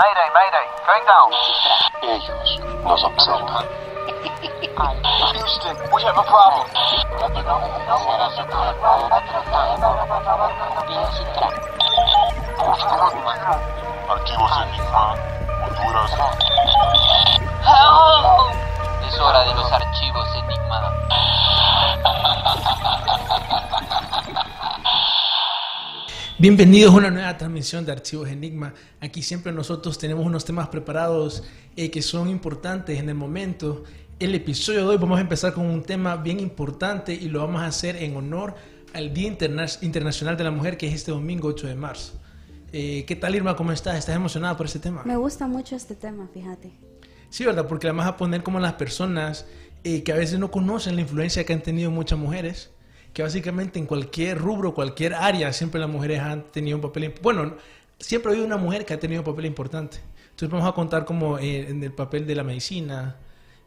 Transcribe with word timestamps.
Mayday, 0.00 0.30
mayday, 0.32 0.66
going 0.86 1.04
down. 1.04 1.28
Ellos 2.00 2.60
nos 2.82 3.04
observan. 3.04 3.66
Houston, 5.34 5.76
we 5.92 6.02
have 6.04 6.16
a 6.16 6.22
problem. 6.24 6.66
Archivos 14.08 14.52
Enigma, 14.62 15.16
Honduras. 15.66 16.12
Es 19.06 19.20
hora 19.20 19.40
de 19.44 19.54
los 19.54 19.70
archivos 19.70 20.34
Enigma. 20.34 20.80
Bienvenidos 26.40 26.94
a 26.94 26.96
una 26.96 27.10
nueva 27.10 27.36
transmisión 27.36 27.84
de 27.84 27.92
Archivos 27.92 28.26
Enigma. 28.30 28.72
Aquí 28.98 29.20
siempre 29.20 29.52
nosotros 29.52 29.98
tenemos 29.98 30.24
unos 30.24 30.46
temas 30.46 30.68
preparados 30.68 31.44
eh, 31.76 31.90
que 31.90 32.00
son 32.00 32.30
importantes 32.30 32.98
en 32.98 33.10
el 33.10 33.14
momento. 33.14 33.84
El 34.18 34.34
episodio 34.34 34.80
de 34.80 34.86
hoy 34.86 34.96
vamos 34.96 35.18
a 35.18 35.20
empezar 35.20 35.52
con 35.52 35.66
un 35.66 35.82
tema 35.82 36.16
bien 36.16 36.40
importante 36.40 37.12
y 37.12 37.28
lo 37.28 37.40
vamos 37.40 37.60
a 37.60 37.66
hacer 37.66 37.96
en 37.96 38.16
honor 38.16 38.54
al 38.94 39.12
Día 39.12 39.28
Interna- 39.28 39.66
Internacional 39.82 40.38
de 40.38 40.44
la 40.44 40.50
Mujer 40.50 40.78
que 40.78 40.88
es 40.88 40.94
este 40.94 41.10
domingo 41.10 41.48
8 41.48 41.66
de 41.66 41.74
marzo. 41.74 42.18
Eh, 42.72 43.04
¿Qué 43.06 43.16
tal 43.16 43.34
Irma? 43.34 43.54
¿Cómo 43.54 43.72
estás? 43.72 43.98
¿Estás 43.98 44.16
emocionada 44.16 44.56
por 44.56 44.64
este 44.64 44.78
tema? 44.78 45.02
Me 45.04 45.16
gusta 45.18 45.46
mucho 45.46 45.76
este 45.76 45.94
tema, 45.94 46.26
fíjate. 46.32 46.70
Sí, 47.28 47.44
¿verdad? 47.44 47.68
Porque 47.68 47.86
la 47.86 47.92
vamos 47.92 48.06
a 48.06 48.16
poner 48.16 48.42
como 48.42 48.60
las 48.60 48.72
personas 48.74 49.44
eh, 49.84 50.02
que 50.02 50.12
a 50.12 50.16
veces 50.16 50.38
no 50.38 50.50
conocen 50.50 50.94
la 50.94 51.02
influencia 51.02 51.44
que 51.44 51.52
han 51.52 51.62
tenido 51.62 51.90
muchas 51.90 52.18
mujeres, 52.18 52.70
que 53.12 53.22
básicamente 53.22 53.78
en 53.78 53.86
cualquier 53.86 54.38
rubro, 54.38 54.74
cualquier 54.74 55.14
área, 55.14 55.52
siempre 55.52 55.80
las 55.80 55.90
mujeres 55.90 56.20
han 56.20 56.44
tenido 56.44 56.76
un 56.76 56.82
papel, 56.82 57.14
bueno, 57.22 57.56
siempre 57.98 58.30
ha 58.30 58.32
habido 58.32 58.46
una 58.46 58.56
mujer 58.56 58.84
que 58.84 58.94
ha 58.94 59.00
tenido 59.00 59.22
un 59.22 59.26
papel 59.26 59.46
importante. 59.46 59.98
Entonces 60.30 60.50
vamos 60.50 60.68
a 60.68 60.74
contar 60.74 61.04
como 61.04 61.38
eh, 61.38 61.68
en 61.68 61.82
el 61.82 61.92
papel 61.92 62.26
de 62.26 62.34
la 62.34 62.44
medicina, 62.44 63.16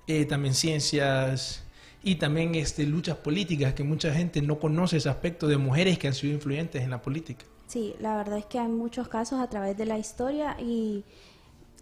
eh, 0.07 0.25
también 0.25 0.53
ciencias 0.53 1.63
y 2.03 2.15
también 2.15 2.55
este, 2.55 2.85
luchas 2.85 3.17
políticas, 3.17 3.73
que 3.73 3.83
mucha 3.83 4.13
gente 4.13 4.41
no 4.41 4.59
conoce 4.59 4.97
ese 4.97 5.09
aspecto 5.09 5.47
de 5.47 5.57
mujeres 5.57 5.97
que 5.97 6.07
han 6.07 6.13
sido 6.13 6.33
influyentes 6.33 6.81
en 6.81 6.89
la 6.89 7.01
política. 7.01 7.45
Sí, 7.67 7.95
la 7.99 8.17
verdad 8.17 8.37
es 8.37 8.45
que 8.45 8.59
hay 8.59 8.67
muchos 8.67 9.07
casos 9.07 9.39
a 9.39 9.49
través 9.49 9.77
de 9.77 9.85
la 9.85 9.97
historia 9.97 10.57
y 10.59 11.03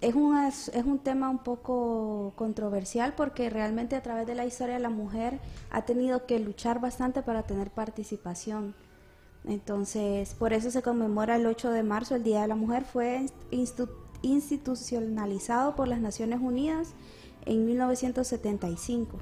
es 0.02 0.16
un, 0.16 0.35
es, 0.45 0.71
un 0.83 0.99
tema 0.99 1.30
un 1.30 1.38
poco 1.38 2.33
controversial 2.35 3.13
porque 3.16 3.49
realmente 3.52 3.95
a 3.95 4.02
través 4.02 4.25
de 4.25 4.33
la 4.33 4.45
historia 4.45 4.80
la 4.80 4.89
mujer 4.89 5.39
ha 5.69 5.83
tenido 5.83 6.25
que 6.25 6.39
luchar 6.39 6.81
bastante 6.81 7.21
para 7.21 7.43
tener 7.43 7.69
participación. 7.69 8.73
Entonces, 9.45 10.33
por 10.33 10.53
eso 10.53 10.71
se 10.71 10.81
conmemora 10.81 11.35
el 11.35 11.45
8 11.45 11.71
de 11.71 11.83
marzo, 11.83 12.16
el 12.16 12.23
Día 12.23 12.41
de 12.41 12.47
la 12.47 12.55
Mujer. 12.55 12.83
Fue 12.83 13.27
institucionalizado 14.21 15.75
por 15.75 15.88
las 15.88 16.02
Naciones 16.02 16.39
Unidas 16.41 16.93
en 17.45 17.65
1975. 17.65 19.19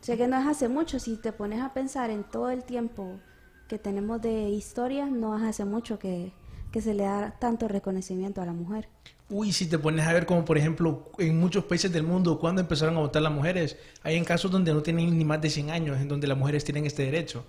Sé 0.00 0.16
que 0.16 0.26
no 0.26 0.38
es 0.38 0.46
hace 0.46 0.68
mucho, 0.68 0.98
si 0.98 1.16
te 1.16 1.32
pones 1.32 1.60
a 1.60 1.72
pensar 1.72 2.10
en 2.10 2.24
todo 2.24 2.50
el 2.50 2.64
tiempo 2.64 3.20
que 3.68 3.78
tenemos 3.78 4.20
de 4.20 4.48
historia, 4.48 5.06
no 5.06 5.36
es 5.36 5.44
hace 5.44 5.64
mucho 5.64 5.98
que, 5.98 6.32
que 6.72 6.80
se 6.80 6.94
le 6.94 7.04
da 7.04 7.36
tanto 7.38 7.68
reconocimiento 7.68 8.40
a 8.40 8.46
la 8.46 8.52
mujer. 8.52 8.88
Uy, 9.28 9.52
si 9.52 9.66
te 9.66 9.78
pones 9.78 10.06
a 10.06 10.12
ver 10.12 10.26
como 10.26 10.44
por 10.44 10.58
ejemplo 10.58 11.10
en 11.18 11.38
muchos 11.38 11.64
países 11.64 11.92
del 11.92 12.02
mundo 12.02 12.38
cuando 12.38 12.60
empezaron 12.60 12.96
a 12.96 13.00
votar 13.00 13.22
las 13.22 13.32
mujeres, 13.32 13.76
hay 14.02 14.16
en 14.16 14.24
casos 14.24 14.50
donde 14.50 14.72
no 14.74 14.82
tienen 14.82 15.16
ni 15.16 15.24
más 15.24 15.40
de 15.40 15.50
100 15.50 15.70
años 15.70 16.00
en 16.00 16.08
donde 16.08 16.26
las 16.26 16.36
mujeres 16.36 16.64
tienen 16.64 16.84
este 16.84 17.04
derecho. 17.04 17.44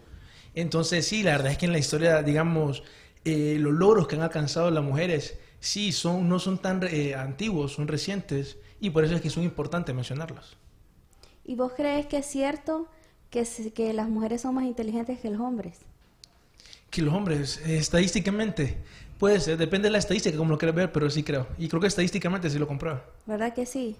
Entonces 0.54 1.08
sí, 1.08 1.24
la 1.24 1.32
verdad 1.32 1.54
es 1.54 1.58
que 1.58 1.66
en 1.66 1.72
la 1.72 1.80
historia, 1.80 2.22
digamos, 2.22 2.84
eh, 3.26 3.58
los 3.60 3.74
logros 3.74 4.08
que 4.08 4.16
han 4.16 4.22
alcanzado 4.22 4.70
las 4.70 4.84
mujeres, 4.84 5.38
sí, 5.60 5.92
son, 5.92 6.28
no 6.28 6.40
son 6.40 6.60
tan 6.60 6.82
eh, 6.84 7.16
antiguos, 7.16 7.74
son 7.74 7.88
recientes 7.88 8.58
y 8.80 8.90
por 8.90 9.04
eso 9.04 9.16
es 9.16 9.22
que 9.22 9.30
son 9.30 9.44
importantes 9.44 9.96
mencionarlos. 9.96 10.58
¿Y 11.46 11.56
vos 11.56 11.74
crees 11.76 12.06
que 12.06 12.18
es 12.18 12.26
cierto 12.26 12.88
que, 13.30 13.44
que 13.74 13.94
las 13.94 14.10
mujeres 14.10 14.42
son 14.42 14.56
más 14.56 14.66
inteligentes 14.66 15.20
que 15.20 15.30
los 15.30 15.40
hombres? 15.40 15.80
Que 16.90 17.02
los 17.02 17.14
hombres, 17.14 17.62
eh, 17.66 17.78
estadísticamente, 17.78 18.78
puede 19.22 19.40
ser, 19.40 19.56
depende 19.56 19.88
de 19.88 19.92
la 19.92 20.00
estadística 20.00 20.36
como 20.36 20.50
lo 20.50 20.58
quieras 20.58 20.76
ver, 20.76 20.92
pero 20.92 21.08
sí 21.08 21.22
creo. 21.22 21.46
Y 21.60 21.68
creo 21.68 21.80
que 21.80 21.86
estadísticamente 21.86 22.50
sí 22.50 22.58
lo 22.58 22.68
comprueba. 22.68 23.06
¿Verdad 23.28 23.54
que 23.54 23.68
sí? 23.68 23.96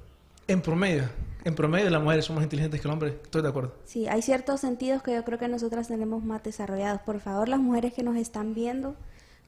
En 0.48 0.64
promedio, 0.64 1.04
en 1.44 1.54
promedio 1.54 1.92
las 1.92 2.02
mujeres 2.02 2.26
son 2.26 2.38
más 2.38 2.44
inteligentes 2.44 2.82
que 2.82 2.88
los 2.88 2.94
hombres, 2.94 3.14
estoy 3.22 3.44
de 3.44 3.50
acuerdo. 3.50 3.72
Sí, 3.86 4.08
hay 4.08 4.24
ciertos 4.24 4.62
sentidos 4.62 5.04
que 5.04 5.14
yo 5.14 5.24
creo 5.24 5.38
que 5.38 5.48
nosotras 5.48 5.88
tenemos 5.88 6.24
más 6.24 6.42
desarrollados. 6.42 7.02
Por 7.02 7.20
favor, 7.20 7.50
las 7.50 7.60
mujeres 7.60 7.94
que 7.94 8.02
nos 8.02 8.16
están 8.18 8.56
viendo, 8.56 8.96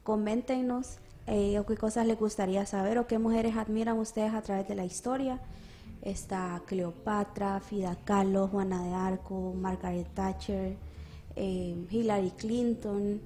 coméntenos 0.03 0.99
eh, 1.25 1.57
o 1.57 1.65
qué 1.65 1.75
cosas 1.75 2.05
les 2.05 2.19
gustaría 2.19 2.67
saber 2.67 2.99
o 2.99 3.07
qué 3.07 3.17
mujeres 3.17 3.57
admiran 3.57 3.97
ustedes 3.97 4.35
a 4.35 4.43
través 4.43 4.67
de 4.67 4.75
la 4.75 4.85
historia. 4.85 5.39
Está 6.03 6.61
Cleopatra, 6.67 7.59
Frida 7.61 7.97
Kahlo, 8.05 8.47
Juana 8.47 8.83
de 8.83 8.93
Arco, 8.93 9.55
Margaret 9.59 10.07
Thatcher, 10.13 10.75
eh, 11.35 11.75
Hillary 11.89 12.29
Clinton, 12.37 13.19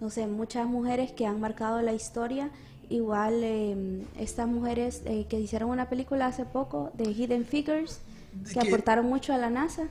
no 0.00 0.10
sé, 0.10 0.26
muchas 0.26 0.66
mujeres 0.66 1.12
que 1.12 1.26
han 1.26 1.40
marcado 1.40 1.80
la 1.82 1.92
historia. 1.92 2.50
Igual 2.88 3.40
eh, 3.44 4.02
estas 4.18 4.48
mujeres 4.48 5.02
eh, 5.04 5.26
que 5.28 5.38
hicieron 5.38 5.70
una 5.70 5.88
película 5.88 6.26
hace 6.26 6.44
poco 6.44 6.90
de 6.94 7.10
Hidden 7.12 7.44
Figures, 7.44 8.00
que 8.52 8.58
Que- 8.58 8.68
aportaron 8.68 9.06
mucho 9.06 9.32
a 9.32 9.38
la 9.38 9.50
NASA. 9.50 9.88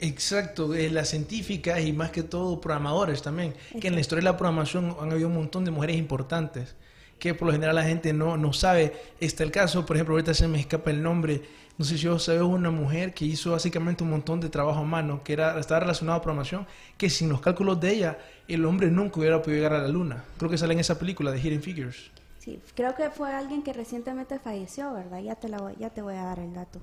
Exacto, 0.00 0.74
eh, 0.74 0.90
las 0.90 1.08
científicas 1.10 1.80
y 1.80 1.92
más 1.92 2.10
que 2.10 2.24
todo 2.24 2.60
programadores 2.60 3.22
también, 3.22 3.54
que 3.80 3.86
en 3.86 3.94
la 3.94 4.00
historia 4.00 4.20
de 4.20 4.32
la 4.32 4.36
programación 4.36 4.96
han 5.00 5.12
habido 5.12 5.28
un 5.28 5.34
montón 5.36 5.64
de 5.64 5.70
mujeres 5.70 5.96
importantes, 5.96 6.74
que 7.22 7.34
por 7.34 7.46
lo 7.46 7.52
general 7.52 7.76
la 7.76 7.84
gente 7.84 8.12
no, 8.12 8.36
no 8.36 8.52
sabe. 8.52 8.92
Está 9.20 9.44
el 9.44 9.52
caso, 9.52 9.86
por 9.86 9.94
ejemplo, 9.94 10.14
ahorita 10.14 10.34
se 10.34 10.48
me 10.48 10.58
escapa 10.58 10.90
el 10.90 11.00
nombre, 11.04 11.40
no 11.78 11.84
sé 11.84 11.96
si 11.96 12.08
vos 12.08 12.24
sabés, 12.24 12.42
una 12.42 12.72
mujer 12.72 13.14
que 13.14 13.24
hizo 13.24 13.52
básicamente 13.52 14.02
un 14.02 14.10
montón 14.10 14.40
de 14.40 14.48
trabajo 14.48 14.80
a 14.80 14.82
mano, 14.82 15.22
que 15.22 15.34
era, 15.34 15.56
estaba 15.60 15.78
relacionado 15.78 16.18
a 16.18 16.20
programación, 16.20 16.66
que 16.98 17.08
sin 17.08 17.28
los 17.28 17.40
cálculos 17.40 17.80
de 17.80 17.92
ella, 17.92 18.18
el 18.48 18.64
hombre 18.64 18.90
nunca 18.90 19.20
hubiera 19.20 19.40
podido 19.40 19.58
llegar 19.62 19.74
a 19.74 19.82
la 19.82 19.88
luna. 19.88 20.24
Creo 20.36 20.50
que 20.50 20.58
sale 20.58 20.72
en 20.74 20.80
esa 20.80 20.98
película 20.98 21.30
de 21.30 21.38
Hidden 21.40 21.62
Figures. 21.62 22.10
Sí, 22.40 22.58
creo 22.74 22.96
que 22.96 23.08
fue 23.10 23.32
alguien 23.32 23.62
que 23.62 23.72
recientemente 23.72 24.40
falleció, 24.40 24.92
¿verdad? 24.92 25.20
Ya 25.20 25.36
te, 25.36 25.48
la 25.48 25.58
voy, 25.58 25.74
ya 25.78 25.90
te 25.90 26.02
voy 26.02 26.14
a 26.14 26.24
dar 26.24 26.40
el 26.40 26.52
dato. 26.52 26.80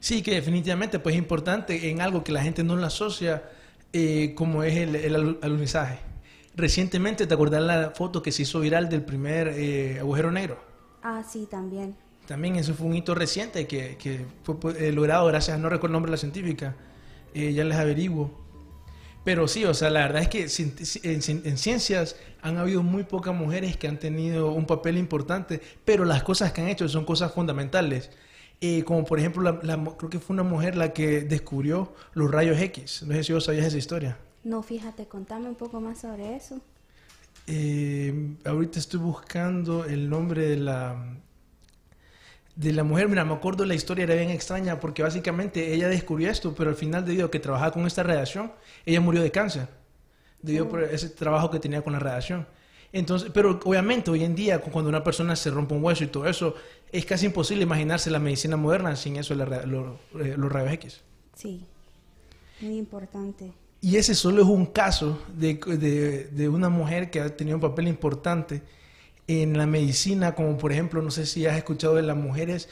Sí, 0.00 0.22
que 0.22 0.32
definitivamente 0.34 0.98
pues, 0.98 1.14
es 1.14 1.20
importante 1.20 1.88
en 1.88 2.00
algo 2.00 2.24
que 2.24 2.32
la 2.32 2.42
gente 2.42 2.64
no 2.64 2.74
lo 2.74 2.84
asocia 2.84 3.44
eh, 3.92 4.34
como 4.34 4.64
es 4.64 4.76
el, 4.76 4.96
el 4.96 5.14
alu- 5.14 5.38
alunizaje. 5.40 6.00
Recientemente, 6.54 7.26
¿te 7.26 7.34
acordás 7.34 7.62
la 7.62 7.90
foto 7.90 8.22
que 8.22 8.32
se 8.32 8.42
hizo 8.42 8.60
viral 8.60 8.88
del 8.88 9.02
primer 9.04 9.48
eh, 9.48 9.98
agujero 10.00 10.30
negro? 10.30 10.58
Ah, 11.02 11.22
sí, 11.22 11.46
también. 11.46 11.96
También 12.26 12.56
eso 12.56 12.74
fue 12.74 12.86
un 12.86 12.94
hito 12.96 13.14
reciente 13.14 13.66
que, 13.66 13.96
que 13.96 14.24
fue 14.44 14.58
pues, 14.60 14.76
eh, 14.80 14.92
logrado 14.92 15.26
gracias, 15.26 15.58
no 15.58 15.68
recuerdo 15.68 15.88
el 15.92 15.92
nombre 15.94 16.10
de 16.10 16.14
la 16.16 16.20
científica, 16.20 16.76
eh, 17.34 17.52
ya 17.52 17.64
les 17.64 17.76
averiguo. 17.76 18.30
Pero 19.24 19.48
sí, 19.48 19.64
o 19.64 19.74
sea, 19.74 19.90
la 19.90 20.00
verdad 20.02 20.22
es 20.22 20.28
que 20.28 20.42
en, 20.42 20.48
cien- 21.22 21.42
en 21.46 21.58
ciencias 21.58 22.16
han 22.42 22.58
habido 22.58 22.82
muy 22.82 23.04
pocas 23.04 23.34
mujeres 23.34 23.76
que 23.76 23.88
han 23.88 23.98
tenido 23.98 24.52
un 24.52 24.66
papel 24.66 24.98
importante, 24.98 25.60
pero 25.84 26.04
las 26.04 26.22
cosas 26.22 26.52
que 26.52 26.62
han 26.62 26.68
hecho 26.68 26.88
son 26.88 27.04
cosas 27.04 27.32
fundamentales. 27.34 28.10
Eh, 28.60 28.84
como 28.84 29.04
por 29.04 29.18
ejemplo, 29.18 29.42
la- 29.62 29.84
creo 29.98 30.10
que 30.10 30.20
fue 30.20 30.34
una 30.34 30.42
mujer 30.44 30.76
la 30.76 30.92
que 30.94 31.22
descubrió 31.22 31.94
los 32.14 32.30
rayos 32.30 32.60
X. 32.60 33.02
No 33.06 33.14
sé 33.14 33.24
si 33.24 33.32
vos 33.32 33.44
sabías 33.44 33.66
esa 33.66 33.78
historia. 33.78 34.18
No, 34.44 34.62
fíjate, 34.62 35.06
contame 35.08 35.48
un 35.48 35.54
poco 35.54 35.80
más 35.80 36.00
sobre 36.00 36.36
eso. 36.36 36.60
Eh, 37.46 38.36
ahorita 38.44 38.78
estoy 38.78 39.00
buscando 39.00 39.84
el 39.84 40.08
nombre 40.08 40.46
de 40.48 40.56
la 40.56 40.96
de 42.56 42.72
la 42.72 42.84
mujer. 42.84 43.08
Mira, 43.08 43.24
me 43.24 43.34
acuerdo 43.34 43.64
la 43.64 43.74
historia 43.74 44.04
era 44.04 44.14
bien 44.14 44.30
extraña 44.30 44.78
porque 44.80 45.02
básicamente 45.02 45.72
ella 45.74 45.88
descubrió 45.88 46.30
esto, 46.30 46.54
pero 46.54 46.70
al 46.70 46.76
final 46.76 47.04
debido 47.04 47.26
a 47.26 47.30
que 47.30 47.40
trabajaba 47.40 47.72
con 47.72 47.86
esta 47.86 48.02
radiación, 48.02 48.52
ella 48.84 49.00
murió 49.00 49.22
de 49.22 49.30
cáncer 49.30 49.68
debido 50.42 50.68
por 50.68 50.82
ese 50.84 51.10
trabajo 51.10 51.50
que 51.50 51.60
tenía 51.60 51.82
con 51.82 51.92
la 51.94 51.98
radiación. 52.00 52.46
Entonces, 52.92 53.30
pero 53.34 53.60
obviamente 53.64 54.10
hoy 54.10 54.24
en 54.24 54.34
día 54.34 54.60
cu- 54.60 54.70
cuando 54.70 54.88
una 54.88 55.04
persona 55.04 55.36
se 55.36 55.50
rompe 55.50 55.74
un 55.74 55.84
hueso 55.84 56.04
y 56.04 56.08
todo 56.08 56.26
eso, 56.28 56.54
es 56.92 57.04
casi 57.06 57.26
imposible 57.26 57.64
imaginarse 57.64 58.10
la 58.10 58.18
medicina 58.20 58.56
moderna 58.56 58.96
sin 58.96 59.16
eso, 59.16 59.34
la 59.34 59.46
lo- 59.66 59.98
eh, 60.20 60.34
los 60.36 60.52
rayos 60.52 60.72
X. 60.74 61.00
Sí, 61.34 61.66
muy 62.60 62.76
importante. 62.78 63.52
Y 63.82 63.96
ese 63.96 64.14
solo 64.14 64.42
es 64.42 64.48
un 64.48 64.66
caso 64.66 65.22
de, 65.34 65.54
de- 65.54 66.24
de 66.30 66.48
una 66.48 66.68
mujer 66.68 67.10
que 67.10 67.20
ha 67.20 67.34
tenido 67.36 67.56
un 67.56 67.62
papel 67.62 67.88
importante 67.88 68.62
en 69.26 69.56
la 69.56 69.66
medicina, 69.66 70.34
como 70.34 70.58
por 70.58 70.72
ejemplo, 70.72 71.00
no 71.02 71.10
sé 71.10 71.24
si 71.24 71.46
has 71.46 71.56
escuchado 71.56 71.94
de 71.94 72.02
las 72.02 72.16
mujeres 72.16 72.68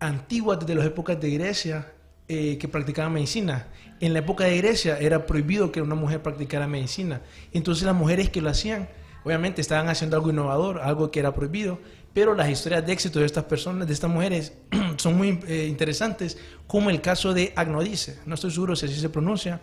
antiguas 0.00 0.60
desde 0.60 0.74
las 0.74 0.86
épocas 0.86 1.20
de 1.20 1.30
Grecia 1.30 1.92
eh, 2.28 2.58
que 2.58 2.68
practicaban 2.68 3.12
medicina. 3.12 3.66
En 4.00 4.12
la 4.12 4.20
época 4.20 4.44
de 4.44 4.56
Grecia 4.58 4.98
era 4.98 5.26
prohibido 5.26 5.72
que 5.72 5.82
una 5.82 5.94
mujer 5.94 6.22
practicara 6.22 6.66
medicina. 6.66 7.22
Entonces 7.52 7.84
las 7.84 7.94
mujeres 7.94 8.30
que 8.30 8.40
lo 8.40 8.50
hacían, 8.50 8.88
obviamente 9.24 9.60
estaban 9.60 9.88
haciendo 9.88 10.16
algo 10.16 10.30
innovador, 10.30 10.80
algo 10.80 11.10
que 11.10 11.20
era 11.20 11.34
prohibido, 11.34 11.78
pero 12.14 12.34
las 12.34 12.48
historias 12.48 12.86
de 12.86 12.92
éxito 12.92 13.18
de 13.18 13.26
estas 13.26 13.44
personas, 13.44 13.86
de 13.86 13.92
estas 13.94 14.10
mujeres, 14.10 14.52
son 14.96 15.16
muy 15.16 15.38
eh, 15.48 15.66
interesantes, 15.68 16.38
como 16.66 16.88
el 16.90 17.00
caso 17.00 17.34
de 17.34 17.52
Agnodice, 17.56 18.18
no 18.26 18.34
estoy 18.36 18.50
seguro 18.50 18.74
si 18.76 18.86
así 18.86 18.98
se 18.98 19.08
pronuncia, 19.10 19.60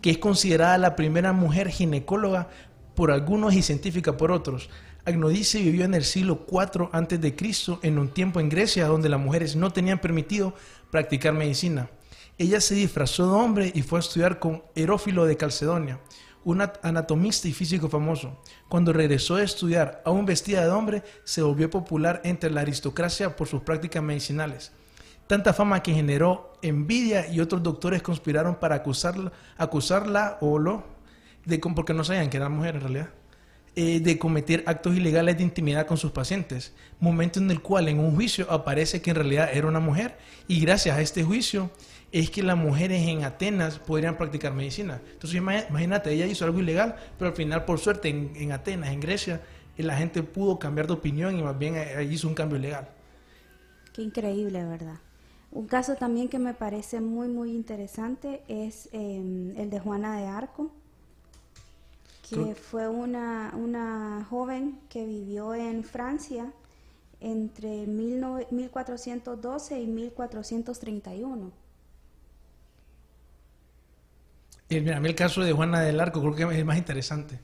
que 0.00 0.10
es 0.10 0.18
considerada 0.18 0.78
la 0.78 0.96
primera 0.96 1.32
mujer 1.32 1.68
ginecóloga 1.68 2.48
por 2.94 3.10
algunos 3.10 3.54
y 3.54 3.62
científica 3.62 4.16
por 4.16 4.32
otros. 4.32 4.70
Agnodice 5.04 5.60
vivió 5.60 5.84
en 5.84 5.94
el 5.94 6.04
siglo 6.04 6.46
IV 6.50 6.90
a.C., 6.92 7.78
en 7.82 7.98
un 7.98 8.08
tiempo 8.08 8.40
en 8.40 8.48
Grecia 8.48 8.86
donde 8.86 9.08
las 9.08 9.20
mujeres 9.20 9.56
no 9.56 9.72
tenían 9.72 10.00
permitido 10.00 10.54
practicar 10.90 11.32
medicina. 11.32 11.88
Ella 12.36 12.60
se 12.60 12.74
disfrazó 12.74 13.26
de 13.26 13.32
hombre 13.32 13.72
y 13.74 13.82
fue 13.82 13.98
a 13.98 14.00
estudiar 14.00 14.38
con 14.38 14.62
Herófilo 14.74 15.26
de 15.26 15.36
Calcedonia, 15.36 16.00
un 16.44 16.60
anatomista 16.82 17.48
y 17.48 17.52
físico 17.52 17.88
famoso. 17.88 18.40
Cuando 18.68 18.92
regresó 18.92 19.36
a 19.36 19.42
estudiar, 19.42 20.02
aún 20.04 20.24
vestida 20.24 20.62
de 20.62 20.70
hombre, 20.70 21.02
se 21.24 21.42
volvió 21.42 21.68
popular 21.68 22.20
entre 22.24 22.50
la 22.50 22.60
aristocracia 22.60 23.34
por 23.34 23.48
sus 23.48 23.62
prácticas 23.62 24.02
medicinales. 24.02 24.72
Tanta 25.28 25.52
fama 25.52 25.82
que 25.82 25.92
generó 25.92 26.54
envidia 26.62 27.30
y 27.30 27.40
otros 27.40 27.62
doctores 27.62 28.02
conspiraron 28.02 28.56
para 28.56 28.76
acusarla, 28.76 29.30
acusarla 29.58 30.38
o 30.40 30.58
lo, 30.58 30.84
de, 31.44 31.58
porque 31.58 31.92
no 31.92 32.02
sabían 32.02 32.30
que 32.30 32.38
era 32.38 32.48
mujer 32.48 32.76
en 32.76 32.80
realidad, 32.80 33.10
eh, 33.76 34.00
de 34.00 34.18
cometer 34.18 34.64
actos 34.66 34.96
ilegales 34.96 35.36
de 35.36 35.42
intimidad 35.42 35.86
con 35.86 35.98
sus 35.98 36.12
pacientes. 36.12 36.72
Momento 36.98 37.40
en 37.40 37.50
el 37.50 37.60
cual 37.60 37.88
en 37.88 38.00
un 38.00 38.14
juicio 38.14 38.50
aparece 38.50 39.02
que 39.02 39.10
en 39.10 39.16
realidad 39.16 39.50
era 39.52 39.66
una 39.66 39.80
mujer 39.80 40.16
y 40.48 40.60
gracias 40.60 40.96
a 40.96 41.02
este 41.02 41.22
juicio 41.22 41.70
es 42.10 42.30
que 42.30 42.42
las 42.42 42.56
mujeres 42.56 43.06
en 43.06 43.24
Atenas 43.24 43.78
podrían 43.78 44.16
practicar 44.16 44.54
medicina. 44.54 45.00
Entonces 45.12 45.36
imagínate, 45.36 46.10
ella 46.10 46.24
hizo 46.24 46.46
algo 46.46 46.58
ilegal, 46.58 46.96
pero 47.18 47.30
al 47.30 47.36
final 47.36 47.66
por 47.66 47.78
suerte 47.78 48.08
en, 48.08 48.50
Atenas, 48.50 48.88
en 48.88 49.00
Grecia, 49.00 49.42
eh, 49.76 49.82
la 49.82 49.94
gente 49.96 50.22
pudo 50.22 50.58
cambiar 50.58 50.86
de 50.86 50.94
opinión 50.94 51.38
y 51.38 51.42
más 51.42 51.58
bien 51.58 51.76
eh, 51.76 52.08
hizo 52.10 52.26
un 52.28 52.34
cambio 52.34 52.58
legal. 52.58 52.88
Qué 53.92 54.00
increíble, 54.00 54.64
¿verdad? 54.64 54.96
Un 55.50 55.66
caso 55.66 55.94
también 55.94 56.28
que 56.28 56.38
me 56.38 56.54
parece 56.54 57.00
muy, 57.00 57.28
muy 57.28 57.52
interesante 57.52 58.42
es 58.48 58.88
em, 58.92 59.56
el 59.56 59.70
de 59.70 59.80
Juana 59.80 60.16
de 60.18 60.26
Arco, 60.26 60.70
que 62.28 62.54
fue 62.54 62.88
una, 62.88 63.54
una 63.56 64.26
joven 64.28 64.78
que 64.90 65.06
vivió 65.06 65.54
en 65.54 65.82
Francia 65.82 66.52
entre 67.20 67.86
1412 67.86 69.80
y 69.80 69.86
1431 69.86 71.50
Y 74.70 74.80
mira, 74.80 74.98
a 74.98 75.00
mí 75.00 75.08
el 75.08 75.14
caso 75.14 75.42
de 75.42 75.52
Juana 75.52 75.80
del 75.80 75.98
Arco 75.98 76.20
creo 76.20 76.34
que 76.34 76.42
es 76.42 76.58
el 76.58 76.64
más 76.64 76.76
interesante. 76.76 77.40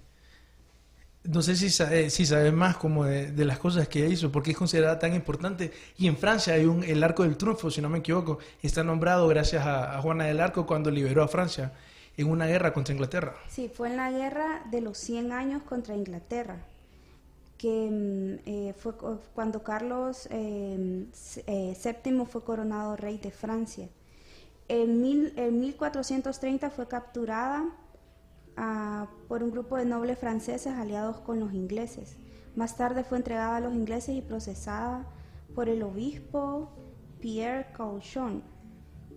No 1.25 1.41
sé 1.41 1.57
si 1.57 1.71
sabes 1.71 2.13
si 2.13 2.27
sabe 2.27 2.53
más 2.53 2.77
como 2.77 3.05
de, 3.05 3.33
las 3.45 3.59
cosas 3.59 3.89
que 3.89 4.07
hizo, 4.09 4.31
porque 4.31 4.51
es 4.51 4.57
considerada 4.57 4.99
tan 4.99 5.15
importante. 5.15 5.73
Y 5.97 6.07
en 6.07 6.19
Francia 6.19 6.55
hay 6.55 6.67
un, 6.67 6.85
el 6.85 7.03
Arco 7.03 7.23
del 7.23 7.37
Triunfo, 7.37 7.71
si 7.71 7.81
no 7.81 7.89
me 7.89 7.99
equivoco, 7.99 8.39
está 8.63 8.85
nombrado 8.85 9.27
gracias 9.27 9.67
a, 9.67 10.01
Juana 10.03 10.25
del 10.25 10.41
Arco 10.41 10.67
cuando 10.67 10.91
liberó 10.91 11.23
a 11.23 11.29
Francia 11.29 11.73
en 12.17 12.29
una 12.29 12.47
guerra 12.47 12.75
contra 12.75 12.93
Inglaterra. 12.93 13.35
Sí, 13.49 13.71
fue 13.75 13.89
en 13.89 13.97
la 13.97 14.11
guerra 14.11 14.65
de 14.71 14.83
los 14.83 14.99
100 14.99 15.33
años 15.33 15.63
contra 15.63 15.95
Inglaterra, 15.95 16.59
que 17.57 17.89
mm, 17.91 18.49
eh, 18.49 18.75
fue 18.77 18.93
cuando 19.35 19.63
Carlos 19.63 20.29
eh, 20.31 21.07
eh, 21.47 21.77
VII 22.05 22.27
fue 22.27 22.45
coronado 22.45 22.97
rey 22.97 23.17
de 23.19 23.31
Francia. 23.31 23.89
En, 24.69 25.61
1430 25.61 26.71
fue 26.71 26.89
capturada 26.89 27.65
ah, 28.57 29.07
por 29.29 29.43
un 29.43 29.51
grupo 29.51 29.77
de 29.77 29.85
nobles 29.85 30.19
franceses 30.19 30.75
aliados 30.75 31.21
con 31.21 31.41
los 31.41 31.53
ingleses. 31.53 32.17
Más 32.57 32.77
tarde 32.77 33.05
fue 33.05 33.19
entregada 33.19 33.57
a 33.57 33.61
los 33.61 33.75
ingleses 33.75 34.17
y 34.17 34.23
procesada 34.23 35.07
por 35.55 35.69
el 35.69 35.83
obispo 35.83 36.71
Pierre 37.21 37.67
Cauchon 37.73 38.43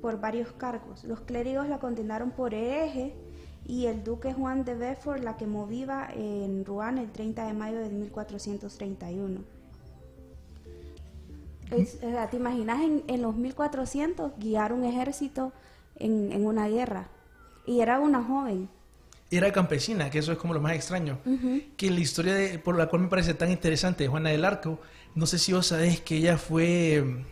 por 0.01 0.19
varios 0.19 0.51
cargos. 0.54 1.04
Los 1.04 1.22
clérigos 1.22 1.68
la 1.68 1.80
condenaron 1.80 2.31
por 2.31 2.54
hereje 2.54 3.16
y 3.66 3.88
el 3.88 4.04
duque 4.04 4.34
Juan 4.34 4.63
de 4.63 4.75
Bedford 4.75 5.24
la 5.24 5.38
quemó 5.38 5.68
viva 5.68 6.07
en 6.13 6.66
Rouen 6.66 6.98
el 6.98 7.12
30 7.12 7.45
de 7.45 7.54
mayo 7.54 7.80
de 7.80 7.90
1431 7.90 9.57
¿Te 11.69 12.38
imaginas 12.38 12.80
en, 12.81 13.22
los 13.22 13.36
1400 13.36 14.31
guiar 14.40 14.72
un 14.72 14.86
ejército 14.86 15.51
en, 15.95 16.45
una 16.45 16.68
guerra? 16.68 17.10
Y 17.66 17.81
era 17.81 18.00
una 18.00 18.24
joven. 18.24 18.69
Era 19.30 19.52
campesina, 19.52 20.10
que 20.10 20.20
eso 20.20 20.32
es 20.32 20.38
como 20.38 20.54
lo 20.54 20.62
más 20.62 20.74
extraño. 20.74 21.20
Que 21.76 21.92
la 21.92 22.00
historia 22.00 22.34
de, 22.34 22.60
por 22.60 22.78
la 22.78 22.88
cual 22.88 23.04
me 23.04 23.08
parece 23.10 23.34
tan 23.34 23.52
interesante 23.52 24.04
de 24.04 24.10
Juana 24.10 24.30
del 24.30 24.46
Arco, 24.46 24.80
no 25.16 25.26
sé 25.26 25.38
si 25.38 25.54
vos 25.54 25.68
sabés 25.68 26.00
que 26.02 26.18
ella 26.18 26.38
fue, 26.38 27.26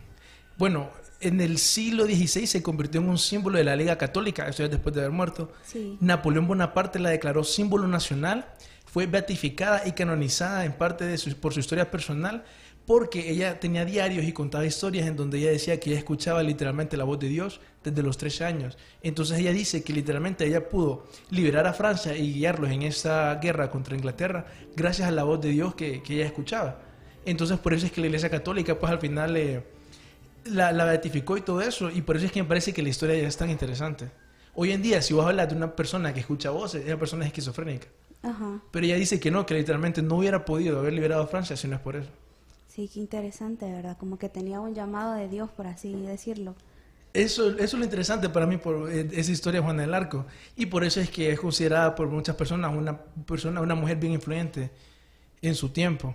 bueno, 0.58 0.90
en 1.20 1.40
el 1.40 1.58
siglo 1.58 2.04
XVI 2.04 2.46
se 2.46 2.62
convirtió 2.62 3.00
en 3.00 3.08
un 3.08 3.18
símbolo 3.18 3.58
de 3.58 3.64
la 3.64 3.76
Liga 3.76 3.96
Católica, 3.96 4.48
eso 4.48 4.64
es 4.64 4.70
después 4.70 4.94
de 4.94 5.02
haber 5.02 5.12
muerto. 5.12 5.52
Napoleón 6.00 6.46
Bonaparte 6.46 6.98
la 6.98 7.10
declaró 7.10 7.44
símbolo 7.44 7.86
nacional, 7.88 8.46
fue 8.84 9.06
beatificada 9.06 9.86
y 9.86 9.92
canonizada 9.92 10.64
en 10.64 10.72
parte 10.72 11.04
de 11.04 11.18
por 11.34 11.52
su 11.54 11.60
historia 11.60 11.90
personal 11.90 12.44
porque 12.86 13.30
ella 13.30 13.58
tenía 13.58 13.84
diarios 13.84 14.24
y 14.24 14.32
contaba 14.32 14.64
historias 14.64 15.08
en 15.08 15.16
donde 15.16 15.38
ella 15.38 15.50
decía 15.50 15.80
que 15.80 15.90
ella 15.90 15.98
escuchaba 15.98 16.42
literalmente 16.44 16.96
la 16.96 17.02
voz 17.02 17.18
de 17.18 17.28
Dios 17.28 17.60
desde 17.82 18.02
los 18.02 18.16
13 18.16 18.44
años. 18.44 18.78
Entonces 19.02 19.38
ella 19.40 19.52
dice 19.52 19.82
que 19.82 19.92
literalmente 19.92 20.46
ella 20.46 20.68
pudo 20.68 21.06
liberar 21.30 21.66
a 21.66 21.72
Francia 21.72 22.16
y 22.16 22.32
guiarlos 22.32 22.70
en 22.70 22.82
esa 22.82 23.34
guerra 23.36 23.70
contra 23.70 23.96
Inglaterra 23.96 24.46
gracias 24.76 25.08
a 25.08 25.10
la 25.10 25.24
voz 25.24 25.40
de 25.40 25.48
Dios 25.50 25.74
que, 25.74 26.00
ella 26.08 26.26
escuchaba. 26.26 26.78
Entonces 27.24 27.58
por 27.58 27.74
eso 27.74 27.86
es 27.86 27.92
que 27.92 28.00
la 28.00 28.06
Iglesia 28.06 28.30
Católica 28.30 28.78
pues 28.78 28.92
al 28.92 29.00
final 29.00 29.36
eh, 29.36 29.64
la, 30.44 30.70
la, 30.70 30.84
beatificó 30.84 31.36
y 31.36 31.40
todo 31.40 31.60
eso 31.60 31.90
y 31.90 32.02
por 32.02 32.16
eso 32.16 32.26
es 32.26 32.32
que 32.32 32.40
me 32.40 32.48
parece 32.48 32.72
que 32.72 32.84
la 32.84 32.88
historia 32.88 33.16
ya 33.16 33.26
es 33.26 33.36
tan 33.36 33.50
interesante. 33.50 34.10
Hoy 34.54 34.70
en 34.70 34.80
día 34.80 35.02
si 35.02 35.12
vos 35.12 35.26
hablas 35.26 35.48
de 35.48 35.56
una 35.56 35.74
persona 35.74 36.14
que 36.14 36.20
escucha 36.20 36.50
voces, 36.50 36.86
esa 36.86 36.96
persona 36.96 37.24
es 37.24 37.28
esquizofrénica. 37.28 37.88
Pero 38.72 38.86
ella 38.86 38.96
dice 38.96 39.20
que 39.20 39.30
no, 39.30 39.46
que 39.46 39.54
literalmente 39.54 40.02
no 40.02 40.16
hubiera 40.16 40.44
podido 40.44 40.80
haber 40.80 40.92
liberado 40.92 41.22
a 41.22 41.26
Francia 41.28 41.56
si 41.56 41.68
no 41.68 41.76
es 41.76 41.82
por 41.82 41.94
eso. 41.94 42.10
Sí, 42.76 42.90
qué 42.92 43.00
interesante, 43.00 43.64
¿verdad? 43.72 43.96
Como 43.96 44.18
que 44.18 44.28
tenía 44.28 44.60
un 44.60 44.74
llamado 44.74 45.14
de 45.14 45.28
Dios, 45.28 45.48
por 45.50 45.66
así 45.66 45.94
decirlo. 45.94 46.54
Eso, 47.14 47.52
eso 47.52 47.62
es 47.62 47.72
lo 47.72 47.84
interesante 47.84 48.28
para 48.28 48.44
mí 48.44 48.58
por 48.58 48.92
eh, 48.92 49.08
esa 49.14 49.32
historia 49.32 49.60
de 49.60 49.64
Juana 49.64 49.80
del 49.80 49.94
Arco. 49.94 50.26
Y 50.56 50.66
por 50.66 50.84
eso 50.84 51.00
es 51.00 51.08
que 51.08 51.30
es 51.32 51.40
considerada 51.40 51.94
por 51.94 52.08
muchas 52.08 52.36
personas 52.36 52.76
una 52.76 52.98
persona, 52.98 53.62
una 53.62 53.74
mujer 53.74 53.96
bien 53.96 54.12
influyente 54.12 54.70
en 55.40 55.54
su 55.54 55.70
tiempo. 55.70 56.14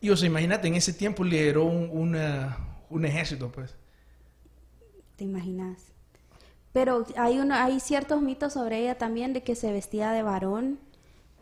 Y 0.00 0.08
o 0.08 0.16
sea, 0.16 0.28
imagínate, 0.28 0.68
en 0.68 0.74
ese 0.74 0.94
tiempo 0.94 1.22
lideró 1.22 1.64
un, 1.64 2.16
un 2.88 3.04
ejército, 3.04 3.52
pues. 3.52 3.74
¿Te 5.16 5.24
imaginas? 5.24 5.82
Pero 6.72 7.04
hay, 7.18 7.40
uno, 7.40 7.54
hay 7.54 7.78
ciertos 7.80 8.22
mitos 8.22 8.54
sobre 8.54 8.78
ella 8.78 8.96
también 8.96 9.34
de 9.34 9.42
que 9.42 9.54
se 9.54 9.70
vestía 9.70 10.12
de 10.12 10.22
varón 10.22 10.78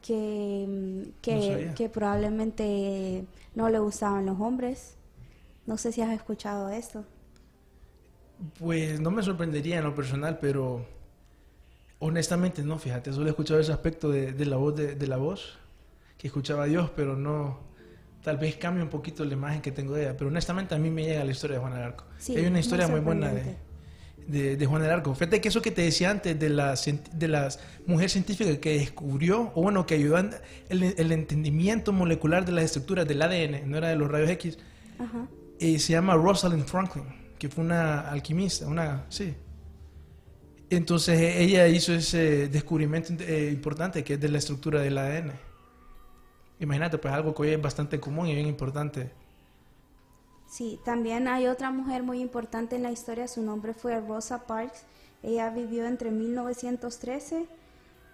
que, 0.06 1.72
que, 1.74 1.88
probablemente 1.88 3.24
no 3.54 3.68
le 3.68 3.78
gustaban 3.78 4.26
los 4.26 4.40
hombres. 4.40 4.96
No 5.66 5.76
sé 5.78 5.92
si 5.92 6.00
has 6.02 6.12
escuchado 6.12 6.68
esto. 6.68 7.04
Pues 8.58 9.00
no 9.00 9.10
me 9.10 9.22
sorprendería 9.22 9.78
en 9.78 9.84
lo 9.84 9.94
personal, 9.94 10.38
pero 10.38 10.86
honestamente 11.98 12.62
no, 12.62 12.78
fíjate, 12.78 13.12
solo 13.12 13.26
he 13.26 13.30
escuchado 13.30 13.58
ese 13.58 13.72
aspecto 13.72 14.10
de, 14.10 14.32
la 14.44 14.56
voz 14.56 14.76
de, 14.76 15.06
la 15.06 15.16
voz, 15.16 15.58
que 16.18 16.28
escuchaba 16.28 16.64
a 16.64 16.66
Dios, 16.66 16.90
pero 16.94 17.16
no, 17.16 17.58
tal 18.22 18.36
vez 18.36 18.56
cambie 18.56 18.82
un 18.82 18.90
poquito 18.90 19.24
la 19.24 19.32
imagen 19.32 19.62
que 19.62 19.72
tengo 19.72 19.94
de 19.94 20.02
ella, 20.02 20.16
pero 20.16 20.28
honestamente 20.28 20.74
a 20.74 20.78
mí 20.78 20.90
me 20.90 21.04
llega 21.04 21.24
la 21.24 21.32
historia 21.32 21.56
de 21.56 21.62
Juan 21.62 21.72
Arco. 21.72 22.04
Hay 22.28 22.46
una 22.46 22.60
historia 22.60 22.86
muy 22.86 23.00
buena 23.00 23.32
de, 23.32 23.56
de, 24.26 24.66
Juan 24.66 24.82
del 24.82 24.90
Arco. 24.90 25.14
Fíjate 25.14 25.40
que 25.40 25.48
eso 25.48 25.62
que 25.62 25.70
te 25.70 25.82
decía 25.82 26.10
antes 26.10 26.38
de 26.38 26.48
la, 26.48 26.74
de 27.12 27.28
las 27.28 27.60
mujer 27.86 28.10
científica 28.10 28.58
que 28.60 28.78
descubrió, 28.78 29.52
o 29.54 29.62
bueno, 29.62 29.86
que 29.86 29.94
ayudó 29.94 30.18
en 30.18 30.34
el, 30.68 31.12
entendimiento 31.12 31.92
molecular 31.92 32.44
de 32.44 32.52
las 32.52 32.64
estructuras 32.64 33.06
del 33.06 33.22
ADN, 33.22 33.70
no 33.70 33.76
era 33.76 33.88
de 33.88 33.96
los 33.96 34.10
rayos 34.10 34.30
X, 34.30 34.58
eh, 35.58 35.78
se 35.78 35.92
llama 35.92 36.14
Rosalind 36.14 36.66
Franklin, 36.66 37.04
que 37.38 37.48
fue 37.48 37.64
una 37.64 38.00
alquimista, 38.10 38.66
una, 38.66 39.06
sí. 39.08 39.34
Entonces 40.68 41.20
e, 41.20 41.42
ella 41.44 41.68
hizo 41.68 41.94
ese 41.94 42.48
descubrimiento 42.48 43.12
eh, 43.20 43.50
importante 43.52 44.02
que 44.02 44.14
es 44.14 44.20
de 44.20 44.28
la 44.28 44.38
estructura 44.38 44.80
del 44.80 44.98
ADN. 44.98 45.32
Imagínate, 46.58 46.98
pues 46.98 47.12
algo 47.14 47.34
que 47.34 47.42
hoy 47.42 47.48
es 47.50 47.62
bastante 47.62 48.00
común 48.00 48.26
y 48.26 48.34
bien 48.34 48.46
importante 48.46 49.10
Sí, 50.46 50.80
también 50.84 51.28
hay 51.28 51.46
otra 51.48 51.70
mujer 51.70 52.02
muy 52.02 52.20
importante 52.20 52.76
en 52.76 52.82
la 52.82 52.92
historia, 52.92 53.28
su 53.28 53.42
nombre 53.42 53.74
fue 53.74 54.00
Rosa 54.00 54.46
Parks. 54.46 54.84
Ella 55.22 55.50
vivió 55.50 55.86
entre 55.86 56.10
1913 56.10 57.46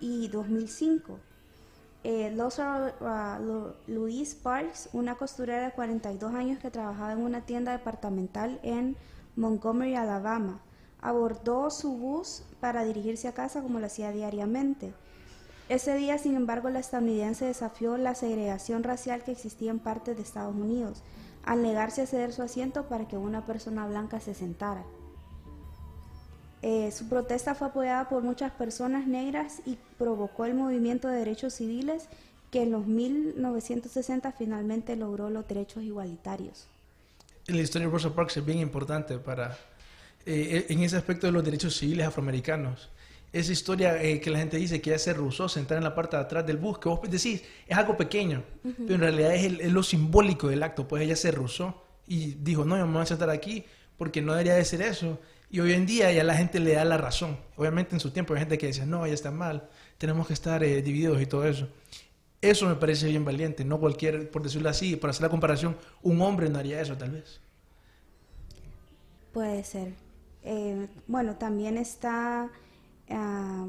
y 0.01 0.29
2005. 0.29 1.19
Eh, 2.05 2.33
Lozaro, 2.35 2.93
uh, 3.01 3.91
Louise 3.91 4.37
Parks, 4.43 4.89
una 4.93 5.15
costurera 5.15 5.67
de 5.67 5.73
42 5.73 6.35
años 6.35 6.59
que 6.59 6.71
trabajaba 6.71 7.13
en 7.13 7.21
una 7.21 7.43
tienda 7.43 7.71
departamental 7.73 8.59
en 8.65 8.97
Montgomery, 9.37 9.95
Alabama, 9.95 10.61
abordó 11.01 11.71
su 11.71 11.97
bus 11.97 12.43
para 12.61 12.85
dirigirse 12.85 13.29
a 13.29 13.35
casa 13.35 13.63
como 13.63 13.79
lo 13.79 13.87
hacía 13.87 14.11
diariamente. 14.11 14.95
Ese 15.69 15.95
día, 15.95 16.19
sin 16.19 16.35
embargo, 16.35 16.71
la 16.71 16.81
estadounidense 16.81 17.45
desafió 17.45 17.97
la 17.97 18.15
segregación 18.17 18.83
racial 18.83 19.23
que 19.23 19.33
existía 19.33 19.71
en 19.71 19.79
partes 19.79 20.17
de 20.17 20.23
Estados 20.23 20.55
Unidos, 20.57 21.03
al 21.45 21.63
negarse 21.63 22.03
a 22.03 22.07
ceder 22.07 22.33
su 22.33 22.43
asiento 22.43 22.89
para 22.89 23.09
que 23.09 23.17
una 23.17 23.47
persona 23.47 23.87
blanca 23.87 24.21
se 24.21 24.35
sentara. 24.35 24.85
Eh, 26.63 26.93
su 26.93 27.09
protesta 27.09 27.57
fue 27.57 27.69
apoyada 27.69 28.09
por 28.09 28.23
muchas 28.23 28.53
personas 28.53 29.07
negras 29.07 29.63
y 29.67 29.79
provocó 29.99 30.45
el 30.45 30.55
movimiento 30.55 31.09
de 31.09 31.19
derechos 31.19 31.55
civiles 31.55 32.09
que 32.53 32.63
en 32.63 32.71
los 32.71 32.87
1960 32.87 34.31
finalmente 34.33 34.95
logró 34.95 35.31
los 35.31 35.49
derechos 35.49 35.83
igualitarios. 35.83 36.69
La 37.47 37.61
historia 37.61 37.89
de 37.89 37.93
Rosa 37.93 38.15
Parks 38.15 38.37
es 38.37 38.45
bien 38.45 38.59
importante 38.59 39.19
para 39.19 39.59
eh, 40.25 40.67
en 40.69 40.81
ese 40.81 40.97
aspecto 40.97 41.27
de 41.27 41.33
los 41.33 41.43
derechos 41.43 41.77
civiles 41.77 42.07
afroamericanos. 42.07 42.91
Esa 43.33 43.53
historia 43.53 44.03
eh, 44.03 44.21
que 44.21 44.31
la 44.31 44.39
gente 44.39 44.57
dice 44.59 44.81
que 44.83 44.91
ella 44.91 44.99
se 44.99 45.15
rehusó 45.15 45.49
sentar 45.49 45.79
en 45.79 45.85
la 45.85 45.95
parte 45.95 46.17
de 46.17 46.23
atrás 46.23 46.47
del 46.47 46.59
bus, 46.59 46.79
que 46.79 46.89
vos 46.89 47.01
decís, 47.11 47.43
es 47.67 47.77
algo 47.77 47.97
pequeño, 47.97 48.45
pero 48.85 48.97
en 48.97 49.01
realidad 49.03 49.35
es, 49.35 49.45
el- 49.45 49.61
es 49.61 49.73
lo 49.73 49.83
simbólico 49.83 50.49
del 50.49 50.63
acto, 50.63 50.87
pues 50.89 51.03
ella 51.03 51.17
se 51.17 51.31
rehusó 51.31 51.83
y 52.07 52.35
dijo, 52.35 52.65
no, 52.65 52.77
yo 52.77 52.87
me 52.87 52.93
voy 52.95 53.03
a 53.03 53.07
sentar 53.07 53.31
aquí 53.31 53.65
porque 53.97 54.21
no 54.23 54.33
debería 54.33 54.55
de 54.55 54.65
ser 54.65 54.83
eso. 54.83 55.19
Y 55.51 55.61
hoy 55.61 55.73
en 55.73 55.87
día 55.87 56.11
ya 56.13 56.25
la 56.25 56.35
gente 56.37 56.61
le 56.61 56.73
da 56.75 56.85
la 56.85 56.97
razón. 56.99 57.39
Obviamente 57.57 57.95
en 57.95 58.01
su 58.01 58.11
tiempo 58.11 58.35
hay 58.35 58.41
gente 58.41 58.59
que 58.59 58.67
decía, 58.67 58.87
no, 58.87 59.05
ella 59.07 59.15
está 59.15 59.31
mal, 59.31 59.69
tenemos 59.99 60.27
que 60.27 60.33
estar 60.35 60.63
eh, 60.65 60.83
divididos 60.83 61.21
y 61.23 61.27
todo 61.27 61.47
eso. 61.47 61.69
Eso 62.43 62.69
me 62.69 62.77
parece 62.77 63.09
bien 63.09 63.25
valiente, 63.25 63.65
no 63.65 63.81
cualquier, 63.81 64.31
por 64.31 64.43
decirlo 64.43 64.69
así, 64.69 64.97
por 64.97 65.11
hacer 65.11 65.23
la 65.23 65.29
comparación, 65.31 65.77
un 66.03 66.21
hombre 66.23 66.51
no 66.51 66.59
haría 66.59 66.81
eso 66.81 66.97
tal 66.97 67.13
vez. 67.13 67.41
Puede 69.33 69.65
ser. 69.65 69.95
Eh, 70.43 70.89
bueno, 71.07 71.37
también 71.37 71.79
está 71.79 72.51
ah, 73.11 73.67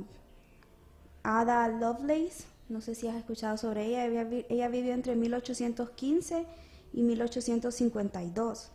Ada 1.23 1.67
Lovelace, 1.69 2.43
no 2.69 2.81
sé 2.81 2.95
si 2.95 3.07
has 3.07 3.15
escuchado 3.15 3.57
sobre 3.57 3.85
ella, 3.85 4.05
ella, 4.05 4.23
vi- 4.23 4.45
ella 4.49 4.67
vivió 4.67 4.93
entre 4.93 5.15
1815 5.15 6.45
y 6.93 7.03
1852. 7.03 8.71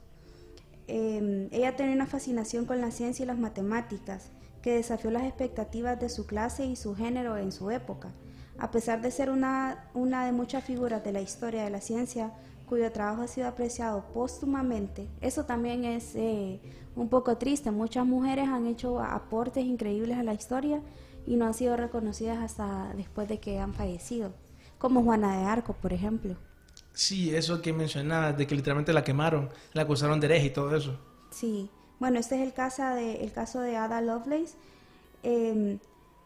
Eh, 0.88 1.48
ella 1.52 1.76
tenía 1.76 1.94
una 1.94 2.06
fascinación 2.06 2.64
con 2.64 2.80
la 2.80 2.90
ciencia 2.90 3.22
y 3.24 3.26
las 3.26 3.38
matemáticas 3.38 4.30
que 4.62 4.72
desafió 4.74 5.10
las 5.10 5.24
expectativas 5.24 6.00
de 6.00 6.08
su 6.08 6.26
clase 6.26 6.64
y 6.64 6.76
su 6.76 6.94
género 6.94 7.36
en 7.36 7.52
su 7.52 7.70
época. 7.70 8.10
A 8.58 8.70
pesar 8.70 9.02
de 9.02 9.10
ser 9.10 9.30
una, 9.30 9.88
una 9.94 10.24
de 10.26 10.32
muchas 10.32 10.64
figuras 10.64 11.04
de 11.04 11.12
la 11.12 11.20
historia 11.20 11.62
de 11.64 11.70
la 11.70 11.80
ciencia 11.80 12.32
cuyo 12.68 12.92
trabajo 12.92 13.22
ha 13.22 13.26
sido 13.26 13.48
apreciado 13.48 14.04
póstumamente, 14.14 15.08
eso 15.20 15.44
también 15.44 15.84
es 15.84 16.14
eh, 16.14 16.60
un 16.94 17.08
poco 17.08 17.37
triste. 17.37 17.70
Muchas 17.70 18.06
mujeres 18.06 18.48
han 18.48 18.66
hecho 18.66 19.00
aportes 19.00 19.64
increíbles 19.64 20.18
a 20.18 20.22
la 20.22 20.34
historia 20.34 20.80
y 21.26 21.37
no 21.37 21.46
han 21.46 21.54
sido 21.54 21.76
reconocidas 21.76 22.38
hasta 22.38 22.92
después 22.94 23.28
de 23.28 23.38
que 23.38 23.58
han 23.58 23.75
fallecido, 23.75 24.32
como 24.78 25.02
Juana 25.02 25.38
de 25.38 25.44
Arco, 25.44 25.72
por 25.75 25.92
ejemplo. 25.92 26.37
Sí, 26.92 27.34
eso 27.34 27.62
que 27.62 27.72
mencionabas, 27.72 28.37
de 28.37 28.46
que 28.46 28.54
literalmente 28.54 28.92
la 28.92 29.04
quemaron, 29.04 29.50
la 29.72 29.82
acusaron 29.82 30.20
de 30.20 30.26
hereje 30.26 30.46
y 30.46 30.50
todo 30.50 30.75
eso. 30.75 30.98
Sí, 31.30 31.70
bueno, 31.98 32.18
este 32.18 32.37
es 32.37 32.42
el 32.42 32.52
caso 32.52 32.84
de, 32.94 33.25
el 33.25 33.32
caso 33.32 33.60
de 33.60 33.76
Ada 33.76 34.00
Lovelace. 34.00 34.56
Eh, 35.22 35.78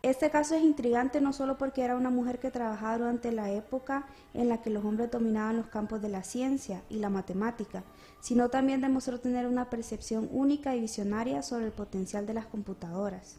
este 0.03 0.31
caso 0.31 0.55
es 0.57 0.63
intrigante 0.63 1.21
no 1.21 1.33
solo 1.33 1.59
porque 1.59 1.83
era 1.83 1.97
una 1.97 2.11
mujer 2.11 2.39
que 2.41 2.51
trabajaba 2.51 2.99
durante 2.99 3.31
la 3.33 3.51
época 3.53 4.07
en 4.35 4.49
la 4.49 4.61
que 4.61 4.71
los 4.71 4.85
hombres 4.85 5.11
dominaban 5.11 5.57
los 5.57 5.67
campos 5.69 6.03
de 6.03 6.09
la 6.09 6.25
ciencia 6.25 6.83
y 6.91 6.97
la 6.99 7.09
matemática, 7.11 7.85
sino 8.21 8.49
también 8.49 8.81
demostró 8.81 9.21
tener 9.21 9.47
una 9.47 9.71
percepción 9.71 10.29
única 10.33 10.75
y 10.75 10.81
visionaria 10.81 11.43
sobre 11.43 11.67
el 11.67 11.73
potencial 11.73 12.27
de 12.27 12.35
las 12.35 12.47
computadoras. 12.47 13.39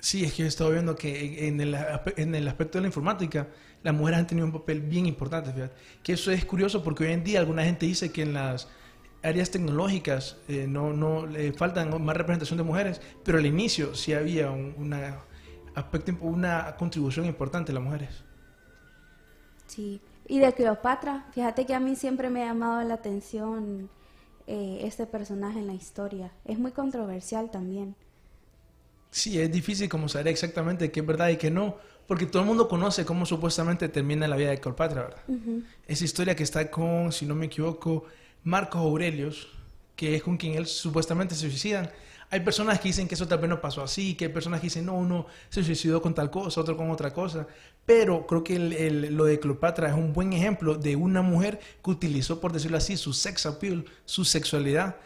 Sí, 0.00 0.24
es 0.24 0.32
que 0.32 0.38
yo 0.38 0.44
he 0.44 0.48
estado 0.48 0.70
viendo 0.70 0.94
que 0.94 1.48
en 1.48 1.60
el, 1.60 1.76
en 2.16 2.34
el 2.34 2.46
aspecto 2.46 2.78
de 2.78 2.82
la 2.82 2.88
informática, 2.88 3.48
las 3.82 3.94
mujeres 3.94 4.20
han 4.20 4.26
tenido 4.28 4.46
un 4.46 4.52
papel 4.52 4.80
bien 4.80 5.06
importante, 5.06 5.52
fíjate. 5.52 5.74
Que 6.02 6.12
eso 6.12 6.30
es 6.30 6.44
curioso 6.44 6.84
porque 6.84 7.04
hoy 7.04 7.12
en 7.12 7.24
día 7.24 7.40
alguna 7.40 7.64
gente 7.64 7.84
dice 7.86 8.12
que 8.12 8.22
en 8.22 8.32
las 8.32 8.68
áreas 9.24 9.50
tecnológicas 9.50 10.36
eh, 10.46 10.66
no, 10.68 10.92
no 10.92 11.26
le 11.26 11.52
faltan 11.52 11.90
más 12.04 12.16
representación 12.16 12.58
de 12.58 12.62
mujeres, 12.64 13.00
pero 13.24 13.38
al 13.38 13.46
inicio 13.46 13.94
sí 13.96 14.12
había 14.12 14.50
un- 14.52 14.74
una, 14.78 15.18
aspecto, 15.78 16.12
una 16.20 16.76
contribución 16.76 17.26
importante 17.26 17.72
de 17.72 17.74
las 17.74 17.82
mujeres. 17.82 18.10
Sí, 19.66 20.00
y 20.26 20.38
de 20.38 20.52
Cleopatra, 20.52 21.26
fíjate 21.32 21.66
que 21.66 21.74
a 21.74 21.80
mí 21.80 21.96
siempre 21.96 22.30
me 22.30 22.42
ha 22.42 22.46
llamado 22.46 22.86
la 22.86 22.94
atención 22.94 23.90
eh, 24.46 24.80
este 24.82 25.06
personaje 25.06 25.58
en 25.58 25.66
la 25.66 25.74
historia. 25.74 26.32
Es 26.44 26.58
muy 26.58 26.72
controversial 26.72 27.50
también. 27.50 27.94
Sí, 29.10 29.40
es 29.40 29.50
difícil 29.50 29.88
como 29.88 30.08
saber 30.08 30.28
exactamente 30.28 30.90
qué 30.90 31.00
es 31.00 31.06
verdad 31.06 31.28
y 31.28 31.36
qué 31.36 31.50
no, 31.50 31.76
porque 32.06 32.26
todo 32.26 32.42
el 32.42 32.48
mundo 32.48 32.68
conoce 32.68 33.04
cómo 33.04 33.26
supuestamente 33.26 33.88
termina 33.88 34.28
la 34.28 34.36
vida 34.36 34.50
de 34.50 34.60
Cleopatra, 34.60 35.02
¿verdad? 35.02 35.22
Esa 35.86 36.04
historia 36.04 36.36
que 36.36 36.42
está 36.42 36.70
con, 36.70 37.12
si 37.12 37.26
no 37.26 37.34
me 37.34 37.46
equivoco, 37.46 38.04
Marcos 38.44 38.80
Aurelius, 38.80 39.48
que 39.96 40.14
es 40.14 40.22
con 40.22 40.36
quien 40.36 40.54
él 40.54 40.66
supuestamente 40.66 41.34
se 41.34 41.48
suicidan. 41.48 41.90
Hay 42.30 42.40
personas 42.40 42.78
que 42.78 42.88
dicen 42.88 43.08
que 43.08 43.14
eso 43.14 43.26
tal 43.26 43.38
vez 43.38 43.48
no 43.48 43.60
pasó 43.60 43.82
así, 43.82 44.14
que 44.14 44.26
hay 44.26 44.32
personas 44.32 44.60
que 44.60 44.66
dicen, 44.66 44.84
no, 44.84 44.94
uno 44.94 45.26
se 45.48 45.64
suicidó 45.64 46.02
con 46.02 46.14
tal 46.14 46.30
cosa, 46.30 46.60
otro 46.60 46.76
con 46.76 46.90
otra 46.90 47.12
cosa. 47.12 47.46
Pero 47.86 48.26
creo 48.26 48.44
que 48.44 48.58
lo 48.58 49.24
de 49.24 49.40
Cleopatra 49.40 49.88
es 49.88 49.94
un 49.94 50.12
buen 50.12 50.34
ejemplo 50.34 50.74
de 50.74 50.94
una 50.94 51.22
mujer 51.22 51.58
que 51.82 51.90
utilizó, 51.90 52.38
por 52.38 52.52
decirlo 52.52 52.76
así, 52.76 52.98
su 52.98 53.14
sex 53.14 53.46
appeal, 53.46 53.86
su 54.04 54.26
sexualidad, 54.26 54.96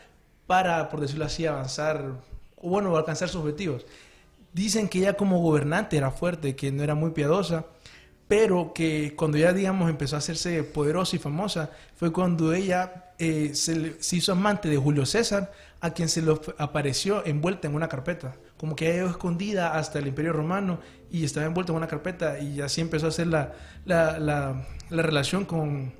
para, 0.49 0.89
por 0.89 1.01
decirlo 1.01 1.25
así, 1.25 1.47
avanzar, 1.47 2.13
o 2.57 2.69
bueno, 2.69 2.97
alcanzar 2.97 3.29
sus 3.29 3.43
objetivos. 3.43 3.87
Dicen 4.53 4.89
que 4.89 4.99
ella 4.99 5.15
como 5.15 5.39
gobernante 5.39 5.97
era 5.97 6.11
fuerte, 6.11 6.57
que 6.57 6.73
no 6.73 6.83
era 6.83 6.97
muy 6.97 7.13
piadosa, 7.13 7.67
pero 8.27 8.73
que 8.75 9.15
cuando 9.15 9.39
ella, 9.39 9.53
digamos, 9.53 9.89
empezó 9.89 10.17
a 10.17 10.19
hacerse 10.19 10.65
poderosa 10.65 11.15
y 11.15 11.21
famosa, 11.21 11.71
fue 11.95 12.13
cuando 12.13 12.53
ella 12.53 13.13
eh, 13.19 13.53
se 13.55 14.17
hizo 14.17 14.33
amante 14.33 14.69
de 14.69 14.77
Julio 14.77 15.07
César, 15.07 15.53
a 15.83 15.91
quien 15.91 16.09
se 16.09 16.23
le 16.23 16.33
apareció 16.59 17.27
envuelta 17.27 17.69
en 17.69 17.75
una 17.75 17.89
carpeta. 17.89 18.37
Como 18.57 18.75
que 18.77 18.95
ella 18.95 19.11
escondida 19.11 19.77
hasta 19.77 19.99
el 19.99 20.07
Imperio 20.07 20.33
Romano 20.33 20.79
y 21.11 21.25
estaba 21.25 21.45
envuelta 21.45 21.73
en 21.73 21.77
una 21.79 21.89
carpeta 21.89 22.39
y 22.39 22.61
así 22.63 22.81
empezó 22.81 23.07
a 23.07 23.09
hacer 23.11 23.27
la, 23.27 23.53
la, 23.85 24.19
la- 24.19 24.67
la 24.91 25.03
relación 25.03 25.45
con 25.45 25.93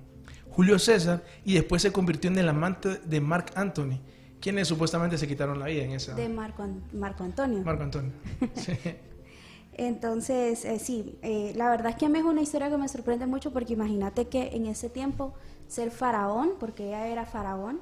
Julio 0.51 0.79
César 0.79 1.23
y 1.45 1.55
después 1.55 1.83
se 1.83 1.93
convirtió 1.93 2.31
en 2.31 2.39
el 2.39 2.49
amante 2.49 3.01
de 3.05 3.21
Marc 3.21 3.53
Anthony, 3.57 4.01
quienes 4.41 4.69
supuestamente 4.69 5.19
se 5.19 5.27
quitaron 5.27 5.59
la 5.59 5.67
vida 5.67 5.83
en 5.83 5.93
esa... 5.93 6.15
De 6.15 6.29
Marco, 6.29 6.67
Marco 6.93 7.25
Antonio. 7.25 7.63
Marco 7.65 7.83
Antonio. 7.83 8.13
Sí. 8.55 8.73
Entonces, 9.75 10.65
eh, 10.67 10.79
sí, 10.79 11.19
eh, 11.23 11.53
la 11.57 11.71
verdad 11.71 11.91
es 11.93 11.97
que 11.97 12.07
a 12.07 12.09
mí 12.11 12.19
es 12.19 12.25
una 12.25 12.43
historia 12.43 12.69
que 12.71 12.77
me 12.77 12.89
sorprende 12.89 13.27
mucho 13.27 13.53
porque 13.53 13.73
imagínate 13.73 14.29
que 14.29 14.49
en 14.55 14.67
ese 14.67 14.91
tiempo 14.91 15.35
ser 15.67 15.91
faraón, 15.91 16.51
porque 16.61 16.89
ella 16.89 17.09
era 17.09 17.25
faraón, 17.25 17.81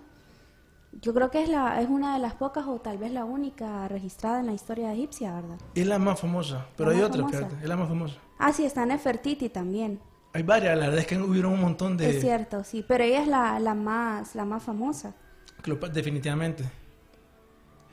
yo 0.92 1.14
creo 1.14 1.30
que 1.30 1.42
es, 1.42 1.48
la, 1.48 1.80
es 1.80 1.88
una 1.88 2.14
de 2.14 2.20
las 2.20 2.34
pocas 2.34 2.66
o 2.66 2.80
tal 2.80 2.98
vez 2.98 3.12
la 3.12 3.24
única 3.24 3.86
registrada 3.88 4.40
en 4.40 4.46
la 4.46 4.52
historia 4.52 4.92
egipcia, 4.92 5.34
¿verdad? 5.34 5.58
Es 5.74 5.86
la 5.86 5.98
más 5.98 6.20
famosa, 6.20 6.66
pero 6.76 6.90
La 6.90 6.96
hay 6.98 7.02
otra, 7.02 7.22
famosa. 7.22 7.48
es 7.62 7.68
la 7.68 7.76
más 7.76 7.88
famosa. 7.88 8.16
Ah, 8.38 8.52
sí, 8.52 8.64
está 8.64 8.84
Nefertiti 8.86 9.48
también. 9.48 10.00
Hay 10.32 10.42
varias, 10.42 10.76
la 10.78 10.86
verdad 10.86 11.00
es 11.00 11.06
que 11.06 11.18
hubieron 11.18 11.52
un 11.52 11.60
montón 11.60 11.96
de... 11.96 12.10
Es 12.10 12.20
cierto, 12.20 12.62
sí, 12.64 12.84
pero 12.86 13.04
ella 13.04 13.22
es 13.22 13.28
la, 13.28 13.58
la, 13.60 13.74
más, 13.74 14.34
la 14.34 14.44
más 14.44 14.62
famosa. 14.62 15.14
Definitivamente. 15.92 16.64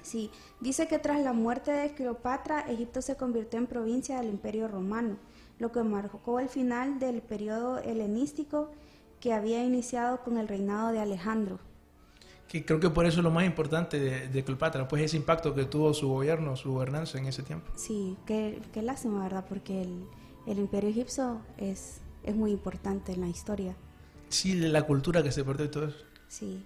Sí, 0.01 0.31
dice 0.61 0.87
que 0.87 0.99
tras 0.99 1.19
la 1.21 1.33
muerte 1.33 1.71
de 1.71 1.93
Cleopatra, 1.93 2.61
Egipto 2.61 3.01
se 3.01 3.17
convirtió 3.17 3.59
en 3.59 3.67
provincia 3.67 4.17
del 4.17 4.29
Imperio 4.29 4.67
Romano, 4.67 5.17
lo 5.59 5.71
que 5.71 5.83
marcó 5.83 6.39
el 6.39 6.47
final 6.49 6.99
del 6.99 7.21
periodo 7.21 7.79
helenístico 7.79 8.71
que 9.19 9.33
había 9.33 9.63
iniciado 9.63 10.21
con 10.23 10.37
el 10.37 10.47
reinado 10.47 10.91
de 10.91 10.99
Alejandro. 10.99 11.59
Que 12.47 12.63
creo 12.63 12.79
que 12.79 12.89
por 12.89 13.05
eso 13.05 13.19
es 13.19 13.23
lo 13.23 13.31
más 13.31 13.45
importante 13.45 13.99
de, 13.99 14.27
de 14.29 14.43
Cleopatra, 14.43 14.87
pues 14.87 15.03
ese 15.03 15.17
impacto 15.17 15.53
que 15.53 15.65
tuvo 15.65 15.93
su 15.93 16.07
gobierno, 16.07 16.55
su 16.55 16.71
gobernanza 16.71 17.17
en 17.17 17.25
ese 17.25 17.43
tiempo. 17.43 17.71
Sí, 17.75 18.15
qué, 18.25 18.61
qué 18.73 18.81
lástima, 18.81 19.21
¿verdad? 19.23 19.45
Porque 19.49 19.81
el, 19.81 20.05
el 20.47 20.59
Imperio 20.59 20.89
egipcio 20.89 21.41
es, 21.57 21.99
es 22.23 22.35
muy 22.35 22.51
importante 22.51 23.11
en 23.11 23.21
la 23.21 23.27
historia. 23.27 23.75
Sí, 24.29 24.53
la 24.55 24.83
cultura 24.83 25.21
que 25.23 25.31
se 25.31 25.43
perdió 25.43 25.65
y 25.65 25.69
todo 25.69 25.87
eso. 25.87 25.97
Sí. 26.29 26.63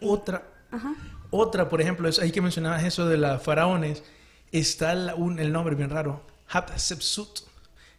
Eh, 0.00 0.06
Otra, 0.08 0.42
Ajá. 0.72 0.94
otra, 1.30 1.68
por 1.68 1.80
ejemplo, 1.80 2.08
es 2.08 2.18
ahí 2.18 2.32
que 2.32 2.40
mencionabas 2.40 2.82
eso 2.84 3.06
de 3.08 3.16
las 3.16 3.42
faraones, 3.42 4.02
está 4.50 4.94
la- 4.94 5.14
un- 5.14 5.38
el 5.38 5.52
nombre 5.52 5.76
bien 5.76 5.90
raro, 5.90 6.22
Hatshepsut, 6.48 7.40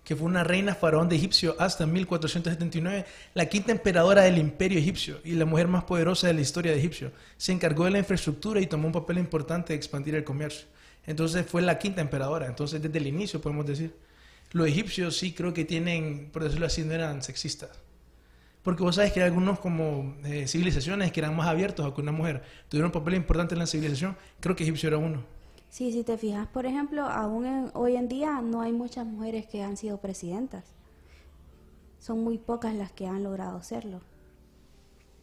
que 0.05 0.15
fue 0.15 0.27
una 0.27 0.43
reina 0.43 0.75
faraón 0.75 1.09
de 1.09 1.15
Egipcio 1.15 1.55
hasta 1.57 1.87
1479, 1.87 3.05
la 3.33 3.47
quinta 3.47 3.71
emperadora 3.71 4.21
del 4.21 4.37
imperio 4.37 4.77
egipcio 4.77 5.19
y 5.23 5.31
la 5.31 5.45
mujer 5.45 5.67
más 5.67 5.83
poderosa 5.83 6.27
de 6.27 6.35
la 6.35 6.41
historia 6.41 6.71
de 6.71 6.77
Egipcio. 6.77 7.11
Se 7.37 7.51
encargó 7.51 7.85
de 7.85 7.91
la 7.91 7.97
infraestructura 7.97 8.61
y 8.61 8.67
tomó 8.67 8.85
un 8.85 8.93
papel 8.93 9.17
importante 9.17 9.73
de 9.73 9.77
expandir 9.77 10.13
el 10.13 10.23
comercio. 10.23 10.67
Entonces 11.07 11.45
fue 11.47 11.63
la 11.63 11.79
quinta 11.79 12.01
emperadora, 12.01 12.45
entonces 12.45 12.81
desde 12.81 12.99
el 12.99 13.07
inicio 13.07 13.41
podemos 13.41 13.65
decir. 13.65 13.95
los 14.51 14.67
egipcios 14.67 15.17
sí 15.17 15.33
creo 15.33 15.53
que 15.53 15.65
tienen, 15.65 16.29
por 16.31 16.43
decirlo 16.43 16.67
así, 16.67 16.83
no 16.83 16.93
eran 16.93 17.23
sexistas. 17.23 17.71
Porque 18.61 18.83
vos 18.83 18.95
sabes 18.95 19.11
que 19.11 19.21
hay 19.21 19.27
algunos 19.27 19.59
como 19.59 20.15
eh, 20.23 20.47
civilizaciones 20.47 21.11
que 21.11 21.19
eran 21.19 21.35
más 21.35 21.47
abiertos 21.47 21.85
a 21.85 21.93
que 21.93 22.01
una 22.01 22.11
mujer 22.11 22.43
tuviera 22.69 22.85
un 22.85 22.91
papel 22.91 23.15
importante 23.15 23.55
en 23.55 23.59
la 23.59 23.67
civilización. 23.67 24.15
Creo 24.39 24.55
que 24.55 24.63
egipcio 24.63 24.87
era 24.87 24.97
uno. 24.97 25.34
Sí, 25.69 25.91
si 25.91 26.03
te 26.03 26.17
fijas, 26.17 26.47
por 26.47 26.65
ejemplo, 26.65 27.03
aún 27.05 27.45
en- 27.45 27.71
hoy 27.73 27.95
en 27.97 28.07
día 28.07 28.41
no 28.41 28.61
hay 28.61 28.71
muchas 28.71 29.05
mujeres 29.05 29.45
que 29.45 29.61
han 29.63 29.75
sido 29.77 29.97
presidentas. 29.99 30.63
Son 31.99 32.23
muy 32.23 32.37
pocas 32.37 32.73
las 32.75 32.91
que 32.91 33.07
han 33.07 33.23
logrado 33.23 33.61
serlo. 33.61 33.99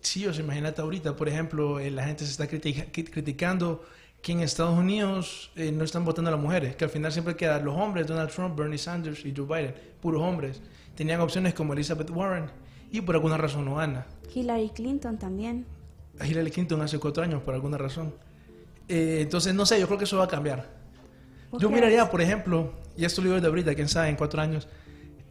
Sí, 0.00 0.26
o 0.26 0.34
sea, 0.34 0.44
imagínate 0.44 0.80
ahorita, 0.82 1.16
por 1.16 1.28
ejemplo, 1.28 1.78
eh, 1.78 1.90
la 1.90 2.04
gente 2.04 2.24
se 2.24 2.32
está 2.32 2.48
critica- 2.48 2.86
cri- 2.92 3.08
criticando 3.10 3.82
que 4.20 4.32
en 4.32 4.40
Estados 4.40 4.76
Unidos 4.78 5.52
eh, 5.56 5.72
no 5.72 5.84
están 5.84 6.04
votando 6.04 6.28
a 6.28 6.32
las 6.34 6.42
mujeres, 6.42 6.76
que 6.76 6.84
al 6.84 6.90
final 6.90 7.12
siempre 7.12 7.36
quedan 7.36 7.64
los 7.64 7.74
hombres, 7.76 8.06
Donald 8.06 8.30
Trump, 8.30 8.56
Bernie 8.58 8.78
Sanders 8.78 9.24
y 9.24 9.32
Joe 9.34 9.46
Biden, 9.46 9.74
puros 10.00 10.22
hombres. 10.22 10.60
Tenían 10.96 11.20
opciones 11.20 11.54
como 11.54 11.72
Elizabeth 11.72 12.10
Warren 12.10 12.50
y 12.90 13.00
por 13.00 13.14
alguna 13.14 13.36
razón 13.36 13.64
no 13.64 13.76
gana. 13.76 14.06
Hillary 14.34 14.68
Clinton 14.70 15.18
también. 15.18 15.66
Hillary 16.22 16.50
Clinton 16.50 16.82
hace 16.82 16.98
cuatro 16.98 17.22
años 17.22 17.42
por 17.42 17.54
alguna 17.54 17.78
razón. 17.78 18.12
Eh, 18.88 19.20
entonces, 19.22 19.54
no 19.54 19.64
sé, 19.66 19.80
yo 19.80 19.86
creo 19.86 19.98
que 19.98 20.04
eso 20.04 20.18
va 20.18 20.24
a 20.24 20.28
cambiar. 20.28 20.68
¿Vos 21.50 21.60
Yo 21.60 21.70
miraría, 21.70 22.10
por 22.10 22.20
ejemplo, 22.20 22.72
y 22.96 23.04
esto 23.04 23.20
lo 23.20 23.28
digo 23.28 23.40
de 23.40 23.46
ahorita, 23.46 23.74
quién 23.74 23.88
sabe, 23.88 24.08
en 24.08 24.16
cuatro 24.16 24.40
años, 24.40 24.68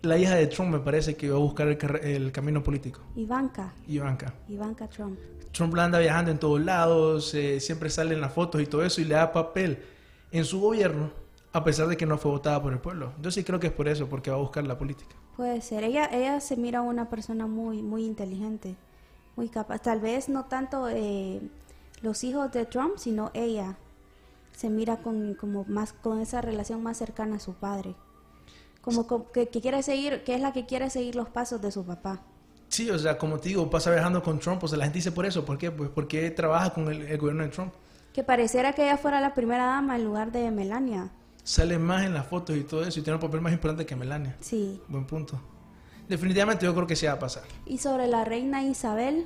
la 0.02 0.18
hija 0.18 0.36
de 0.36 0.48
Trump 0.48 0.72
me 0.72 0.80
parece 0.80 1.16
que 1.16 1.30
va 1.30 1.36
a 1.38 1.40
buscar 1.40 1.68
el, 1.68 1.78
el 2.04 2.32
camino 2.32 2.64
político, 2.64 3.02
Ivanka, 3.16 3.74
Ivanka. 3.88 4.34
Ivanka 4.48 4.88
Trump. 4.88 5.20
Trump 5.52 5.74
la 5.76 5.86
anda 5.86 6.00
viajando 6.00 6.32
en 6.32 6.40
todos 6.40 6.62
lados, 6.62 7.34
eh, 7.34 7.60
siempre 7.60 7.90
sale 7.90 8.14
en 8.14 8.22
las 8.22 8.34
fotos 8.34 8.62
y 8.62 8.66
todo 8.66 8.84
eso, 8.84 9.02
y 9.02 9.06
le 9.06 9.16
da 9.16 9.32
papel 9.32 9.80
en 10.32 10.46
su 10.46 10.62
gobierno, 10.62 11.12
a 11.54 11.64
pesar 11.64 11.88
de 11.88 11.98
que 11.98 12.06
no 12.06 12.18
fue 12.18 12.32
votada 12.32 12.62
por 12.62 12.72
el 12.72 12.80
pueblo. 12.80 13.14
Yo 13.22 13.32
sí 13.32 13.44
creo 13.44 13.60
que 13.60 13.68
es 13.68 13.74
por 13.74 13.88
eso, 13.88 14.08
porque 14.08 14.32
va 14.32 14.38
a 14.38 14.40
buscar 14.40 14.66
la 14.66 14.78
política. 14.78 15.16
Puede 15.36 15.62
ser. 15.62 15.84
Ella, 15.84 16.06
ella 16.12 16.40
se 16.40 16.56
mira 16.56 16.82
una 16.82 17.10
persona 17.10 17.48
muy, 17.48 17.82
muy 17.82 18.06
inteligente, 18.06 18.76
muy 19.36 19.50
capaz. 19.50 19.80
Tal 19.80 20.00
vez 20.00 20.30
no 20.30 20.46
tanto 20.46 20.88
eh, 20.90 21.42
los 22.02 22.24
hijos 22.24 22.52
de 22.52 22.66
Trump, 22.66 22.94
sino 22.98 23.32
ella 23.34 23.78
se 24.56 24.70
mira 24.70 24.98
con, 24.98 25.34
como 25.36 25.66
más, 25.66 25.94
con 25.94 26.20
esa 26.20 26.42
relación 26.42 26.84
más 26.84 26.98
cercana 26.98 27.38
a 27.38 27.40
su 27.40 27.54
padre. 27.54 27.96
Como 28.82 29.08
co- 29.08 29.32
que, 29.32 29.48
que 29.50 29.62
quiere 29.62 29.84
seguir, 29.84 30.24
que 30.24 30.36
es 30.36 30.42
la 30.42 30.54
que 30.54 30.66
quiere 30.66 30.90
seguir 30.90 31.16
los 31.16 31.30
pasos 31.30 31.62
de 31.62 31.72
su 31.72 31.86
papá. 31.86 32.22
Sí, 32.68 32.90
o 32.90 32.98
sea, 32.98 33.18
como 33.18 33.38
te 33.40 33.50
digo, 33.50 33.70
pasa 33.70 33.92
viajando 33.92 34.24
con 34.24 34.40
Trump, 34.40 34.64
o 34.64 34.68
sea, 34.68 34.78
la 34.78 34.86
gente 34.86 35.00
dice 35.00 35.12
por 35.12 35.26
eso, 35.26 35.44
¿por 35.46 35.58
qué? 35.58 35.72
Pues 35.72 35.90
porque 35.90 36.32
trabaja 36.32 36.74
con 36.74 36.88
el, 36.92 37.02
el 37.04 37.18
gobierno 37.18 37.44
de 37.44 37.50
Trump. 37.50 37.74
Que 38.14 38.24
pareciera 38.24 38.74
que 38.74 38.84
ella 38.84 38.98
fuera 38.98 39.22
la 39.22 39.34
primera 39.34 39.66
dama 39.66 39.96
en 39.96 40.04
lugar 40.06 40.32
de 40.32 40.50
Melania. 40.52 41.10
Sale 41.44 41.78
más 41.80 42.06
en 42.06 42.14
las 42.14 42.28
fotos 42.28 42.56
y 42.58 42.64
todo 42.64 42.84
eso, 42.84 43.00
y 43.00 43.04
tiene 43.04 43.16
un 43.16 43.22
papel 43.22 43.42
más 43.42 43.52
importante 43.54 43.86
que 43.86 43.96
Melania. 43.96 44.36
Sí. 44.42 44.82
Buen 44.88 45.06
punto. 45.06 45.40
Definitivamente 46.08 46.66
yo 46.66 46.74
creo 46.74 46.88
que 46.88 46.96
sí 46.96 47.06
va 47.06 47.14
a 47.14 47.20
pasar. 47.20 47.44
Y 47.66 47.78
sobre 47.78 48.08
la 48.08 48.26
reina 48.26 48.64
Isabel, 48.64 49.26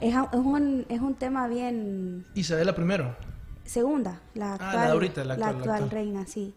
es, 0.00 0.14
es 0.14 0.38
un, 0.38 0.86
es 0.88 1.00
un 1.00 1.14
tema 1.14 1.46
bien 1.48 2.24
Isabela 2.34 2.74
primero. 2.74 3.16
segunda, 3.64 4.20
la 4.34 4.54
Ah, 4.54 4.58
la 4.58 4.58
de 4.58 4.64
actual, 4.76 4.90
ahorita, 4.92 5.24
la 5.24 5.34
actual, 5.34 5.52
la 5.52 5.58
actual 5.58 5.74
actual. 5.82 5.90
reina, 5.90 6.26
sí. 6.26 6.54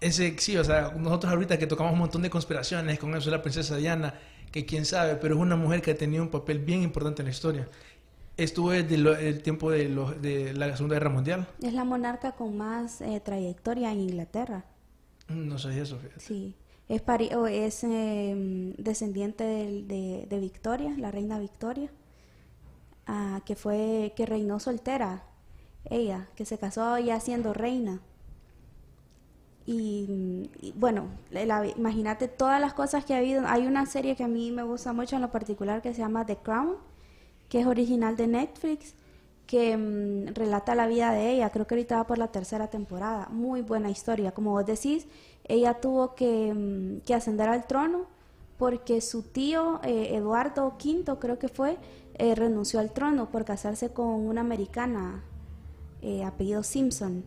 Ese, 0.00 0.36
sí, 0.38 0.56
o 0.56 0.62
sea, 0.64 0.92
nosotros 0.96 1.32
ahorita 1.32 1.58
que 1.58 1.66
tocamos 1.66 1.92
un 1.92 1.98
montón 1.98 2.22
de 2.22 2.30
conspiraciones 2.30 2.98
con 3.00 3.14
eso 3.16 3.30
de 3.30 3.36
la 3.36 3.42
princesa 3.42 3.76
Diana, 3.76 4.14
que 4.52 4.64
quién 4.64 4.84
sabe, 4.84 5.16
pero 5.16 5.34
es 5.34 5.40
una 5.40 5.56
mujer 5.56 5.82
que 5.82 5.90
ha 5.90 5.96
tenido 5.96 6.22
un 6.22 6.30
papel 6.30 6.60
bien 6.60 6.82
importante 6.82 7.22
en 7.22 7.26
la 7.26 7.32
historia. 7.32 7.68
Estuvo 8.36 8.70
desde 8.70 8.96
lo- 8.96 9.16
el 9.16 9.42
tiempo 9.42 9.72
de, 9.72 9.88
los- 9.88 10.22
de 10.22 10.54
la 10.54 10.74
Segunda 10.76 10.94
Guerra 10.94 11.10
Mundial. 11.10 11.48
Es 11.60 11.72
la 11.74 11.82
monarca 11.84 12.32
con 12.32 12.56
más 12.56 13.00
eh, 13.00 13.20
trayectoria 13.24 13.90
en 13.90 13.98
Inglaterra. 14.00 14.64
Mm, 15.26 15.48
No 15.48 15.58
sé 15.58 15.80
eso, 15.80 15.98
fíjate. 15.98 16.20
Sí. 16.20 16.54
Es, 16.88 17.02
pari- 17.04 17.34
o 17.34 17.48
es 17.48 17.82
eh, 17.82 18.72
descendiente 18.78 19.42
del- 19.42 19.88
de, 19.88 20.26
de 20.30 20.38
Victoria, 20.38 20.94
la 20.96 21.10
reina 21.10 21.40
Victoria, 21.40 21.90
que 23.44 23.56
fue 23.56 24.12
que 24.16 24.26
reinó 24.26 24.60
soltera. 24.60 25.22
Ella, 25.84 26.28
que 26.36 26.44
se 26.44 26.58
casó 26.58 26.98
ya 26.98 27.18
siendo 27.20 27.54
reina. 27.54 28.00
Y, 29.70 30.50
bueno, 30.76 31.08
imagínate 31.76 32.26
todas 32.26 32.58
las 32.60 32.72
cosas 32.72 33.04
que 33.04 33.14
ha 33.14 33.18
habido. 33.18 33.46
Hay 33.46 33.66
una 33.66 33.84
serie 33.84 34.16
que 34.16 34.24
a 34.24 34.28
mí 34.28 34.50
me 34.50 34.62
gusta 34.62 34.94
mucho 34.94 35.16
en 35.16 35.22
lo 35.22 35.30
particular 35.30 35.82
que 35.82 35.92
se 35.92 36.00
llama 36.00 36.24
The 36.24 36.36
Crown, 36.36 36.76
que 37.50 37.60
es 37.60 37.66
original 37.66 38.16
de 38.16 38.28
Netflix, 38.28 38.94
que 39.46 39.76
mm, 39.76 40.34
relata 40.34 40.74
la 40.74 40.86
vida 40.86 41.12
de 41.12 41.32
ella. 41.32 41.50
Creo 41.50 41.66
que 41.66 41.74
ahorita 41.74 41.96
va 41.96 42.06
por 42.06 42.18
la 42.18 42.28
tercera 42.28 42.68
temporada. 42.68 43.28
Muy 43.30 43.60
buena 43.62 43.90
historia. 43.90 44.32
Como 44.32 44.52
vos 44.52 44.64
decís, 44.64 45.06
ella 45.44 45.74
tuvo 45.74 46.14
que, 46.14 46.54
mm, 46.54 47.00
que 47.06 47.14
ascender 47.14 47.48
al 47.48 47.66
trono 47.66 48.06
porque 48.58 49.00
su 49.00 49.22
tío 49.22 49.80
eh, 49.84 50.16
Eduardo 50.16 50.76
V, 50.82 51.18
creo 51.18 51.38
que 51.38 51.48
fue, 51.48 51.78
eh, 52.14 52.34
renunció 52.34 52.80
al 52.80 52.92
trono 52.92 53.30
por 53.30 53.44
casarse 53.44 53.90
con 53.90 54.06
una 54.06 54.40
americana, 54.40 55.22
eh, 56.02 56.24
apellido 56.24 56.62
Simpson. 56.62 57.24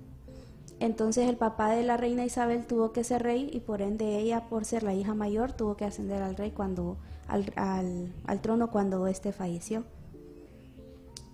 Entonces 0.79 1.29
el 1.29 1.37
papá 1.37 1.71
de 1.71 1.83
la 1.83 1.95
reina 1.95 2.25
Isabel 2.25 2.65
tuvo 2.65 2.91
que 2.91 3.03
ser 3.03 3.23
rey 3.23 3.49
y 3.53 3.61
por 3.61 3.81
ende 3.81 4.17
ella, 4.17 4.49
por 4.49 4.65
ser 4.65 4.83
la 4.83 4.93
hija 4.93 5.13
mayor, 5.13 5.53
tuvo 5.53 5.77
que 5.77 5.85
ascender 5.85 6.21
al 6.21 6.35
rey 6.35 6.51
cuando 6.51 6.97
al, 7.27 7.53
al, 7.55 8.11
al 8.25 8.41
trono 8.41 8.71
cuando 8.71 9.07
este 9.07 9.31
falleció. 9.31 9.85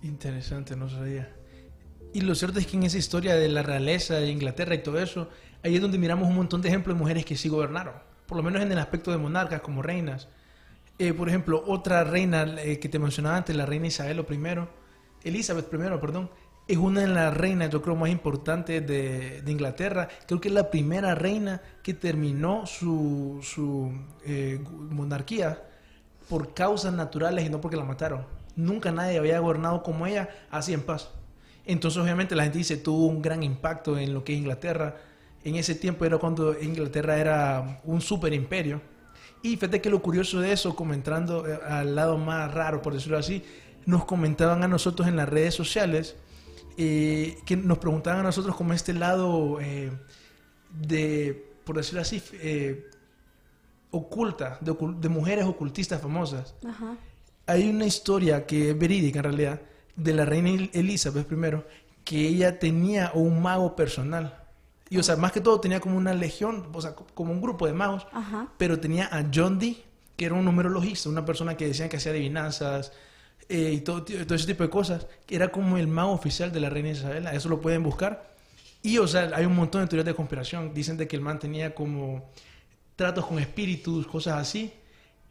Interesante, 0.02 0.76
no 0.76 0.88
sabía. 0.88 1.34
Y 2.12 2.20
lo 2.20 2.34
cierto 2.34 2.58
es 2.58 2.66
que 2.66 2.76
en 2.76 2.84
esa 2.84 2.98
historia 2.98 3.34
de 3.34 3.48
la 3.48 3.62
realeza 3.62 4.14
de 4.14 4.30
Inglaterra 4.30 4.74
y 4.74 4.82
todo 4.82 4.98
eso, 5.00 5.28
ahí 5.62 5.74
es 5.74 5.80
donde 5.80 5.98
miramos 5.98 6.28
un 6.28 6.36
montón 6.36 6.62
de 6.62 6.68
ejemplos 6.68 6.94
de 6.96 7.00
mujeres 7.00 7.24
que 7.24 7.36
sí 7.36 7.48
gobernaron, 7.48 7.94
por 8.28 8.36
lo 8.36 8.42
menos 8.42 8.62
en 8.62 8.70
el 8.70 8.78
aspecto 8.78 9.10
de 9.10 9.16
monarcas 9.16 9.62
como 9.62 9.82
reinas. 9.82 10.28
Eh, 10.98 11.14
por 11.14 11.28
ejemplo, 11.28 11.64
otra 11.66 12.04
reina 12.04 12.42
eh, 12.62 12.78
que 12.78 12.88
te 12.88 12.98
mencionaba 12.98 13.38
antes, 13.38 13.56
la 13.56 13.64
reina 13.64 13.86
Isabel 13.86 14.24
I, 14.30 15.28
Elizabeth 15.28 15.72
I, 15.72 15.98
perdón, 15.98 16.30
es 16.68 16.76
una 16.76 17.00
de 17.00 17.08
las 17.08 17.34
reinas, 17.34 17.70
yo 17.70 17.80
creo, 17.80 17.96
más 17.96 18.10
importantes 18.10 18.86
de, 18.86 19.42
Inglaterra. 19.46 20.08
Creo 20.26 20.40
que 20.40 20.48
es 20.48 20.54
la 20.54 20.70
primera 20.70 21.14
reina 21.14 21.62
que 21.82 21.94
terminó 21.94 22.66
su, 22.66 23.40
su 23.42 23.90
eh, 24.26 24.60
monarquía 24.90 25.62
por 26.28 26.52
causas 26.52 26.92
naturales 26.92 27.46
y 27.46 27.48
no 27.48 27.62
porque 27.62 27.78
la 27.78 27.84
mataron. 27.84 28.26
Nunca 28.54 28.92
nadie 28.92 29.16
había 29.16 29.38
gobernado 29.38 29.82
como 29.82 30.06
ella 30.06 30.28
así 30.50 30.74
en 30.74 30.82
paz. 30.82 31.08
Entonces, 31.64 32.02
obviamente, 32.02 32.36
la 32.36 32.42
gente 32.42 32.58
dice 32.58 32.76
tuvo 32.76 33.06
un 33.06 33.22
gran 33.22 33.42
impacto 33.42 33.96
en 33.96 34.12
lo 34.12 34.22
que 34.22 34.34
es 34.34 34.38
Inglaterra. 34.38 34.96
En 35.44 35.54
ese 35.56 35.74
tiempo 35.74 36.04
era 36.04 36.18
cuando 36.18 36.60
Inglaterra 36.60 37.16
era 37.18 37.80
un 37.84 38.00
super 38.00 38.32
imperio. 38.32 38.80
Y 39.42 39.54
fíjate 39.56 39.80
que 39.80 39.88
lo 39.90 40.02
curioso 40.02 40.40
de 40.40 40.52
eso, 40.52 40.74
comentando 40.74 41.46
eh, 41.46 41.58
al 41.66 41.94
lado 41.94 42.18
más 42.18 42.52
raro, 42.52 42.82
por 42.82 42.92
decirlo 42.94 43.18
así, 43.18 43.42
nos 43.86 44.04
comentaban 44.04 44.62
a 44.64 44.68
nosotros 44.68 45.06
en 45.08 45.16
las 45.16 45.28
redes 45.28 45.54
sociales, 45.54 46.16
eh, 46.76 47.38
que 47.46 47.56
nos 47.56 47.78
preguntaban 47.78 48.20
a 48.20 48.24
nosotros 48.24 48.56
como 48.56 48.72
este 48.72 48.92
lado 48.92 49.58
eh, 49.60 49.90
de, 50.70 51.52
por 51.64 51.76
decirlo 51.76 52.00
así, 52.02 52.22
eh, 52.34 52.84
oculta, 53.90 54.58
de, 54.60 54.76
de 54.98 55.08
mujeres 55.08 55.44
ocultistas 55.44 56.00
famosas. 56.02 56.54
Ajá. 56.68 56.96
Hay 57.46 57.68
una 57.70 57.86
historia 57.86 58.44
que 58.46 58.70
es 58.70 58.78
verídica 58.78 59.20
en 59.20 59.24
realidad 59.24 59.62
de 59.96 60.12
la 60.14 60.24
reina 60.24 60.50
El- 60.50 60.70
Elizabeth 60.74 61.30
I, 61.32 61.62
que 62.04 62.26
ella 62.28 62.58
tenía 62.58 63.12
un 63.14 63.40
mago 63.40 63.74
personal. 63.74 64.34
Y 64.90 64.98
o 64.98 65.02
sea, 65.02 65.16
más 65.16 65.32
que 65.32 65.40
todo 65.40 65.60
tenía 65.60 65.80
como 65.80 65.96
una 65.98 66.14
legión, 66.14 66.68
o 66.72 66.80
sea, 66.80 66.94
co- 66.94 67.06
como 67.14 67.32
un 67.32 67.40
grupo 67.40 67.66
de 67.66 67.72
magos, 67.74 68.06
Ajá. 68.12 68.48
pero 68.56 68.80
tenía 68.80 69.06
a 69.12 69.24
John 69.32 69.58
Dee, 69.58 69.82
que 70.16 70.24
era 70.26 70.34
un 70.34 70.44
numerologista, 70.44 71.08
una 71.08 71.24
persona 71.24 71.56
que 71.56 71.66
decían 71.66 71.88
que 71.88 71.98
hacía 71.98 72.12
adivinanzas 72.12 72.92
eh, 73.50 73.72
y 73.74 73.80
todo, 73.82 74.02
todo 74.04 74.34
ese 74.34 74.46
tipo 74.46 74.62
de 74.62 74.70
cosas, 74.70 75.06
que 75.26 75.36
era 75.36 75.48
como 75.48 75.76
el 75.78 75.86
mago 75.88 76.12
oficial 76.12 76.50
de 76.52 76.60
la 76.60 76.70
reina 76.70 76.90
Isabela, 76.90 77.32
eso 77.32 77.48
lo 77.48 77.60
pueden 77.60 77.82
buscar. 77.82 78.34
Y 78.82 78.98
o 78.98 79.06
sea, 79.06 79.30
hay 79.34 79.44
un 79.44 79.54
montón 79.56 79.82
de 79.82 79.88
teorías 79.88 80.06
de 80.06 80.14
conspiración, 80.14 80.72
dicen 80.74 80.96
de 80.96 81.06
que 81.08 81.16
el 81.16 81.22
man 81.22 81.38
tenía 81.38 81.74
como 81.74 82.30
tratos 82.96 83.26
con 83.26 83.38
espíritus, 83.38 84.06
cosas 84.06 84.38
así, 84.38 84.72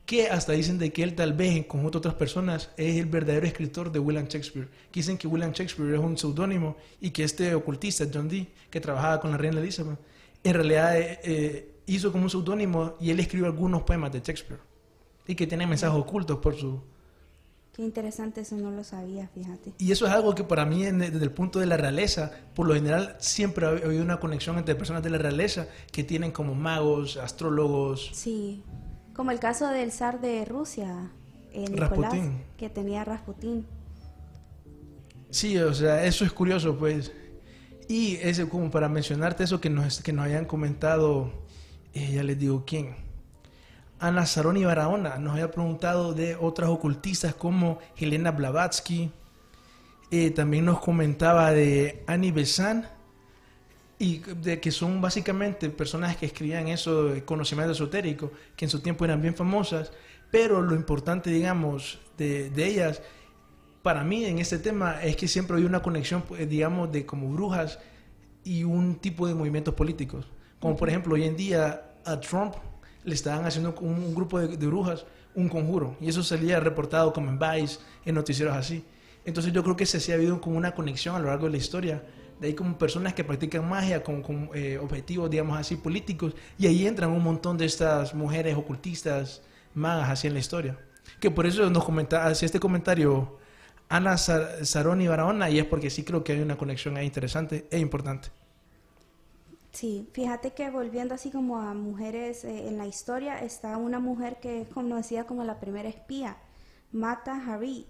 que 0.07 0.29
hasta 0.29 0.53
dicen 0.53 0.79
de 0.79 0.93
que 0.93 1.03
él 1.03 1.15
tal 1.15 1.33
vez 1.33 1.57
en 1.57 1.63
conjunto 1.65 1.99
de 1.99 2.07
otras 2.07 2.15
personas 2.15 2.69
es 2.77 2.95
el 2.95 3.07
verdadero 3.07 3.45
escritor 3.45 3.91
de 3.91 3.99
William 3.99 4.25
Shakespeare. 4.25 4.69
Que 4.89 5.01
dicen 5.01 5.17
que 5.17 5.27
William 5.27 5.51
Shakespeare 5.51 5.95
es 5.95 5.99
un 5.99 6.17
seudónimo 6.17 6.77
y 7.01 7.11
que 7.11 7.25
este 7.25 7.53
ocultista, 7.53 8.05
John 8.11 8.29
Dee, 8.29 8.47
que 8.69 8.79
trabajaba 8.79 9.19
con 9.19 9.31
la 9.31 9.37
reina 9.37 9.59
Elizabeth, 9.59 9.99
en 10.45 10.53
realidad 10.53 10.97
eh, 10.97 11.19
eh, 11.23 11.71
hizo 11.87 12.13
como 12.13 12.23
un 12.23 12.29
seudónimo 12.29 12.95
y 13.01 13.11
él 13.11 13.19
escribió 13.19 13.47
algunos 13.47 13.83
poemas 13.83 14.13
de 14.13 14.19
Shakespeare. 14.19 14.61
Y 15.27 15.35
que 15.35 15.45
tiene 15.45 15.67
mensajes 15.67 15.99
ocultos 15.99 16.39
por 16.39 16.55
su... 16.55 16.79
Qué 17.73 17.81
interesante, 17.83 18.41
eso 18.41 18.55
no 18.55 18.71
lo 18.71 18.85
sabía, 18.85 19.27
fíjate. 19.27 19.73
Y 19.77 19.91
eso 19.91 20.07
es 20.07 20.13
algo 20.13 20.33
que 20.33 20.45
para 20.45 20.65
mí, 20.65 20.85
desde 20.85 21.21
el 21.21 21.31
punto 21.31 21.59
de 21.59 21.65
la 21.65 21.75
realeza, 21.75 22.31
por 22.55 22.65
lo 22.65 22.73
general 22.75 23.17
siempre 23.19 23.65
ha 23.65 23.69
habido 23.71 24.01
una 24.01 24.21
conexión 24.21 24.57
entre 24.57 24.73
personas 24.75 25.03
de 25.03 25.09
la 25.09 25.17
realeza 25.17 25.67
que 25.91 26.05
tienen 26.05 26.31
como 26.31 26.55
magos, 26.55 27.17
astrólogos, 27.17 28.09
Sí, 28.13 28.63
como 29.17 29.32
el 29.32 29.39
caso 29.39 29.67
del 29.67 29.91
zar 29.91 30.21
de 30.21 30.45
Rusia, 30.45 31.12
eh, 31.51 31.65
Nicolás, 31.69 31.89
Rasputín. 31.89 32.43
que 32.56 32.69
tenía 32.69 33.03
Rasputín. 33.03 33.65
Sí, 35.30 35.58
o 35.58 35.73
sea, 35.73 36.06
eso 36.06 36.23
es 36.23 36.32
curioso, 36.32 36.77
pues. 36.77 37.12
Y 37.89 38.15
ese, 38.17 38.47
como 38.47 38.71
para 38.71 38.88
mencionarte 38.88 39.43
eso 39.43 39.60
que 39.60 39.69
nos, 39.69 40.01
que 40.01 40.13
nos 40.13 40.25
hayan 40.25 40.45
comentado 40.45 41.34
eh, 41.97 42.12
ya 42.13 42.23
les 42.23 42.38
digo 42.38 42.63
quién. 42.65 42.95
Ana 43.99 44.27
Saroni 44.27 44.63
Barahona 44.63 45.17
nos 45.17 45.34
había 45.34 45.49
preguntado 45.49 46.13
de 46.13 46.36
otras 46.36 46.69
ocultistas 46.69 47.34
como 47.34 47.80
Helena 47.95 48.30
Blavatsky. 48.30 49.12
Eh, 50.12 50.30
también 50.30 50.65
nos 50.65 50.80
comentaba 50.80 51.51
de 51.51 52.03
Annie 52.06 52.32
Besant 52.32 52.86
y 53.99 54.19
de 54.19 54.60
que 54.60 54.71
son 54.71 55.01
básicamente 55.01 55.69
personas 55.69 56.17
que 56.17 56.27
escribían 56.27 56.67
eso 56.67 57.05
de 57.05 57.25
conocimiento 57.25 57.71
esotérico, 57.71 58.31
que 58.55 58.65
en 58.65 58.71
su 58.71 58.79
tiempo 58.79 59.05
eran 59.05 59.21
bien 59.21 59.36
famosas, 59.36 59.91
pero 60.29 60.62
lo 60.62 60.75
importante, 60.75 61.29
digamos, 61.29 61.99
de, 62.17 62.49
de 62.49 62.65
ellas, 62.67 63.01
para 63.81 64.03
mí 64.03 64.25
en 64.25 64.39
este 64.39 64.60
tema, 64.60 65.01
es 65.01 65.15
que 65.15 65.27
siempre 65.27 65.57
hay 65.57 65.63
una 65.63 65.81
conexión, 65.81 66.21
pues, 66.21 66.47
digamos, 66.47 66.91
de 66.91 67.05
como 67.05 67.29
brujas 67.29 67.79
y 68.43 68.63
un 68.63 68.95
tipo 68.95 69.27
de 69.27 69.33
movimientos 69.33 69.73
políticos. 69.73 70.27
Como 70.60 70.75
por 70.75 70.89
ejemplo, 70.89 71.15
hoy 71.15 71.23
en 71.23 71.36
día 71.36 71.93
a 72.05 72.19
Trump 72.19 72.55
le 73.03 73.15
estaban 73.15 73.45
haciendo 73.45 73.75
un, 73.81 73.95
un 73.95 74.13
grupo 74.13 74.39
de, 74.39 74.57
de 74.57 74.67
brujas 74.67 75.05
un 75.33 75.49
conjuro, 75.49 75.95
y 76.01 76.10
eso 76.10 76.23
salía 76.23 76.60
reportado 76.60 77.13
como 77.13 77.29
en 77.29 77.38
Vice, 77.38 77.79
en 78.05 78.15
noticieros 78.15 78.55
así. 78.55 78.83
Entonces 79.23 79.53
yo 79.53 79.63
creo 79.63 79.75
que 79.75 79.86
se 79.86 79.99
sí 79.99 80.12
ha 80.12 80.15
habido 80.15 80.41
como 80.41 80.57
una 80.57 80.73
conexión 80.73 81.15
a 81.15 81.19
lo 81.19 81.27
largo 81.27 81.45
de 81.45 81.51
la 81.51 81.57
historia 81.57 82.03
de 82.39 82.47
ahí 82.47 82.54
como 82.56 82.78
personas 82.78 83.13
que 83.13 83.23
practican 83.23 83.67
magia 83.67 84.04
con, 84.04 84.21
con 84.21 84.50
eh, 84.54 84.78
objetivos, 84.80 85.30
digamos 85.30 85.58
así, 85.58 85.76
políticos, 85.76 86.34
y 86.58 86.67
ahí 86.67 86.88
entran 86.88 87.12
un 87.12 87.23
montón 87.23 87.58
de 87.58 87.65
estas 87.65 88.13
mujeres 88.13 88.56
ocultistas, 88.56 89.41
magas, 89.73 90.10
así 90.10 90.28
en 90.28 90.34
la 90.34 90.39
historia. 90.39 90.80
Que 91.19 91.32
por 91.32 91.45
eso 91.45 91.69
nos 91.69 91.84
comenta, 91.86 92.26
hace 92.26 92.45
este 92.45 92.60
comentario 92.60 93.38
Ana 93.89 94.17
Sar- 94.17 94.65
Saroni 94.65 95.08
Barahona, 95.08 95.50
y 95.50 95.60
es 95.60 95.65
porque 95.65 95.89
sí 95.89 96.04
creo 96.04 96.23
que 96.23 96.34
hay 96.34 96.41
una 96.41 96.58
conexión 96.58 96.97
ahí 96.97 97.06
interesante 97.06 97.67
e 97.71 97.80
importante. 97.80 98.30
Sí, 99.71 100.10
fíjate 100.13 100.54
que 100.54 100.69
volviendo 100.71 101.13
así 101.15 101.30
como 101.32 101.60
a 101.60 101.73
mujeres 101.73 102.43
eh, 102.43 102.67
en 102.67 102.78
la 102.78 102.88
historia, 102.88 103.39
está 103.43 103.78
una 103.78 104.00
mujer 104.00 104.39
que 104.39 104.62
es 104.62 104.69
conocida 104.69 105.26
como 105.26 105.43
la 105.43 105.60
primera 105.60 105.88
espía, 105.89 106.38
Mata 106.91 107.36
Hari. 107.45 107.88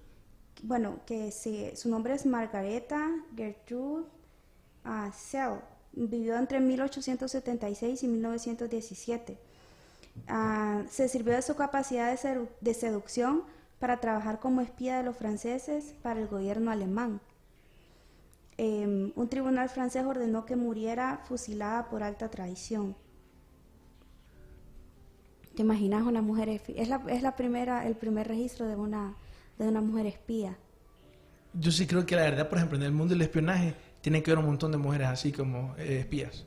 Bueno, 0.64 1.00
que 1.06 1.32
se- 1.32 1.76
su 1.76 1.90
nombre 1.90 2.14
es 2.16 2.26
Margareta 2.26 3.10
Gertrude 3.36 4.06
Sell. 5.14 5.60
Vivió 5.94 6.38
entre 6.38 6.60
1876 6.60 8.04
y 8.04 8.08
1917. 8.08 9.38
Ah, 10.28 10.84
se 10.90 11.08
sirvió 11.10 11.34
de 11.34 11.42
su 11.42 11.56
capacidad 11.56 12.10
de, 12.12 12.18
sedu- 12.18 12.50
de 12.62 12.74
seducción 12.74 13.44
para 13.80 14.00
trabajar 14.00 14.40
como 14.40 14.62
espía 14.62 14.98
de 14.98 15.04
los 15.04 15.16
franceses 15.16 15.94
para 16.02 16.20
el 16.20 16.28
gobierno 16.28 16.72
alemán. 16.72 17.20
Eh, 18.60 19.12
un 19.16 19.30
tribunal 19.30 19.70
francés 19.70 20.04
ordenó 20.06 20.46
que 20.46 20.56
muriera 20.56 21.22
fusilada 21.28 21.90
por 21.90 22.02
alta 22.04 22.30
traición. 22.30 22.96
¿Te 25.56 25.62
imaginas 25.64 26.04
una 26.04 26.22
mujer 26.22 26.50
espi- 26.50 26.74
Es 26.78 26.90
la, 26.90 27.02
es 27.08 27.22
la 27.22 27.36
primera, 27.36 27.88
el 27.88 27.96
primer 27.96 28.28
registro 28.28 28.68
de 28.68 28.76
una, 28.76 29.16
de 29.58 29.68
una 29.68 29.82
mujer 29.82 30.06
espía. 30.06 30.58
Yo 31.54 31.72
sí 31.72 31.88
creo 31.88 32.06
que 32.06 32.16
la 32.16 32.24
verdad, 32.24 32.50
por 32.50 32.58
ejemplo, 32.60 32.78
en 32.78 32.84
el 32.84 32.92
mundo 32.92 33.14
del 33.14 33.24
espionaje, 33.24 33.74
tiene 34.02 34.22
que 34.24 34.32
haber 34.32 34.44
un 34.44 34.50
montón 34.52 34.72
de 34.72 34.78
mujeres 34.78 35.08
así 35.08 35.32
como 35.32 35.76
eh, 35.78 36.00
espías. 36.00 36.46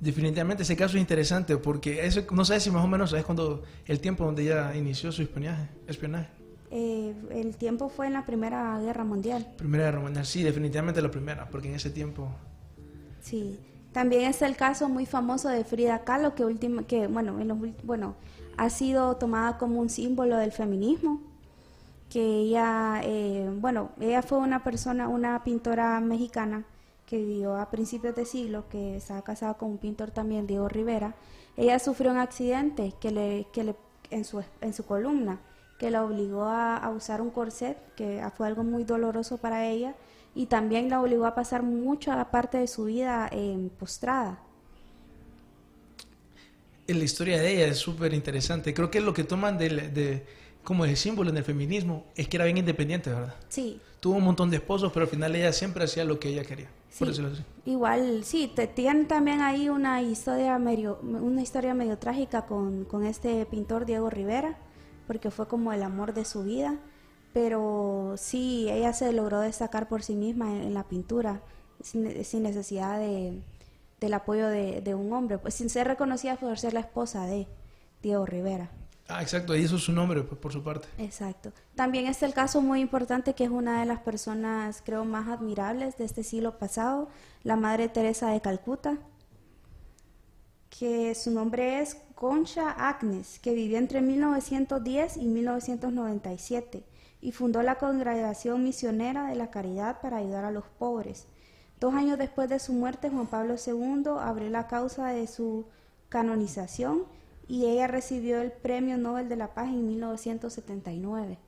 Definitivamente 0.00 0.64
ese 0.64 0.76
caso 0.76 0.96
es 0.96 1.00
interesante 1.00 1.56
porque 1.56 2.04
eso, 2.04 2.22
no 2.32 2.44
sé 2.44 2.58
si 2.58 2.70
más 2.70 2.84
o 2.84 2.88
menos 2.88 3.12
es 3.12 3.24
cuando 3.24 3.62
el 3.86 4.00
tiempo 4.00 4.24
donde 4.24 4.42
ella 4.42 4.74
inició 4.76 5.12
su 5.12 5.22
espionaje. 5.22 5.68
espionaje. 5.86 6.28
Eh, 6.72 7.14
el 7.30 7.56
tiempo 7.56 7.88
fue 7.88 8.06
en 8.08 8.14
la 8.14 8.24
Primera 8.26 8.80
Guerra 8.80 9.04
Mundial. 9.04 9.46
Primera 9.56 9.84
Guerra 9.84 10.00
Mundial, 10.00 10.26
sí, 10.26 10.42
definitivamente 10.42 11.00
la 11.02 11.10
primera, 11.10 11.48
porque 11.50 11.68
en 11.68 11.74
ese 11.74 11.90
tiempo 11.90 12.28
Sí. 13.20 13.58
También 13.92 14.22
es 14.22 14.40
el 14.42 14.56
caso 14.56 14.88
muy 14.88 15.04
famoso 15.06 15.48
de 15.50 15.64
Frida 15.64 16.02
Kahlo, 16.02 16.34
que, 16.34 16.44
última, 16.46 16.82
que 16.84 17.06
bueno, 17.08 17.38
en 17.40 17.48
los 17.48 17.58
ul- 17.58 17.74
bueno, 17.84 18.16
ha 18.56 18.70
sido 18.70 19.16
tomada 19.16 19.58
como 19.58 19.78
un 19.80 19.90
símbolo 19.90 20.38
del 20.38 20.50
feminismo. 20.50 21.20
Que 22.12 22.20
ella, 22.20 23.00
eh, 23.04 23.48
bueno, 23.64 23.90
ella 24.00 24.22
fue 24.22 24.38
una 24.38 24.62
persona, 24.64 25.08
una 25.08 25.42
pintora 25.44 25.98
mexicana 26.00 26.64
que 27.06 27.16
vivió 27.18 27.56
a 27.56 27.70
principios 27.70 28.14
de 28.14 28.24
siglo, 28.26 28.68
que 28.68 28.96
estaba 28.96 29.22
casada 29.22 29.54
con 29.54 29.70
un 29.70 29.78
pintor 29.78 30.10
también, 30.10 30.46
Diego 30.46 30.68
Rivera. 30.68 31.14
Ella 31.56 31.78
sufrió 31.78 32.10
un 32.10 32.18
accidente 32.18 32.92
que 33.00 33.10
le, 33.10 33.46
que 33.52 33.64
le, 33.64 33.76
en, 34.10 34.24
su, 34.24 34.42
en 34.60 34.74
su 34.74 34.84
columna, 34.84 35.40
que 35.78 35.90
la 35.90 36.04
obligó 36.04 36.44
a, 36.44 36.76
a 36.76 36.90
usar 36.90 37.20
un 37.22 37.30
corset, 37.30 37.78
que 37.96 38.22
fue 38.36 38.46
algo 38.46 38.62
muy 38.64 38.84
doloroso 38.84 39.38
para 39.38 39.66
ella, 39.66 39.94
y 40.34 40.46
también 40.46 40.88
la 40.90 41.00
obligó 41.00 41.26
a 41.26 41.34
pasar 41.34 41.62
mucha 41.62 42.30
parte 42.30 42.58
de 42.58 42.66
su 42.66 42.84
vida 42.84 43.28
eh, 43.32 43.70
postrada. 43.78 44.38
la 46.86 47.04
historia 47.04 47.40
de 47.40 47.54
ella 47.54 47.66
es 47.68 47.78
súper 47.78 48.12
interesante. 48.12 48.74
Creo 48.74 48.90
que 48.90 49.00
lo 49.00 49.14
que 49.14 49.24
toman 49.24 49.56
de- 49.58 50.26
como 50.64 50.84
de 50.84 50.96
símbolo 50.96 51.30
en 51.30 51.36
el 51.36 51.44
feminismo 51.44 52.06
es 52.16 52.28
que 52.28 52.36
era 52.36 52.44
bien 52.44 52.58
independiente, 52.58 53.10
¿verdad? 53.10 53.34
Sí, 53.48 53.80
Tuvo 54.00 54.16
un 54.16 54.24
montón 54.24 54.50
de 54.50 54.56
esposos, 54.56 54.90
pero 54.92 55.04
al 55.04 55.10
final 55.10 55.34
ella 55.36 55.52
siempre 55.52 55.84
hacía 55.84 56.04
lo 56.04 56.18
que 56.18 56.28
ella 56.30 56.44
quería. 56.44 56.68
Por 56.98 57.06
Sí. 57.06 57.06
decirlo 57.06 57.30
así. 57.32 57.44
igual, 57.64 58.24
sí, 58.24 58.50
te, 58.54 58.66
tienen 58.66 59.06
también 59.08 59.40
ahí 59.40 59.68
una 59.68 60.02
historia 60.02 60.58
medio, 60.58 60.98
una 61.02 61.40
historia 61.40 61.72
medio 61.72 61.96
trágica 61.98 62.44
con, 62.46 62.84
con 62.84 63.04
este 63.06 63.46
pintor 63.46 63.86
Diego 63.86 64.10
Rivera, 64.10 64.58
porque 65.06 65.30
fue 65.30 65.46
como 65.48 65.72
el 65.72 65.82
amor 65.84 66.14
de 66.14 66.24
su 66.24 66.42
vida, 66.42 66.78
pero 67.32 68.14
sí, 68.16 68.68
ella 68.70 68.92
se 68.92 69.12
logró 69.12 69.40
destacar 69.40 69.88
por 69.88 70.02
sí 70.02 70.14
misma 70.16 70.50
en, 70.54 70.62
en 70.62 70.74
la 70.74 70.84
pintura, 70.88 71.42
sin, 71.80 72.24
sin 72.24 72.42
necesidad 72.42 72.98
de, 72.98 73.40
del 74.00 74.14
apoyo 74.14 74.48
de, 74.48 74.80
de 74.80 74.94
un 74.94 75.12
hombre, 75.12 75.38
pues 75.38 75.54
sin 75.54 75.70
ser 75.70 75.86
reconocida 75.86 76.36
por 76.36 76.58
ser 76.58 76.74
la 76.74 76.80
esposa 76.80 77.24
de 77.26 77.46
Diego 78.02 78.26
Rivera. 78.26 78.70
Ah, 79.08 79.20
exacto, 79.20 79.52
ahí 79.52 79.62
hizo 79.62 79.78
su 79.78 79.92
nombre 79.92 80.22
pues, 80.22 80.40
por 80.40 80.52
su 80.52 80.62
parte. 80.62 80.88
Exacto. 80.98 81.52
También 81.74 82.06
está 82.06 82.26
el 82.26 82.34
caso 82.34 82.60
muy 82.60 82.80
importante 82.80 83.34
que 83.34 83.44
es 83.44 83.50
una 83.50 83.80
de 83.80 83.86
las 83.86 84.00
personas, 84.00 84.82
creo, 84.84 85.04
más 85.04 85.28
admirables 85.28 85.98
de 85.98 86.04
este 86.04 86.22
siglo 86.22 86.58
pasado, 86.58 87.08
la 87.42 87.56
Madre 87.56 87.88
Teresa 87.88 88.30
de 88.30 88.40
Calcuta, 88.40 88.98
que 90.70 91.14
su 91.14 91.30
nombre 91.30 91.80
es 91.80 91.96
Concha 92.14 92.70
Agnes, 92.70 93.38
que 93.40 93.52
vivió 93.52 93.78
entre 93.78 94.00
1910 94.00 95.16
y 95.16 95.26
1997 95.26 96.84
y 97.20 97.32
fundó 97.32 97.62
la 97.62 97.76
Congregación 97.76 98.64
Misionera 98.64 99.26
de 99.26 99.36
la 99.36 99.50
Caridad 99.50 100.00
para 100.00 100.18
ayudar 100.18 100.44
a 100.44 100.50
los 100.50 100.64
pobres. 100.78 101.26
Dos 101.78 101.94
años 101.94 102.18
después 102.18 102.48
de 102.48 102.58
su 102.58 102.72
muerte, 102.72 103.10
Juan 103.10 103.26
Pablo 103.26 103.56
II 103.64 104.04
abrió 104.20 104.48
la 104.50 104.66
causa 104.66 105.08
de 105.08 105.26
su 105.26 105.66
canonización 106.08 107.04
y 107.52 107.66
ella 107.66 107.86
recibió 107.86 108.40
el 108.40 108.50
Premio 108.50 108.96
Nobel 108.96 109.28
de 109.28 109.36
la 109.36 109.52
Paz 109.52 109.68
en 109.68 109.86
1979. 109.86 111.38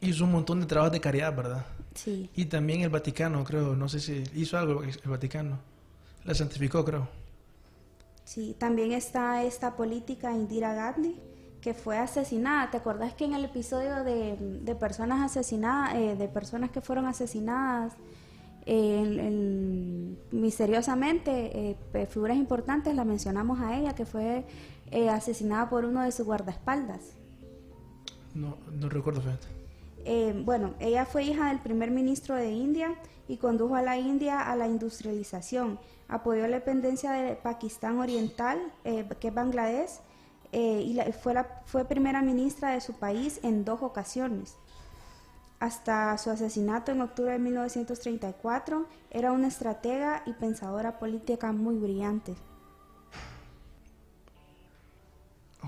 Hizo 0.00 0.24
un 0.24 0.32
montón 0.32 0.60
de 0.60 0.66
trabajos 0.66 0.92
de 0.92 1.00
caridad, 1.00 1.34
¿verdad? 1.36 1.66
Sí, 1.94 2.30
Y 2.34 2.46
también 2.46 2.80
el 2.80 2.88
Vaticano, 2.90 3.44
creo, 3.44 3.76
no 3.76 3.88
sé 3.88 4.00
si 4.00 4.24
hizo 4.34 4.56
algo 4.58 4.82
el 4.82 4.98
Vaticano. 5.04 5.58
La 6.24 6.34
santificó, 6.34 6.84
creo. 6.84 7.06
sí. 8.24 8.56
También 8.58 8.92
está 8.92 9.44
esta 9.44 9.76
política 9.76 10.32
Indira 10.32 10.72
Gandhi, 10.74 11.14
que 11.60 11.74
fue 11.74 11.98
asesinada. 11.98 12.70
¿Te 12.70 12.78
acordás 12.78 13.14
que 13.14 13.24
en 13.26 13.34
el 13.34 13.44
episodio 13.44 14.02
de, 14.02 14.36
de 14.38 14.74
personas 14.74 15.20
asesinadas, 15.30 15.94
eh, 15.94 16.16
de 16.16 16.28
personas 16.28 16.70
que 16.70 16.80
fueron 16.80 17.06
asesinadas 17.06 17.92
eh, 18.66 19.00
en- 19.02 19.20
en- 19.20 20.18
misteriosamente, 20.32 21.76
eh, 21.92 22.06
figuras 22.06 22.36
importantes, 22.38 22.94
la 22.94 23.04
mencionamos 23.04 23.60
a 23.60 23.76
ella, 23.78 23.94
que 23.94 24.06
fue 24.06 24.44
eh, 24.94 25.10
asesinada 25.10 25.68
por 25.68 25.84
uno 25.84 26.02
de 26.02 26.12
sus 26.12 26.24
guardaespaldas? 26.24 27.00
No, 28.34 28.56
no 28.72 28.88
recuerdo, 28.88 29.20
fíjate. 29.20 29.46
Eh, 30.04 30.40
bueno, 30.44 30.74
ella 30.78 31.04
fue 31.04 31.24
hija 31.24 31.48
del 31.48 31.58
primer 31.60 31.90
ministro 31.90 32.34
de 32.36 32.50
India 32.52 32.94
y 33.26 33.38
condujo 33.38 33.74
a 33.74 33.82
la 33.82 33.96
India 33.96 34.40
a 34.50 34.54
la 34.54 34.66
industrialización. 34.68 35.78
Apoyó 36.08 36.46
la 36.46 36.56
dependencia 36.58 37.10
de 37.12 37.34
Pakistán 37.36 37.98
Oriental, 37.98 38.58
eh, 38.84 39.08
que 39.18 39.28
es 39.28 39.34
Bangladesh, 39.34 39.90
eh, 40.52 40.82
y 40.86 40.92
la- 40.94 41.10
fue, 41.12 41.34
la, 41.34 41.62
fue 41.64 41.84
primera 41.86 42.22
ministra 42.22 42.70
de 42.72 42.80
su 42.80 42.92
país 42.92 43.40
en 43.42 43.64
dos 43.64 43.82
ocasiones. 43.82 44.56
Hasta 45.60 46.16
su 46.18 46.30
asesinato 46.30 46.92
en 46.92 47.00
octubre 47.00 47.32
de 47.32 47.38
1934, 47.38 48.86
era 49.10 49.32
una 49.32 49.48
estratega 49.48 50.22
y 50.26 50.34
pensadora 50.34 50.98
política 50.98 51.52
muy 51.52 51.76
brillante. 51.78 52.34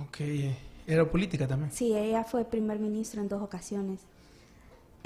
Ok, 0.03 0.19
era 0.87 1.11
política 1.11 1.47
también. 1.47 1.73
Sí, 1.73 1.97
ella 1.97 2.25
fue 2.25 2.45
primer 2.45 2.79
ministro 2.79 3.21
en 3.21 3.29
dos 3.29 3.43
ocasiones. 3.43 4.01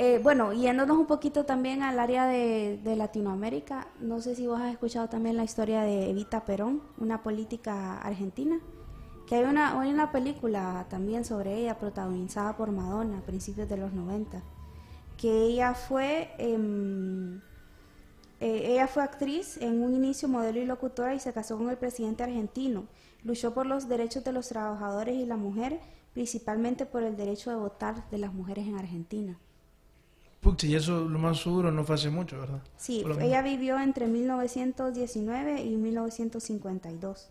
Eh, 0.03 0.18
bueno, 0.22 0.55
yéndonos 0.55 0.96
un 0.96 1.05
poquito 1.05 1.44
también 1.44 1.83
al 1.83 1.98
área 1.98 2.26
de, 2.26 2.81
Latinoamérica, 2.96 3.87
no 4.00 4.22
sé 4.22 4.35
si 4.35 4.46
vos 4.46 4.59
has 4.59 4.72
escuchado 4.72 5.11
también 5.11 5.37
la 5.37 5.44
historia 5.44 5.83
de 5.83 6.09
Evita 6.09 6.46
Perón, 6.46 6.81
una 6.96 7.22
política 7.22 7.98
argentina, 7.98 8.59
que 9.26 9.35
hay 9.35 9.44
una, 9.44 9.74
una 9.74 10.11
película 10.11 10.87
también 10.88 11.26
sobre 11.26 11.55
ella 11.55 11.79
protagonizada 11.79 12.57
por 12.57 12.72
Madonna 12.72 13.18
a 13.18 13.20
principios 13.20 13.68
de 13.68 13.76
los 13.76 13.92
90, 13.92 14.42
que 15.18 15.31
ella 15.42 15.74
fue, 15.74 16.31
em, 16.38 17.42
eh, 18.40 18.72
ella 18.72 18.87
fue 18.87 19.03
actriz 19.03 19.59
en 19.59 19.83
un 19.83 19.94
inicio, 19.94 20.29
modelo 20.29 20.61
y 20.61 20.64
locutora 20.64 21.14
y 21.14 21.20
se 21.20 21.35
casó 21.35 21.59
con 21.59 21.68
el 21.68 21.76
presidente 21.76 22.22
argentino. 22.22 22.87
Luchó 23.24 23.52
por 23.52 23.66
los 23.66 23.88
derechos 23.88 24.24
de 24.24 24.33
los 24.33 24.48
trabajadores 24.48 25.14
y 25.16 25.26
la 25.26 25.37
mujer, 25.37 25.78
principalmente 26.12 26.87
por 26.87 27.02
el 27.02 27.16
derecho 27.16 27.50
de 27.50 27.56
votar 27.56 28.09
de 28.11 28.18
las 28.18 28.33
mujeres 28.33 28.66
en 28.66 28.76
Argentina. 28.76 29.38
Pucha, 30.40 30.66
y 30.66 30.74
eso 30.74 31.06
lo 31.06 31.18
más 31.18 31.42
seguro 31.42 31.70
no 31.70 31.85
fue 31.85 31.96
hace 31.96 32.09
mucho, 32.09 32.40
¿verdad? 32.40 32.62
Sí, 32.78 33.04
ella 33.20 33.42
vivió 33.42 33.78
entre 33.78 34.06
1919 34.06 35.62
y 35.62 35.76
1952. 35.76 37.30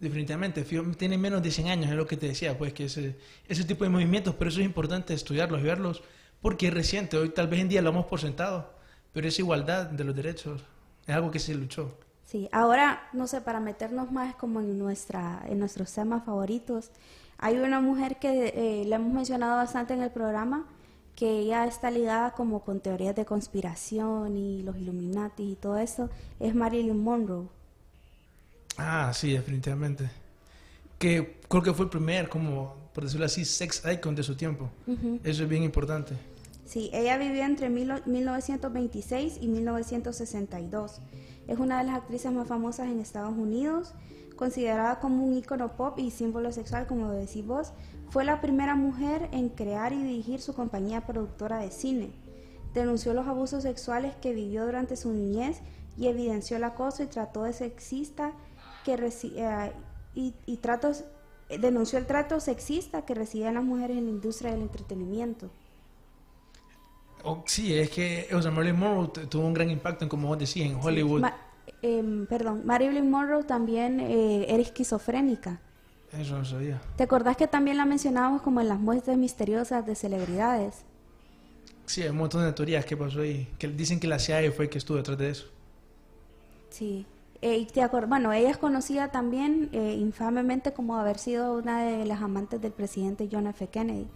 Definitivamente, 0.00 0.64
tiene 0.96 1.16
menos 1.16 1.42
de 1.42 1.50
100 1.50 1.68
años, 1.68 1.90
es 1.90 1.96
lo 1.96 2.06
que 2.06 2.16
te 2.16 2.26
decía, 2.26 2.58
pues 2.58 2.72
que 2.72 2.86
ese, 2.86 3.16
ese 3.46 3.64
tipo 3.64 3.84
de 3.84 3.90
movimientos, 3.90 4.34
pero 4.34 4.50
eso 4.50 4.60
es 4.60 4.66
importante 4.66 5.14
estudiarlos 5.14 5.60
y 5.60 5.64
verlos, 5.64 6.02
porque 6.40 6.68
es 6.68 6.74
reciente, 6.74 7.16
hoy 7.18 7.28
tal 7.28 7.48
vez 7.48 7.60
en 7.60 7.68
día 7.68 7.82
lo 7.82 7.90
hemos 7.90 8.06
por 8.06 8.20
sentado, 8.20 8.72
pero 9.12 9.28
esa 9.28 9.42
igualdad 9.42 9.86
de 9.86 10.02
los 10.02 10.16
derechos 10.16 10.64
es 11.06 11.14
algo 11.14 11.30
que 11.30 11.38
se 11.38 11.54
luchó. 11.54 11.98
Sí, 12.30 12.48
ahora, 12.52 13.08
no 13.12 13.26
sé, 13.26 13.40
para 13.40 13.58
meternos 13.58 14.12
más 14.12 14.34
como 14.36 14.60
en, 14.60 14.78
nuestra, 14.78 15.42
en 15.48 15.58
nuestros 15.58 15.92
temas 15.92 16.24
favoritos, 16.24 16.90
hay 17.38 17.56
una 17.58 17.80
mujer 17.80 18.18
que 18.18 18.52
eh, 18.54 18.84
la 18.86 18.96
hemos 18.96 19.12
mencionado 19.12 19.56
bastante 19.56 19.94
en 19.94 20.02
el 20.02 20.10
programa, 20.10 20.64
que 21.16 21.28
ella 21.40 21.66
está 21.66 21.90
ligada 21.90 22.30
como 22.32 22.60
con 22.60 22.80
teorías 22.80 23.16
de 23.16 23.24
conspiración 23.24 24.36
y 24.36 24.62
los 24.62 24.76
Illuminati 24.76 25.52
y 25.52 25.56
todo 25.56 25.76
eso, 25.78 26.08
es 26.38 26.54
Marilyn 26.54 27.02
Monroe. 27.02 27.48
Ah, 28.76 29.10
sí, 29.12 29.32
definitivamente. 29.32 30.08
Que 30.98 31.40
creo 31.48 31.62
que 31.62 31.74
fue 31.74 31.86
el 31.86 31.90
primer, 31.90 32.28
como 32.28 32.74
por 32.94 33.04
decirlo 33.04 33.26
así, 33.26 33.44
sex 33.44 33.82
icon 33.92 34.14
de 34.14 34.22
su 34.22 34.36
tiempo. 34.36 34.70
Eso 35.24 35.42
es 35.42 35.48
bien 35.48 35.62
importante. 35.64 36.14
Sí, 36.64 36.90
ella 36.92 37.18
vivió 37.18 37.42
entre 37.42 37.68
mil- 37.68 38.02
1926 38.06 39.38
y 39.40 39.48
1962. 39.48 41.00
Es 41.50 41.58
una 41.58 41.78
de 41.78 41.84
las 41.84 41.96
actrices 41.96 42.30
más 42.30 42.46
famosas 42.46 42.86
en 42.86 43.00
Estados 43.00 43.36
Unidos, 43.36 43.92
considerada 44.36 45.00
como 45.00 45.24
un 45.24 45.34
ícono 45.34 45.76
pop 45.76 45.98
y 45.98 46.12
símbolo 46.12 46.52
sexual, 46.52 46.86
como 46.86 47.10
decís 47.10 47.44
vos. 47.44 47.72
Fue 48.08 48.24
la 48.24 48.40
primera 48.40 48.76
mujer 48.76 49.28
en 49.32 49.48
crear 49.48 49.92
y 49.92 50.00
dirigir 50.00 50.40
su 50.40 50.54
compañía 50.54 51.06
productora 51.06 51.58
de 51.58 51.72
cine. 51.72 52.12
Denunció 52.72 53.14
los 53.14 53.26
abusos 53.26 53.64
sexuales 53.64 54.14
que 54.22 54.32
vivió 54.32 54.64
durante 54.64 54.94
su 54.94 55.10
niñez 55.10 55.60
y 55.96 56.06
evidenció 56.06 56.56
el 56.56 56.62
acoso 56.62 57.02
y 57.02 57.06
trato 57.06 57.42
de 57.42 57.52
sexista 57.52 58.32
que 58.84 58.94
eh, 58.94 59.72
y, 60.14 60.56
tratos 60.58 61.02
denunció 61.48 61.98
el 61.98 62.06
trato 62.06 62.38
sexista 62.38 63.04
que 63.04 63.16
recibían 63.16 63.54
las 63.54 63.64
mujeres 63.64 63.98
en 63.98 64.04
la 64.04 64.10
industria 64.10 64.52
del 64.52 64.62
entretenimiento. 64.62 65.50
Oh, 67.24 67.42
sí, 67.46 67.74
es 67.78 67.90
que 67.90 68.28
o 68.32 68.50
Marilyn 68.50 68.78
Monroe 68.78 69.26
tuvo 69.26 69.46
un 69.46 69.54
gran 69.54 69.70
impacto 69.70 70.04
en, 70.04 70.08
como 70.08 70.28
vos 70.28 70.56
en 70.56 70.76
Hollywood. 70.80 71.20
Ma- 71.20 71.36
em, 71.82 72.26
perdón, 72.26 72.62
Marilyn 72.64 73.10
Monroe 73.10 73.44
también 73.44 74.00
eh, 74.00 74.46
era 74.48 74.62
esquizofrénica. 74.62 75.60
Eso 76.18 76.36
no 76.38 76.44
sabía. 76.44 76.80
¿Te 76.96 77.04
acordás 77.04 77.36
que 77.36 77.46
también 77.46 77.76
la 77.76 77.84
mencionábamos 77.84 78.42
como 78.42 78.60
en 78.60 78.68
las 78.68 78.80
muestras 78.80 79.16
misteriosas 79.16 79.86
de 79.86 79.94
celebridades? 79.94 80.82
Sí, 81.86 82.02
hay 82.02 82.08
un 82.08 82.16
montón 82.16 82.44
de 82.44 82.52
teorías 82.52 82.84
que 82.84 82.96
pasó 82.96 83.20
ahí, 83.20 83.48
que 83.58 83.68
dicen 83.68 84.00
que 84.00 84.06
la 84.08 84.18
CIA 84.18 84.50
fue 84.52 84.64
el 84.66 84.70
que 84.70 84.78
estuvo 84.78 84.96
detrás 84.96 85.18
de 85.18 85.30
eso. 85.30 85.46
Sí. 86.70 87.06
Eh, 87.42 87.66
te 87.72 87.86
bueno, 88.06 88.32
ella 88.32 88.50
es 88.50 88.58
conocida 88.58 89.10
también 89.10 89.70
eh, 89.72 89.94
infamemente 89.98 90.72
como 90.74 90.96
haber 90.98 91.18
sido 91.18 91.54
una 91.56 91.82
de 91.84 92.04
las 92.04 92.20
amantes 92.22 92.60
del 92.60 92.72
presidente 92.72 93.28
John 93.32 93.46
F. 93.46 93.68
Kennedy, 93.68 94.08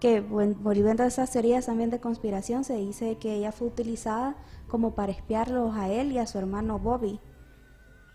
que 0.00 0.20
bueno, 0.22 0.56
volviendo 0.60 1.02
a 1.02 1.06
esas 1.06 1.30
teorías 1.30 1.66
también 1.66 1.90
de 1.90 2.00
conspiración, 2.00 2.64
se 2.64 2.76
dice 2.76 3.18
que 3.18 3.34
ella 3.34 3.52
fue 3.52 3.68
utilizada 3.68 4.36
como 4.66 4.94
para 4.94 5.12
espiarlos 5.12 5.76
a 5.76 5.88
él 5.90 6.12
y 6.12 6.18
a 6.18 6.26
su 6.26 6.38
hermano 6.38 6.78
Bobby. 6.78 7.20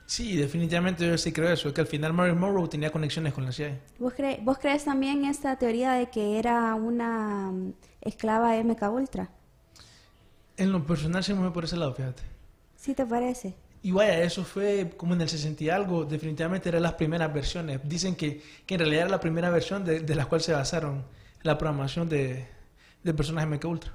Sí, 0.08 0.36
definitivamente 0.36 1.08
yo 1.08 1.16
sí 1.18 1.32
creo 1.32 1.50
eso, 1.54 1.72
que 1.74 1.82
al 1.82 1.86
final 1.88 2.12
Marilyn 2.14 2.40
Monroe 2.40 2.68
tenía 2.68 2.92
conexiones 2.92 3.34
con 3.34 3.46
la 3.46 3.52
CIA. 3.52 3.80
¿Vos, 4.00 4.14
cre- 4.16 4.40
¿Vos 4.44 4.58
crees 4.60 4.86
también 4.86 5.26
esta 5.26 5.58
teoría 5.58 5.92
de 5.94 6.10
que 6.10 6.40
era 6.40 6.76
una 6.76 7.52
mm, 7.52 7.74
esclava 8.02 8.56
MK 8.58 8.90
Ultra? 8.90 9.30
En 10.58 10.74
lo 10.74 10.86
personal 10.86 11.24
se 11.24 11.34
me 11.34 11.40
fue 11.40 11.54
por 11.54 11.64
ese 11.64 11.78
lado, 11.78 11.94
fíjate. 11.94 12.24
¿Sí 12.76 12.94
te 12.96 13.06
parece? 13.06 13.56
Y 13.86 13.92
vaya, 13.92 14.24
eso 14.24 14.44
fue 14.44 14.96
como 14.98 15.14
en 15.14 15.22
el 15.22 15.30
60 15.30 15.64
y 15.64 15.70
algo, 15.70 16.06
definitivamente 16.06 16.70
eran 16.70 16.82
las 16.82 16.96
primeras 16.96 17.32
versiones. 17.32 17.82
Dicen 17.84 18.16
que, 18.16 18.42
que 18.66 18.74
en 18.74 18.80
realidad 18.80 19.02
era 19.04 19.12
la 19.12 19.20
primera 19.20 19.52
versión 19.52 19.86
de, 19.86 20.00
de 20.00 20.16
la 20.16 20.26
cual 20.26 20.42
se 20.42 20.54
basaron 20.54 21.06
la 21.44 21.56
programación 21.56 22.10
de, 22.10 22.48
de 23.04 23.14
personajes 23.14 23.48
MK 23.48 23.66
Ultra. 23.66 23.94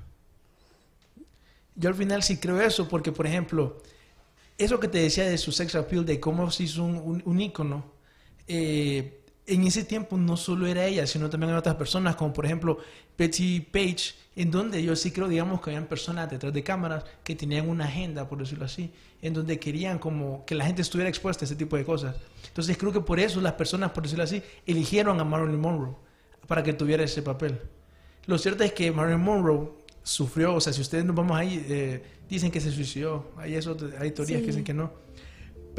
Yo 1.74 1.88
al 1.88 1.96
final 1.96 2.22
sí 2.22 2.36
creo 2.36 2.60
eso, 2.60 2.86
porque 2.86 3.10
por 3.10 3.26
ejemplo, 3.26 3.82
eso 4.56 4.78
que 4.78 4.86
te 4.86 4.98
decía 4.98 5.28
de 5.28 5.36
su 5.36 5.50
sex 5.50 5.74
appeal, 5.74 6.04
de 6.06 6.20
cómo 6.20 6.48
se 6.52 6.62
hizo 6.62 6.84
un, 6.84 6.94
un, 6.98 7.22
un 7.24 7.40
ícono, 7.40 7.92
eh, 8.46 9.19
en 9.46 9.64
ese 9.66 9.84
tiempo 9.84 10.16
no 10.16 10.36
solo 10.36 10.66
era 10.66 10.84
ella, 10.86 11.06
sino 11.06 11.28
también 11.28 11.52
otras 11.54 11.74
personas, 11.74 12.14
como 12.16 12.32
por 12.32 12.46
ejemplo 12.46 12.78
Betty 13.18 13.60
Page, 13.60 14.14
en 14.36 14.50
donde 14.50 14.82
yo 14.82 14.94
sí 14.94 15.10
creo, 15.10 15.28
digamos, 15.28 15.60
que 15.60 15.70
habían 15.70 15.86
personas 15.86 16.30
detrás 16.30 16.52
de 16.52 16.62
cámaras 16.62 17.04
que 17.24 17.34
tenían 17.34 17.68
una 17.68 17.84
agenda, 17.86 18.28
por 18.28 18.38
decirlo 18.38 18.64
así, 18.64 18.92
en 19.22 19.34
donde 19.34 19.58
querían 19.58 19.98
como 19.98 20.44
que 20.46 20.54
la 20.54 20.64
gente 20.64 20.82
estuviera 20.82 21.08
expuesta 21.08 21.44
a 21.44 21.46
ese 21.46 21.56
tipo 21.56 21.76
de 21.76 21.84
cosas. 21.84 22.16
Entonces 22.46 22.76
creo 22.78 22.92
que 22.92 23.00
por 23.00 23.18
eso 23.18 23.40
las 23.40 23.54
personas, 23.54 23.90
por 23.90 24.04
decirlo 24.04 24.24
así, 24.24 24.42
eligieron 24.66 25.18
a 25.20 25.24
Marilyn 25.24 25.60
Monroe 25.60 25.94
para 26.46 26.62
que 26.62 26.72
tuviera 26.72 27.02
ese 27.02 27.20
papel. 27.22 27.58
Lo 28.26 28.38
cierto 28.38 28.62
es 28.64 28.72
que 28.72 28.92
Marilyn 28.92 29.20
Monroe 29.20 29.70
sufrió, 30.02 30.54
o 30.54 30.60
sea, 30.60 30.72
si 30.72 30.80
ustedes 30.80 31.04
nos 31.04 31.14
vamos 31.16 31.36
ahí, 31.36 31.64
eh, 31.68 32.02
dicen 32.28 32.50
que 32.50 32.60
se 32.60 32.70
suicidó, 32.70 33.32
hay, 33.36 33.54
eso, 33.54 33.76
hay 33.98 34.12
teorías 34.12 34.38
Sí. 34.38 34.44
que 34.44 34.46
dicen 34.46 34.64
que 34.64 34.74
no. 34.74 34.92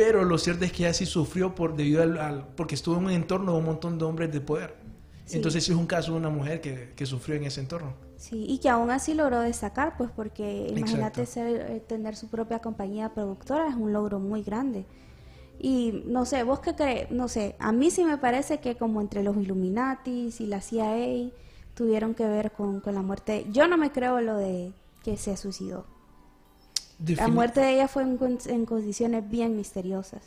Pero 0.03 0.23
lo 0.23 0.37
cierto 0.37 0.65
es 0.65 0.71
que 0.71 0.83
ella 0.83 0.93
sí 0.93 1.05
sufrió 1.05 1.53
por 1.55 1.75
debido 1.75 2.01
al, 2.01 2.17
al- 2.17 2.47
porque 2.55 2.75
estuvo 2.75 2.97
en 2.97 3.05
un 3.05 3.11
entorno 3.11 3.53
de 3.53 3.59
un 3.59 3.65
montón 3.65 3.97
de 3.99 4.05
hombres 4.05 4.31
de 4.31 4.41
poder. 4.41 4.75
Sí. 5.25 5.37
Entonces 5.37 5.63
sí 5.63 5.71
es 5.71 5.77
un 5.77 5.85
caso 5.87 6.11
de 6.13 6.17
una 6.17 6.29
mujer 6.29 6.61
que, 6.61 6.93
que 6.95 7.05
sufrió 7.05 7.35
en 7.35 7.43
ese 7.45 7.61
entorno. 7.61 7.93
Sí, 8.17 8.45
y 8.47 8.59
que 8.59 8.69
aún 8.69 8.91
así 8.91 9.13
logró 9.15 9.39
destacar, 9.41 9.97
pues 9.97 10.11
porque 10.11 10.67
imagínate 10.69 11.25
ser, 11.25 11.47
eh, 11.71 11.79
tener 11.79 12.15
su 12.15 12.27
propia 12.29 12.59
compañía 12.59 13.13
productora 13.13 13.67
es 13.67 13.75
un 13.75 13.93
logro 13.93 14.19
muy 14.19 14.43
grande. 14.43 14.85
Y 15.59 16.03
no 16.07 16.25
sé, 16.25 16.43
vos 16.43 16.59
qué 16.59 16.75
crees, 16.75 17.11
no 17.11 17.27
sé, 17.27 17.55
a 17.59 17.71
mí 17.71 17.91
sí 17.91 18.03
me 18.05 18.17
parece 18.17 18.59
que 18.59 18.77
como 18.77 19.01
entre 19.01 19.23
los 19.23 19.37
Illuminatis 19.37 20.41
y 20.41 20.47
la 20.47 20.61
CIA 20.61 21.31
tuvieron 21.75 22.15
que 22.15 22.27
ver 22.27 22.51
con, 22.51 22.81
con 22.81 22.95
la 22.95 23.01
muerte. 23.01 23.45
Yo 23.51 23.67
no 23.67 23.77
me 23.77 23.91
creo 23.91 24.21
lo 24.21 24.37
de 24.37 24.73
que 25.03 25.17
se 25.17 25.37
suicidó. 25.37 25.85
La 27.05 27.27
muerte 27.27 27.59
de 27.61 27.73
ella 27.73 27.87
fue 27.87 28.03
en, 28.03 28.17
con- 28.17 28.39
en 28.45 28.65
condiciones 28.65 29.29
bien 29.29 29.55
misteriosas. 29.55 30.23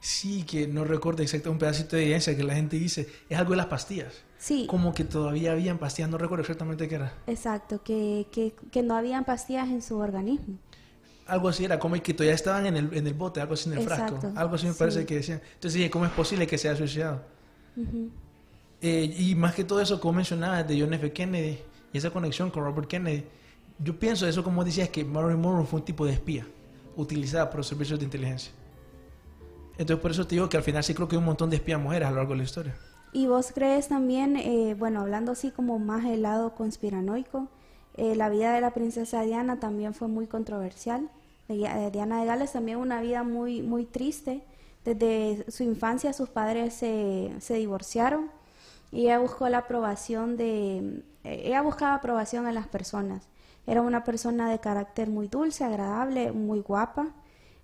Sí, 0.00 0.42
que 0.44 0.66
no 0.68 0.84
recuerdo 0.84 1.22
exactamente 1.22 1.50
un 1.50 1.58
pedacito 1.58 1.96
de 1.96 2.02
evidencia 2.02 2.36
que 2.36 2.44
la 2.44 2.54
gente 2.54 2.76
dice, 2.78 3.08
es 3.28 3.38
algo 3.38 3.52
de 3.52 3.56
las 3.56 3.66
pastillas. 3.66 4.22
Sí, 4.38 4.66
Como 4.66 4.92
que 4.92 5.04
todavía 5.04 5.52
habían 5.52 5.78
pastillas, 5.78 6.10
no 6.10 6.18
recuerdo 6.18 6.42
exactamente 6.42 6.88
qué 6.88 6.96
era. 6.96 7.14
exacto, 7.26 7.82
que, 7.82 8.26
que, 8.30 8.54
que 8.70 8.82
no 8.82 8.94
habían 8.96 9.24
pastillas 9.24 9.68
en 9.68 9.80
su 9.80 9.96
organismo. 9.98 10.58
Algo 11.26 11.48
así 11.48 11.64
era, 11.64 11.78
como 11.78 11.94
que 12.02 12.12
todavía 12.12 12.34
estaban 12.34 12.66
en 12.66 12.76
el, 12.76 12.92
en 12.94 13.06
el 13.06 13.14
bote, 13.14 13.40
algo 13.40 13.54
así 13.54 13.70
en 13.70 13.78
el 13.78 13.80
frasco. 13.80 14.20
Algo 14.34 14.56
así 14.56 14.66
me 14.66 14.74
parece 14.74 15.00
sí. 15.00 15.06
que 15.06 15.14
decían. 15.16 15.40
Entonces 15.54 15.74
dije, 15.78 15.90
¿cómo 15.90 16.04
es 16.04 16.12
posible 16.12 16.46
que 16.46 16.58
se 16.58 16.68
haya 16.68 16.76
suicidado? 16.76 17.22
Eh, 18.82 19.14
y 19.18 19.34
más 19.34 19.54
que 19.54 19.64
todo 19.64 19.80
eso, 19.80 20.00
como 20.00 20.14
mencionabas, 20.14 20.68
de 20.68 20.78
John 20.78 20.92
F. 20.92 21.12
Kennedy 21.12 21.58
y 21.92 21.98
esa 21.98 22.10
conexión 22.10 22.50
con 22.50 22.64
Robert 22.64 22.88
Kennedy, 22.88 23.24
yo 23.78 23.98
pienso 23.98 24.26
eso 24.26 24.44
como 24.44 24.64
decías 24.64 24.88
que 24.88 25.04
Marilyn 25.04 25.40
Monroe 25.40 25.66
fue 25.66 25.80
un 25.80 25.84
tipo 25.84 26.06
de 26.06 26.12
espía 26.12 26.46
utilizada 26.96 27.50
por 27.50 27.58
los 27.58 27.66
servicios 27.66 27.98
de 27.98 28.04
inteligencia. 28.04 28.52
Entonces 29.76 30.00
por 30.00 30.10
eso 30.10 30.26
te 30.26 30.36
digo 30.36 30.48
que 30.48 30.56
al 30.56 30.62
final 30.62 30.84
sí 30.84 30.94
creo 30.94 31.08
que 31.08 31.16
hay 31.16 31.18
un 31.18 31.24
montón 31.24 31.50
de 31.50 31.56
espías 31.56 31.80
mujeres 31.80 32.06
a 32.06 32.10
lo 32.10 32.18
largo 32.18 32.32
de 32.32 32.38
la 32.38 32.44
historia. 32.44 32.76
¿Y 33.12 33.26
vos 33.26 33.52
crees 33.54 33.88
también, 33.88 34.36
eh, 34.36 34.74
bueno, 34.78 35.00
hablando 35.00 35.32
así 35.32 35.50
como 35.50 35.78
más 35.78 36.04
del 36.04 36.22
lado 36.22 36.54
conspiranoico, 36.54 37.48
eh, 37.96 38.16
la 38.16 38.28
vida 38.28 38.52
de 38.52 38.60
la 38.60 38.72
princesa 38.72 39.22
Diana 39.22 39.60
también 39.60 39.94
fue 39.94 40.08
muy 40.08 40.26
controversial? 40.26 41.08
De, 41.48 41.90
Diana 41.92 42.20
de 42.20 42.26
Gales 42.26 42.52
también 42.52 42.78
una 42.78 43.00
vida 43.02 43.22
muy, 43.22 43.62
muy 43.62 43.84
triste. 43.84 44.44
Desde 44.84 45.50
su 45.50 45.62
infancia 45.62 46.12
sus 46.12 46.28
padres 46.28 46.74
se, 46.74 47.32
se 47.38 47.54
divorciaron 47.54 48.30
y 48.92 49.02
ella 49.02 49.18
buscó 49.18 49.48
la 49.48 49.58
aprobación 49.58 50.36
de... 50.36 51.02
eh, 51.24 51.42
ella 51.44 51.62
buscaba 51.62 51.94
aprobación 51.94 52.46
en 52.46 52.54
las 52.54 52.66
personas. 52.68 53.28
Era 53.66 53.82
una 53.82 54.04
persona 54.04 54.50
de 54.50 54.60
carácter 54.60 55.08
muy 55.10 55.28
dulce, 55.28 55.64
agradable, 55.64 56.32
muy 56.32 56.60
guapa. 56.60 57.14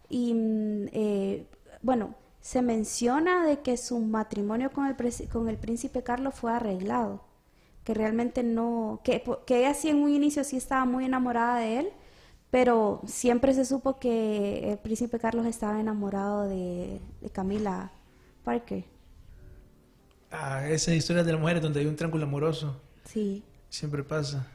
Y 0.09 0.35
mm, 0.35 0.89
eh, 0.93 1.47
bueno, 1.83 2.15
se 2.41 2.63
menciona 2.63 3.47
de 3.47 3.61
que 3.61 3.77
su 3.77 3.99
matrimonio 4.01 4.73
con 4.73 4.87
el, 4.87 4.97
con 5.29 5.49
el 5.49 5.59
príncipe 5.59 6.03
Carlos 6.03 6.35
fue 6.35 6.53
arreglado, 6.53 7.23
que 7.85 7.95
realmente 7.95 8.43
no, 8.43 9.01
que, 9.05 9.23
que 9.47 9.59
ella 9.61 9.75
sí 9.75 9.89
en 9.89 9.99
un 10.03 10.11
inicio 10.11 10.45
sí 10.45 10.57
estaba 10.57 10.85
muy 10.87 11.05
enamorada 11.07 11.59
de 11.59 11.79
él, 11.81 11.89
pero 12.51 13.03
siempre 13.07 13.55
se 13.55 13.65
supo 13.65 13.99
que 13.99 14.73
el 14.73 14.79
príncipe 14.79 15.19
Carlos 15.21 15.47
estaba 15.47 15.81
enamorado 15.81 16.49
de, 16.49 17.01
de 17.21 17.31
Camila 17.31 17.93
Parker. 18.45 18.85
Ah, 20.31 20.69
esas 20.69 20.95
historias 20.95 21.27
de 21.27 21.33
las 21.33 21.41
mujeres 21.41 21.63
donde 21.63 21.81
hay 21.81 21.87
un 21.87 21.97
triángulo 21.97 22.25
amoroso, 22.25 22.81
Sí. 23.05 23.45
siempre 23.71 24.05
pasa. 24.05 24.49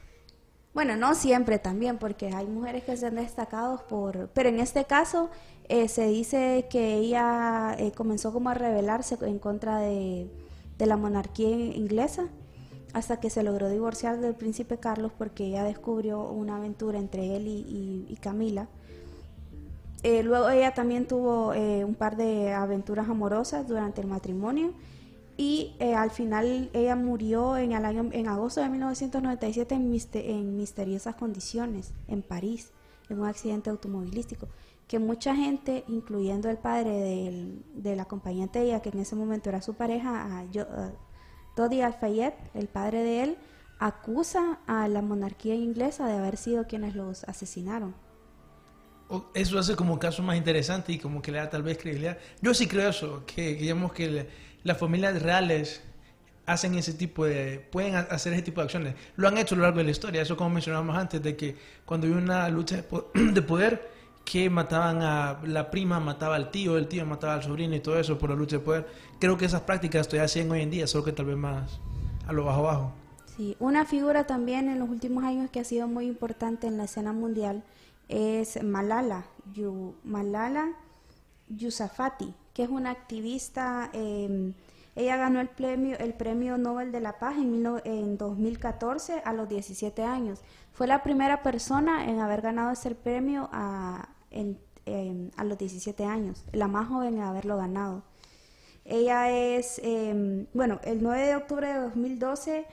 Bueno, 0.76 0.98
no 0.98 1.16
siempre 1.16 1.58
también, 1.58 1.98
porque 1.98 2.28
hay 2.36 2.48
mujeres 2.48 2.84
que 2.84 2.98
se 2.98 3.08
han 3.08 3.16
destacado 3.16 3.88
por... 3.88 4.28
Pero 4.34 4.50
en 4.50 4.60
este 4.60 4.84
caso 4.84 5.30
eh, 5.70 5.88
se 5.88 6.06
dice 6.08 6.68
que 6.70 6.96
ella 6.96 7.78
eh, 7.80 7.94
comenzó 7.94 8.34
como 8.34 8.50
a 8.50 8.56
rebelarse 8.56 9.18
en 9.22 9.40
contra 9.40 9.80
de, 9.80 10.30
de 10.78 10.86
la 10.86 10.98
monarquía 10.98 11.50
inglesa 11.50 12.28
hasta 12.92 13.22
que 13.22 13.30
se 13.30 13.42
logró 13.42 13.70
divorciar 13.70 14.20
del 14.20 14.36
príncipe 14.36 14.78
Carlos 14.78 15.14
porque 15.18 15.46
ella 15.46 15.64
descubrió 15.64 16.22
una 16.30 16.58
aventura 16.58 17.00
entre 17.00 17.38
él 17.38 17.48
y, 17.48 18.06
y, 18.10 18.16
Camila. 18.18 18.68
Eh, 20.04 20.24
luego 20.24 20.50
ella 20.50 20.74
también 20.74 21.08
tuvo 21.08 21.54
eh, 21.54 21.86
un 21.86 21.96
par 21.96 22.18
de 22.18 22.52
aventuras 22.52 23.08
amorosas 23.08 23.66
durante 23.66 24.02
el 24.02 24.08
matrimonio 24.08 24.74
y 25.38 25.76
eh, 25.80 25.96
al 25.96 26.12
final 26.12 26.70
ella 26.74 26.96
murió 26.96 27.58
en, 27.58 27.74
el 27.74 27.84
año, 27.86 28.10
en 28.12 28.28
agosto 28.28 28.62
de 28.62 28.70
1997 28.70 29.76
en, 29.76 30.02
en 30.14 30.58
misteriosas 30.58 31.16
condiciones 31.16 31.94
en 32.08 32.22
París, 32.22 32.72
en 33.10 33.20
un 33.20 33.28
accidente 33.28 33.70
automovilístico 33.70 34.48
que 34.88 35.00
mucha 35.00 35.36
gente, 35.36 35.84
incluyendo 35.88 36.50
el 36.50 36.58
padre 36.58 36.92
del, 36.92 37.64
del 37.74 38.00
acompañante 38.00 38.60
de 38.60 38.66
ella, 38.66 38.82
que 38.82 38.90
en 38.90 39.00
ese 39.00 39.16
momento 39.16 39.50
era 39.50 39.62
su 39.62 39.74
pareja, 39.74 40.40
a, 40.40 40.46
yo, 40.52 40.66
Dodi 41.56 41.82
Al-Fayed, 41.82 42.34
el 42.54 42.68
padre 42.68 43.02
de 43.02 43.24
él, 43.24 43.38
acusa 43.80 44.60
a 44.68 44.88
la 44.88 45.02
monarquía 45.02 45.56
inglesa 45.56 46.08
de 46.08 46.18
haber 46.18 46.38
sido 46.38 46.68
quienes 46.68 46.96
los 46.96 47.24
asesinaron. 47.24 47.96
Eso 49.34 49.60
hace 49.60 49.76
como 49.76 49.94
un 49.94 50.00
caso 50.00 50.24
más 50.24 50.36
interesante 50.36 50.92
y 50.92 50.98
como 50.98 51.22
que 51.22 51.32
le 51.32 51.38
da 51.38 51.50
tal 51.50 51.62
vez 51.62 51.78
credibilidad. 51.78 52.18
Yo 52.42 52.54
sí 52.54 52.68
creo 52.68 52.90
eso, 52.90 53.24
que 53.26 53.54
digamos 53.56 53.94
que 53.94 54.28
las 54.66 54.78
familias 54.78 55.22
reales 55.22 55.82
hacen 56.46 56.76
ese 56.76 56.94
tipo 56.94 57.26
de, 57.26 57.66
pueden 57.72 57.96
hacer 57.96 58.34
ese 58.34 58.42
tipo 58.42 58.60
de 58.60 58.66
acciones. 58.66 58.96
Lo 59.16 59.28
han 59.28 59.38
hecho 59.38 59.56
a 59.56 59.60
lo 59.60 59.64
largo 59.64 59.78
de 59.78 59.86
la 59.86 59.92
historia, 59.92 60.22
eso 60.22 60.36
como 60.36 60.50
mencionábamos 60.50 60.98
antes, 60.98 61.24
de 61.24 61.38
que 61.38 61.56
cuando 61.86 62.08
hubo 62.08 62.18
una 62.18 62.50
lucha 62.50 62.84
de 63.14 63.42
poder, 63.42 63.96
que 64.26 64.50
mataban 64.50 65.04
a 65.04 65.40
la 65.46 65.70
prima, 65.70 66.00
mataba 66.00 66.36
al 66.36 66.50
tío, 66.50 66.78
el 66.78 66.88
tío 66.88 67.06
mataba 67.06 67.36
al 67.36 67.44
sobrino 67.44 67.76
y 67.76 67.80
todo 67.80 68.00
eso 68.00 68.18
por 68.18 68.32
la 68.32 68.36
lucha 68.36 68.58
de 68.58 68.64
poder. 68.64 68.88
Creo 69.20 69.38
que 69.38 69.46
esas 69.46 69.62
prácticas 69.62 70.08
todavía 70.08 70.28
siguen 70.28 70.52
hoy 70.52 70.62
en 70.62 70.72
día, 70.72 70.88
solo 70.88 71.06
que 71.06 71.12
tal 71.12 71.28
vez 71.28 71.38
más 71.38 71.80
a 72.28 72.34
lo 72.34 72.44
bajo 72.44 72.64
bajo. 72.64 72.92
Sí, 73.38 73.56
una 73.60 73.86
figura 73.86 74.26
también 74.26 74.68
en 74.68 74.80
los 74.80 74.90
últimos 74.90 75.24
años 75.24 75.52
que 75.52 75.60
ha 75.60 75.64
sido 75.64 75.88
muy 75.88 76.08
importante 76.08 76.66
en 76.66 76.78
la 76.78 76.86
escena 76.86 77.14
mundial 77.14 77.64
es 78.10 78.64
Malala, 78.64 79.26
Malala 80.04 80.70
Yousafzai, 81.50 82.34
que 82.56 82.64
es 82.64 82.70
una 82.70 82.90
activista. 82.90 83.92
Em, 83.94 84.54
ella 84.96 85.18
ganó 85.18 85.42
el 85.42 85.50
premio, 85.50 86.00
el 86.00 86.14
premio 86.14 86.58
Nobel 86.58 86.92
de 86.92 87.02
la 87.02 87.20
Paz 87.20 87.36
en, 87.38 87.64
en 87.84 88.18
2014 88.18 89.22
a 89.24 89.34
los 89.34 89.48
17 89.50 90.04
años. 90.04 90.40
Fue 90.72 90.88
la 90.88 91.04
primera 91.04 91.44
persona 91.44 92.10
en 92.10 92.20
haber 92.20 92.42
ganado 92.42 92.72
ese 92.72 92.96
premio 92.96 93.50
a, 93.52 94.10
a 95.38 95.44
los 95.44 95.58
17 95.58 96.06
años, 96.06 96.44
la 96.54 96.68
más 96.68 96.88
joven 96.88 97.16
en 97.16 97.22
haberlo 97.22 97.58
ganado. 97.58 98.04
Ella 98.86 99.32
es, 99.32 99.82
em, 99.84 100.48
bueno, 100.54 100.80
el 100.84 101.04
9 101.04 101.28
de 101.28 101.36
octubre 101.36 101.68
de 101.68 101.80
2012 101.80 102.66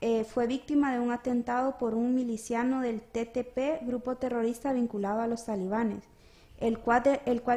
eh, 0.00 0.24
fue 0.24 0.46
víctima 0.46 0.92
de 0.92 1.00
un 1.00 1.10
atentado 1.10 1.76
por 1.78 1.94
un 1.94 2.14
miliciano 2.14 2.80
del 2.80 3.00
TTP, 3.00 3.84
grupo 3.86 4.16
terrorista 4.16 4.72
vinculado 4.72 5.20
a 5.20 5.26
los 5.26 5.44
talibanes, 5.44 6.04
el 6.58 6.78
cual, 6.78 7.02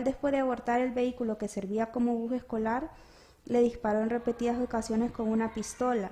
después 0.03 0.33
de 0.33 0.39
abortar 0.39 0.81
el 0.81 0.91
vehículo 0.91 1.37
que 1.37 1.47
servía 1.47 1.91
como 1.91 2.15
bus 2.15 2.33
escolar, 2.33 2.91
le 3.45 3.61
disparó 3.61 4.01
en 4.01 4.09
repetidas 4.09 4.59
ocasiones 4.59 5.11
con 5.11 5.27
una 5.29 5.53
pistola, 5.53 6.11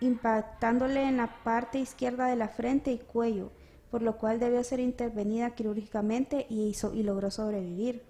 impactándole 0.00 1.04
en 1.04 1.16
la 1.16 1.28
parte 1.44 1.78
izquierda 1.78 2.26
de 2.26 2.36
la 2.36 2.48
frente 2.48 2.92
y 2.92 2.98
cuello 2.98 3.50
por 3.94 4.02
lo 4.02 4.18
cual 4.18 4.40
debió 4.40 4.64
ser 4.64 4.80
intervenida 4.80 5.50
quirúrgicamente 5.50 6.48
y 6.50 6.74
logró 7.04 7.30
sobrevivir. 7.30 8.02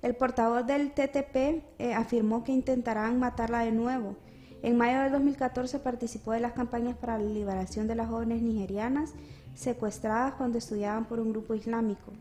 El 0.00 0.14
portavoz 0.14 0.64
del 0.64 0.92
TTP 0.92 1.64
eh, 1.80 1.92
afirmó 1.92 2.44
que 2.44 2.52
intentarán 2.52 3.18
matarla 3.18 3.64
de 3.64 3.72
nuevo. 3.72 4.14
En 4.62 4.78
mayo 4.78 5.00
de 5.00 5.10
2014 5.10 5.80
participó 5.80 6.30
de 6.30 6.38
las 6.38 6.52
campañas 6.52 6.96
para 6.96 7.18
la 7.18 7.28
liberación 7.28 7.88
de 7.88 7.96
las 7.96 8.10
jóvenes 8.10 8.42
nigerianas 8.42 9.14
secuestradas 9.56 10.34
cuando 10.34 10.58
estudiaban 10.58 11.06
por 11.06 11.18
un 11.18 11.32
grupo 11.32 11.54
islámico 11.54 12.12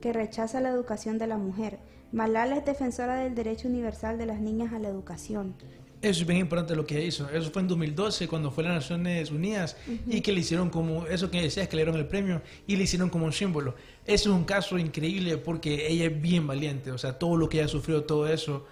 que 0.00 0.12
rechaza 0.12 0.60
la 0.60 0.70
educación 0.70 1.18
de 1.18 1.26
la 1.26 1.38
mujer. 1.38 1.78
Malala 2.12 2.56
es 2.56 2.64
defensora 2.64 3.16
del 3.16 3.34
derecho 3.34 3.68
universal 3.68 4.18
de 4.18 4.26
las 4.26 4.40
niñas 4.40 4.72
a 4.72 4.78
la 4.78 4.88
educación. 4.88 5.54
Eso 6.00 6.20
es 6.20 6.26
bien 6.26 6.38
importante 6.40 6.76
lo 6.76 6.86
que 6.86 7.04
hizo. 7.04 7.28
Eso 7.28 7.50
fue 7.50 7.60
en 7.60 7.68
2012 7.68 8.28
cuando 8.28 8.52
fue 8.52 8.64
a 8.64 8.68
las 8.68 8.84
Naciones 8.84 9.32
Unidas 9.32 9.76
y 10.06 10.20
que 10.20 10.30
le 10.32 10.40
hicieron 10.40 10.70
como, 10.70 11.06
eso 11.06 11.28
que 11.30 11.42
decías, 11.42 11.68
que 11.68 11.76
le 11.76 11.82
dieron 11.82 12.00
el 12.00 12.06
premio 12.06 12.40
y 12.68 12.76
le 12.76 12.84
hicieron 12.84 13.10
como 13.10 13.26
un 13.26 13.32
símbolo. 13.32 13.74
Eso 14.04 14.30
es 14.30 14.36
un 14.36 14.44
caso 14.44 14.78
increíble 14.78 15.38
porque 15.38 15.88
ella 15.88 16.06
es 16.06 16.20
bien 16.20 16.46
valiente. 16.46 16.92
O 16.92 16.98
sea, 16.98 17.18
todo 17.18 17.36
lo 17.36 17.48
que 17.48 17.58
ella 17.58 17.68
sufrió, 17.68 18.04
todo 18.04 18.28
eso. 18.28 18.64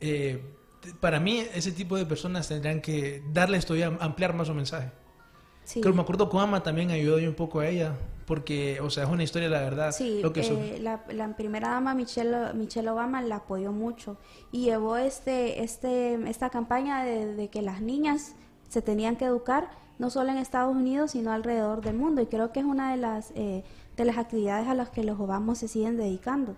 Eh, 0.00 0.42
para 0.98 1.20
mí, 1.20 1.44
ese 1.54 1.70
tipo 1.70 1.96
de 1.96 2.04
personas 2.04 2.48
tendrán 2.48 2.80
que 2.80 3.22
darle 3.32 3.58
esto 3.58 3.76
y 3.76 3.82
ampliar 3.82 4.34
más 4.34 4.48
su 4.48 4.54
mensaje. 4.54 4.90
Sí. 5.64 5.78
Pero 5.80 5.94
me 5.94 6.02
acuerdo 6.02 6.28
que 6.28 6.36
Obama 6.36 6.64
también 6.64 6.90
ayudó 6.90 7.16
un 7.16 7.34
poco 7.34 7.60
a 7.60 7.68
ella 7.68 7.94
porque, 8.26 8.80
o 8.80 8.90
sea, 8.90 9.04
es 9.04 9.10
una 9.10 9.22
historia, 9.22 9.48
la 9.48 9.60
verdad. 9.60 9.92
Sí, 9.92 10.20
lo 10.22 10.32
que 10.32 10.40
eh, 10.40 10.78
la, 10.80 11.04
la, 11.10 11.36
primera 11.36 11.70
dama, 11.70 11.94
Michelle, 11.94 12.54
Michelle 12.54 12.88
Obama, 12.88 13.20
la 13.22 13.36
apoyó 13.36 13.72
mucho 13.72 14.16
y 14.50 14.64
llevó 14.64 14.96
este, 14.96 15.62
este, 15.62 16.14
esta 16.28 16.50
campaña 16.50 17.04
de, 17.04 17.48
que 17.48 17.62
las 17.62 17.80
niñas 17.80 18.34
se 18.68 18.82
tenían 18.82 19.16
que 19.16 19.24
educar, 19.24 19.70
no 19.98 20.10
solo 20.10 20.30
en 20.30 20.38
Estados 20.38 20.74
Unidos, 20.74 21.12
sino 21.12 21.32
alrededor 21.32 21.82
del 21.82 21.96
mundo. 21.96 22.22
Y 22.22 22.26
creo 22.26 22.52
que 22.52 22.60
es 22.60 22.66
una 22.66 22.90
de 22.92 22.96
las, 22.96 23.32
eh, 23.34 23.64
de 23.96 24.04
las 24.04 24.18
actividades 24.18 24.68
a 24.68 24.74
las 24.74 24.90
que 24.90 25.04
los 25.04 25.18
Obama 25.18 25.54
se 25.54 25.68
siguen 25.68 25.96
dedicando. 25.96 26.56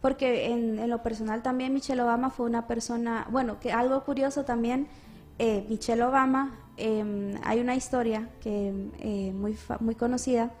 Porque 0.00 0.46
en, 0.52 0.78
en, 0.78 0.90
lo 0.90 1.02
personal 1.02 1.42
también 1.42 1.72
Michelle 1.72 2.02
Obama 2.02 2.30
fue 2.30 2.46
una 2.46 2.66
persona, 2.66 3.26
bueno, 3.30 3.58
que 3.58 3.72
algo 3.72 4.04
curioso 4.04 4.44
también, 4.44 4.88
eh, 5.38 5.66
Michelle 5.68 6.02
Obama, 6.02 6.58
em, 6.76 7.34
hay 7.42 7.60
una 7.60 7.74
historia 7.74 8.28
que 8.40 8.90
eh, 8.98 9.32
muy, 9.34 9.56
muy 9.80 9.94
conocida, 9.94 10.52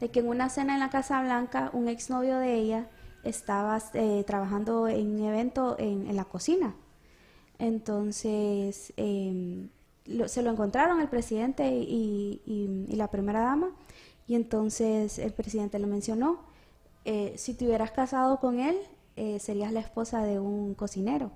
de 0.00 0.10
que 0.10 0.20
en 0.20 0.28
una 0.28 0.48
cena 0.48 0.74
en 0.74 0.80
la 0.80 0.90
Casa 0.90 1.22
Blanca 1.22 1.70
un 1.72 1.88
exnovio 1.88 2.38
de 2.38 2.54
ella 2.54 2.88
estaba 3.24 3.80
eh, 3.94 4.24
trabajando 4.26 4.88
en 4.88 5.20
un 5.20 5.24
evento 5.24 5.76
en, 5.78 6.14
la 6.14 6.24
cocina. 6.24 6.74
Entonces 7.58 8.92
em, 8.96 9.68
se 10.26 10.42
lo 10.42 10.50
encontraron 10.50 11.00
el 11.00 11.08
presidente 11.08 11.68
y, 11.70 12.86
la 12.88 13.08
primera 13.10 13.40
dama 13.40 13.70
y 14.26 14.34
entonces 14.34 15.18
el 15.18 15.32
presidente 15.32 15.78
le 15.78 15.86
mencionó, 15.86 16.40
eh, 17.04 17.34
si 17.36 17.54
te 17.54 17.66
hubieras 17.66 17.90
casado 17.90 18.40
con 18.40 18.58
él, 18.58 18.76
eh, 19.16 19.38
serías 19.38 19.72
la 19.72 19.80
esposa 19.80 20.22
de 20.22 20.38
un 20.40 20.74
cocinero. 20.74 21.30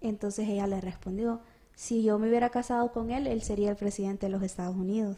Entonces 0.00 0.48
ella 0.48 0.66
le 0.66 0.80
respondió, 0.80 1.40
si 1.74 2.02
yo 2.02 2.18
me 2.18 2.28
hubiera 2.28 2.50
casado 2.50 2.92
con 2.92 3.10
él, 3.10 3.26
él 3.26 3.42
sería 3.42 3.70
el 3.70 3.76
presidente 3.76 4.26
de 4.26 4.32
los 4.32 4.42
Estados 4.42 4.76
Unidos. 4.76 5.16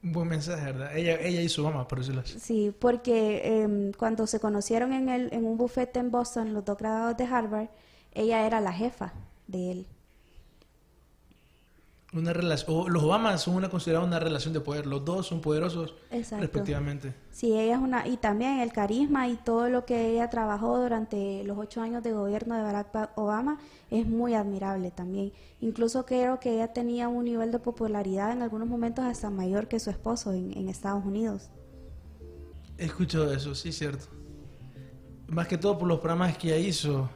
Buen 0.00 0.28
mensaje, 0.28 0.64
¿verdad? 0.64 0.96
Ella, 0.96 1.18
ella 1.20 1.42
y 1.42 1.48
su 1.48 1.64
mamá, 1.64 1.88
por 1.88 1.98
decirlo 1.98 2.20
así. 2.20 2.38
Sí, 2.38 2.72
porque 2.78 3.62
em, 3.62 3.92
cuando 3.92 4.26
se 4.26 4.38
conocieron 4.38 4.92
en, 4.92 5.08
el, 5.08 5.32
en 5.32 5.44
un 5.44 5.56
bufete 5.56 5.98
en 5.98 6.10
Boston, 6.10 6.54
los 6.54 6.64
dos 6.64 6.78
graduados 6.78 7.16
de 7.16 7.24
Harvard, 7.24 7.68
ella 8.12 8.46
era 8.46 8.60
la 8.60 8.72
jefa 8.72 9.12
de 9.46 9.72
él 9.72 9.86
una 12.12 12.32
relación, 12.32 12.90
los 12.90 13.02
Obama 13.02 13.36
son 13.36 13.54
una 13.54 13.68
considerada 13.68 14.06
una 14.06 14.18
relación 14.18 14.54
de 14.54 14.60
poder, 14.60 14.86
los 14.86 15.04
dos 15.04 15.26
son 15.26 15.40
poderosos 15.40 15.94
respectivamente. 16.10 17.14
Sí, 17.30 17.52
ella 17.52 17.74
es 17.74 17.80
una, 17.80 18.08
y 18.08 18.16
también 18.16 18.60
el 18.60 18.72
carisma 18.72 19.28
y 19.28 19.36
todo 19.36 19.68
lo 19.68 19.84
que 19.84 20.12
ella 20.12 20.30
trabajó 20.30 20.78
durante 20.78 21.44
los 21.44 21.58
ocho 21.58 21.82
años 21.82 22.02
de 22.02 22.12
gobierno 22.12 22.56
de 22.56 22.62
Barack 22.62 23.10
Obama 23.16 23.58
es 23.90 24.06
muy 24.06 24.34
admirable 24.34 24.90
también. 24.90 25.32
Incluso 25.60 26.06
creo 26.06 26.40
que 26.40 26.54
ella 26.54 26.72
tenía 26.72 27.08
un 27.08 27.26
nivel 27.26 27.52
de 27.52 27.58
popularidad 27.58 28.32
en 28.32 28.42
algunos 28.42 28.68
momentos 28.68 29.04
hasta 29.04 29.28
mayor 29.28 29.68
que 29.68 29.78
su 29.78 29.90
esposo 29.90 30.32
en, 30.32 30.56
en 30.56 30.68
Estados 30.68 31.04
Unidos. 31.04 31.50
He 32.78 32.86
escuchado 32.86 33.32
eso, 33.32 33.54
sí, 33.54 33.70
cierto. 33.70 34.06
Más 35.26 35.46
que 35.46 35.58
todo 35.58 35.76
por 35.76 35.88
los 35.88 35.98
programas 35.98 36.38
que 36.38 36.48
ella 36.48 36.66
hizo 36.66 37.10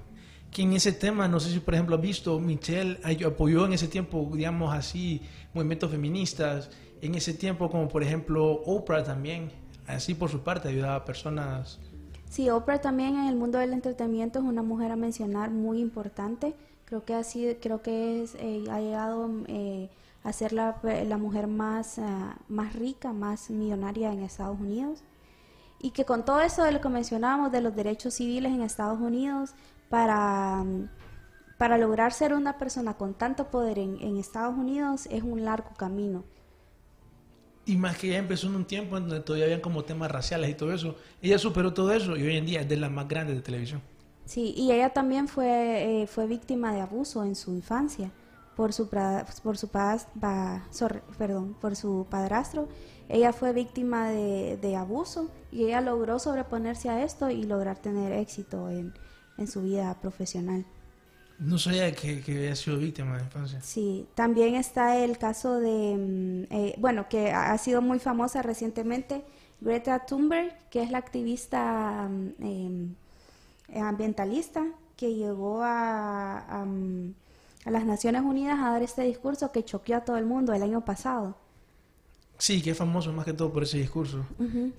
que 0.53 0.63
en 0.63 0.75
ese 0.75 0.93
tema, 0.93 1.27
no 1.29 1.41
sé 1.41 1.51
si 1.51 1.61
por 1.61 1.75
ejemplo 1.75 1.97
has 1.97 2.03
visto, 2.03 2.39
Michelle 2.39 3.01
apoyó 3.27 3.65
en 3.65 3.73
ese 3.73 3.89
tiempo, 3.89 4.31
digamos 4.33 4.73
así, 4.75 5.23
movimientos 5.55 5.91
feministas, 5.91 6.71
en 7.01 7.15
ese 7.15 7.33
tiempo 7.33 7.71
como 7.71 7.89
por 7.89 8.03
ejemplo 8.03 8.63
Oprah 8.67 9.03
también, 9.03 9.51
así 9.87 10.15
por 10.15 10.31
su 10.31 10.41
parte 10.41 10.69
ayudaba 10.69 10.97
a 10.97 11.05
personas. 11.05 11.81
Sí, 12.29 12.51
Oprah 12.51 12.81
también 12.81 13.17
en 13.17 13.29
el 13.29 13.37
mundo 13.37 13.59
del 13.59 13.73
entretenimiento 13.73 14.39
es 14.39 14.45
una 14.45 14.63
mujer 14.63 14.93
a 14.93 14.97
mencionar 14.97 15.51
muy 15.51 15.81
importante. 15.81 16.55
Creo 16.85 17.05
que 17.05 17.15
así, 17.15 17.57
creo 17.61 17.83
que 17.83 18.23
es, 18.23 18.35
eh, 18.35 18.65
ha 18.71 18.81
llegado 18.81 19.31
eh, 19.49 19.89
a 20.23 20.33
ser 20.35 20.53
la, 20.53 20.77
la 20.83 21.17
mujer 21.17 21.47
más, 21.47 21.99
ah, 21.99 22.37
más 22.49 22.75
rica, 22.75 23.13
más 23.13 23.49
millonaria 23.49 24.13
en 24.13 24.23
Estados 24.23 24.61
Unidos. 24.61 25.03
Y 25.81 25.91
que 25.91 26.05
con 26.05 26.25
todo 26.25 26.41
eso 26.43 26.63
de 26.63 26.73
lo 26.73 26.81
que 26.81 26.89
mencionábamos 26.89 27.53
de 27.53 27.61
los 27.61 27.75
derechos 27.75 28.15
civiles 28.15 28.53
en 28.53 28.63
Estados 28.63 29.01
Unidos, 29.01 29.55
para, 29.93 30.65
para 31.59 31.77
lograr 31.77 32.13
ser 32.15 32.33
una 32.33 32.57
persona 32.57 32.95
con 32.95 33.13
tanto 33.13 33.51
poder 33.51 33.79
en, 33.79 34.17
Estados 34.17 34.57
Unidos 34.57 35.07
es 35.11 35.23
un 35.23 35.45
largo 35.45 35.75
camino. 35.77 36.25
Y 37.65 37.77
más 37.77 37.97
que 37.99 38.09
ella 38.09 38.19
empezó 38.19 38.47
en 38.49 38.55
un 38.57 38.65
tiempo 38.67 38.97
en 38.97 39.09
donde 39.09 39.21
todavía 39.25 39.47
habían 39.47 39.61
como 39.61 39.85
temas 39.85 40.11
raciales 40.11 40.51
y 40.51 40.55
todo 40.55 40.73
eso. 40.73 40.97
Ella 41.21 41.39
superó 41.39 41.73
todo 41.75 41.93
eso 41.93 42.17
y 42.17 42.23
hoy 42.23 42.37
en 42.37 42.47
día 42.47 42.61
es 42.61 42.69
de 42.69 42.77
las 42.77 42.91
más 42.91 43.09
grandes 43.09 43.37
de 43.37 43.43
televisión. 43.43 43.83
Sí, 44.25 44.55
y 44.57 44.73
ella 44.73 44.91
también 44.93 45.29
fue, 45.29 46.03
eh, 46.03 46.07
fue 46.07 46.27
víctima 46.27 46.73
de 46.73 46.81
abuso 46.81 47.25
en 47.25 47.35
su 47.35 47.53
infancia 47.53 48.13
por 48.55 48.73
su, 48.73 48.89
por 49.43 49.57
su, 49.59 49.69
sor- 50.71 51.03
perdón, 51.19 51.55
por 51.61 51.77
su 51.77 52.07
padrastro. 52.09 52.69
Ella 53.09 53.33
fue 53.33 53.53
víctima 53.53 54.11
de, 54.11 54.57
de 54.61 54.77
abuso 54.77 55.31
y 55.51 55.65
ella 55.65 55.81
logró 55.81 56.19
sobreponerse 56.19 56.89
a 56.89 57.03
esto 57.05 57.31
y 57.31 57.45
lograr 57.45 57.79
tener 57.79 58.13
éxito 58.13 58.71
en, 58.71 58.95
en 59.39 59.47
su 59.47 59.63
vida 59.63 59.95
profesional. 60.01 60.65
No 61.39 61.59
sabía 61.59 61.93
que, 61.93 62.21
que 62.21 62.37
había 62.37 62.55
sido 62.55 62.79
víctima 62.79 63.17
de 63.17 63.25
infancia. 63.25 63.61
Sí, 63.63 64.07
también 64.15 64.55
está 64.55 64.99
el 64.99 65.19
caso 65.19 65.59
de, 65.59 65.97
mm, 65.97 66.53
eh, 66.55 66.75
bueno, 66.79 67.09
que 67.09 67.33
ha 67.33 67.57
sido 67.59 67.83
muy 67.83 67.99
famosa 67.99 68.43
recientemente, 68.43 69.25
Greta 69.61 70.07
Thunberg, 70.07 70.55
que 70.71 70.83
es 70.83 70.91
la 70.91 70.99
activista 70.99 72.09
mm, 72.09 72.35
em, 72.41 72.95
ambientalista 73.75 74.67
que 74.97 75.15
llegó 75.15 75.63
a, 75.63 76.39
a, 76.39 76.65
mm, 76.65 77.15
a 77.65 77.71
las 77.71 77.85
Naciones 77.85 78.23
Unidas 78.23 78.59
a 78.61 78.71
dar 78.71 78.83
este 78.83 79.03
discurso 79.03 79.51
que 79.51 79.65
choqueó 79.65 79.97
a 79.97 80.05
todo 80.05 80.19
el 80.19 80.27
mundo 80.27 80.53
el 80.53 80.63
año 80.63 80.85
pasado. 80.85 81.37
Sí, 82.43 82.61
que 82.61 82.71
es 82.71 82.77
famoso 82.77 83.13
más 83.13 83.25
que 83.25 83.35
todo 83.35 83.53
por 83.53 83.63
ese 83.63 83.79
discurso 83.79 84.27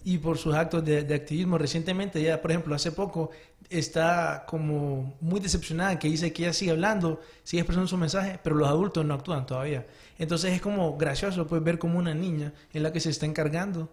y 0.04 0.18
por 0.18 0.38
sus 0.38 0.54
actos 0.54 0.84
de, 0.84 1.06
de 1.06 1.16
activismo. 1.16 1.58
Recientemente, 1.58 2.22
ya 2.22 2.42
por 2.42 2.52
ejemplo, 2.52 2.76
hace 2.76 2.92
poco, 2.92 3.30
está 3.70 4.44
como 4.46 5.14
muy 5.22 5.40
decepcionada 5.40 5.98
que 5.98 6.10
dice 6.10 6.34
que 6.34 6.44
ella 6.44 6.52
sigue 6.52 6.72
hablando, 6.72 7.22
sigue 7.46 7.62
expresando 7.62 7.88
su 7.88 7.96
mensaje, 7.96 8.38
pero 8.44 8.58
los 8.58 8.68
adultos 8.68 9.06
no 9.06 9.14
actúan 9.14 9.46
todavía. 9.46 9.88
Entonces 10.20 10.52
es 10.52 10.62
como 10.62 10.98
gracioso 10.98 11.48
pues, 11.48 11.64
ver 11.64 11.80
como 11.80 11.98
una 12.00 12.14
niña 12.14 12.52
en 12.74 12.84
la 12.84 12.92
que 12.92 13.00
se 13.00 13.12
está 13.12 13.26
encargando 13.28 13.88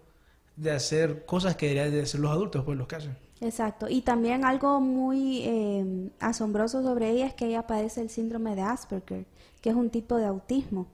de 0.56 0.72
hacer 0.72 1.24
cosas 1.24 1.54
que 1.54 1.68
deberían 1.68 1.92
de 1.92 2.02
hacer 2.02 2.18
los 2.18 2.32
adultos, 2.32 2.64
pues 2.64 2.76
los 2.76 2.88
que 2.88 2.96
hacen. 2.96 3.16
Exacto. 3.40 3.86
Y 3.88 4.00
también 4.00 4.44
algo 4.44 4.80
muy 4.80 5.42
eh, 5.44 6.10
asombroso 6.18 6.82
sobre 6.82 7.10
ella 7.10 7.26
es 7.26 7.34
que 7.34 7.46
ella 7.46 7.68
padece 7.68 8.00
el 8.00 8.10
síndrome 8.10 8.56
de 8.56 8.62
Asperger, 8.62 9.26
que 9.60 9.70
es 9.70 9.76
un 9.76 9.90
tipo 9.90 10.16
de 10.16 10.26
autismo. 10.26 10.88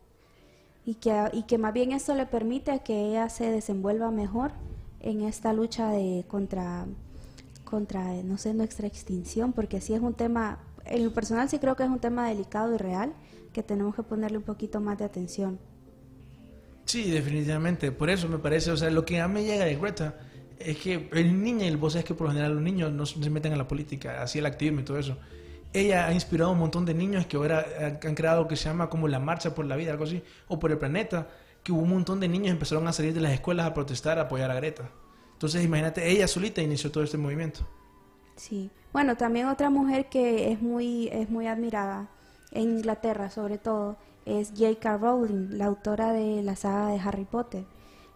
Y 0.87 0.95
que, 0.95 1.13
y 1.33 1.43
que 1.43 1.59
más 1.59 1.75
bien 1.75 1.93
eso 1.93 2.15
le 2.15 2.25
permite 2.25 2.81
que 2.81 3.11
ella 3.11 3.29
se 3.29 3.51
desenvuelva 3.51 4.11
mejor 4.11 4.53
en 5.01 5.23
esta 5.23 5.53
lucha 5.53 5.91
de 5.91 6.25
contra, 6.29 6.87
contra, 7.65 8.15
no 8.23 8.39
sé, 8.39 8.55
nuestra 8.55 8.87
extinción, 8.87 9.53
porque 9.53 9.81
sí 9.81 9.93
es 9.93 10.01
un 10.01 10.15
tema, 10.15 10.59
en 10.85 11.05
lo 11.05 11.13
personal 11.13 11.51
sí 11.51 11.59
creo 11.59 11.77
que 11.77 11.83
es 11.83 11.91
un 11.91 11.99
tema 11.99 12.29
delicado 12.29 12.75
y 12.75 12.79
real, 12.79 13.13
que 13.53 13.63
tenemos 13.63 13.95
que 13.95 14.05
ponerle 14.05 14.39
un 14.39 14.45
poquito 14.45 14.81
más 14.81 14.97
de 14.97 15.05
atención. 15.05 15.59
Sí, 16.85 17.11
definitivamente. 17.11 17.91
Por 17.91 18.09
eso 18.09 18.29
me 18.29 18.39
parece, 18.39 18.71
o 18.71 18.77
sea, 18.77 18.89
lo 18.91 19.05
que 19.05 19.21
a 19.21 19.27
mí 19.27 19.43
llega 19.43 19.65
de 19.65 19.75
Greta 19.77 20.15
es 20.59 20.77
que 20.79 21.11
el 21.13 21.43
niño, 21.43 21.65
y 21.65 21.75
vos 21.75 21.95
sabes 21.95 22.07
que 22.07 22.15
por 22.15 22.29
lo 22.29 22.33
general 22.33 22.55
los 22.55 22.63
niños 22.63 22.93
no 22.93 23.05
se 23.07 23.29
meten 23.29 23.53
en 23.53 23.59
la 23.59 23.67
política, 23.67 24.23
así 24.23 24.39
el 24.39 24.47
activismo 24.47 24.81
y 24.81 24.85
todo 24.85 24.99
eso. 24.99 25.17
Ella 25.81 26.07
ha 26.07 26.13
inspirado 26.13 26.51
a 26.51 26.53
un 26.55 26.59
montón 26.61 26.85
de 26.87 26.95
niños 26.95 27.27
que 27.27 27.37
ahora 27.37 27.65
han- 27.81 28.15
creado 28.15 28.43
lo 28.43 28.49
que 28.49 28.57
se 28.57 28.65
llama 28.69 28.89
como 28.89 29.09
la 29.09 29.19
marcha 29.21 29.55
por 29.55 29.67
la 29.67 29.77
vida, 29.77 29.93
algo 29.93 30.05
así, 30.05 30.23
o 30.49 30.59
por 30.59 30.71
el 30.73 30.79
planeta, 30.79 31.29
que 31.63 31.73
hubo 31.73 31.83
un 31.83 31.91
montón 31.91 32.21
de 32.21 32.29
niños 32.29 32.47
que 32.47 32.53
empezaron 32.53 32.87
a 32.89 32.93
salir 32.93 33.13
de 33.15 33.21
las 33.21 33.33
escuelas 33.33 33.67
a 33.67 33.75
protestar, 33.75 34.19
a 34.19 34.23
apoyar 34.23 34.51
a 34.51 34.55
Greta. 34.55 34.91
Entonces, 35.33 35.65
imagínate, 35.65 36.09
ella 36.11 36.27
solita 36.29 36.63
inició 36.63 36.91
todo 36.91 37.05
este 37.05 37.19
movimiento. 37.19 37.61
Sí. 38.37 38.71
Bueno, 38.93 39.17
también 39.17 39.47
otra 39.47 39.71
mujer 39.71 40.09
que 40.09 40.53
es 40.53 40.61
muy, 40.63 41.09
es 41.09 41.29
muy 41.31 41.47
admirada 41.47 42.09
en 42.53 42.63
Inglaterra, 42.79 43.31
sobre 43.31 43.59
todo, 43.59 43.99
es 44.25 44.51
J.K. 44.57 44.99
Rowling, 44.99 45.59
la 45.59 45.67
autora 45.67 46.13
de 46.13 46.43
la 46.43 46.57
saga 46.57 46.89
de 46.89 47.01
Harry 47.01 47.25
Potter. 47.25 47.65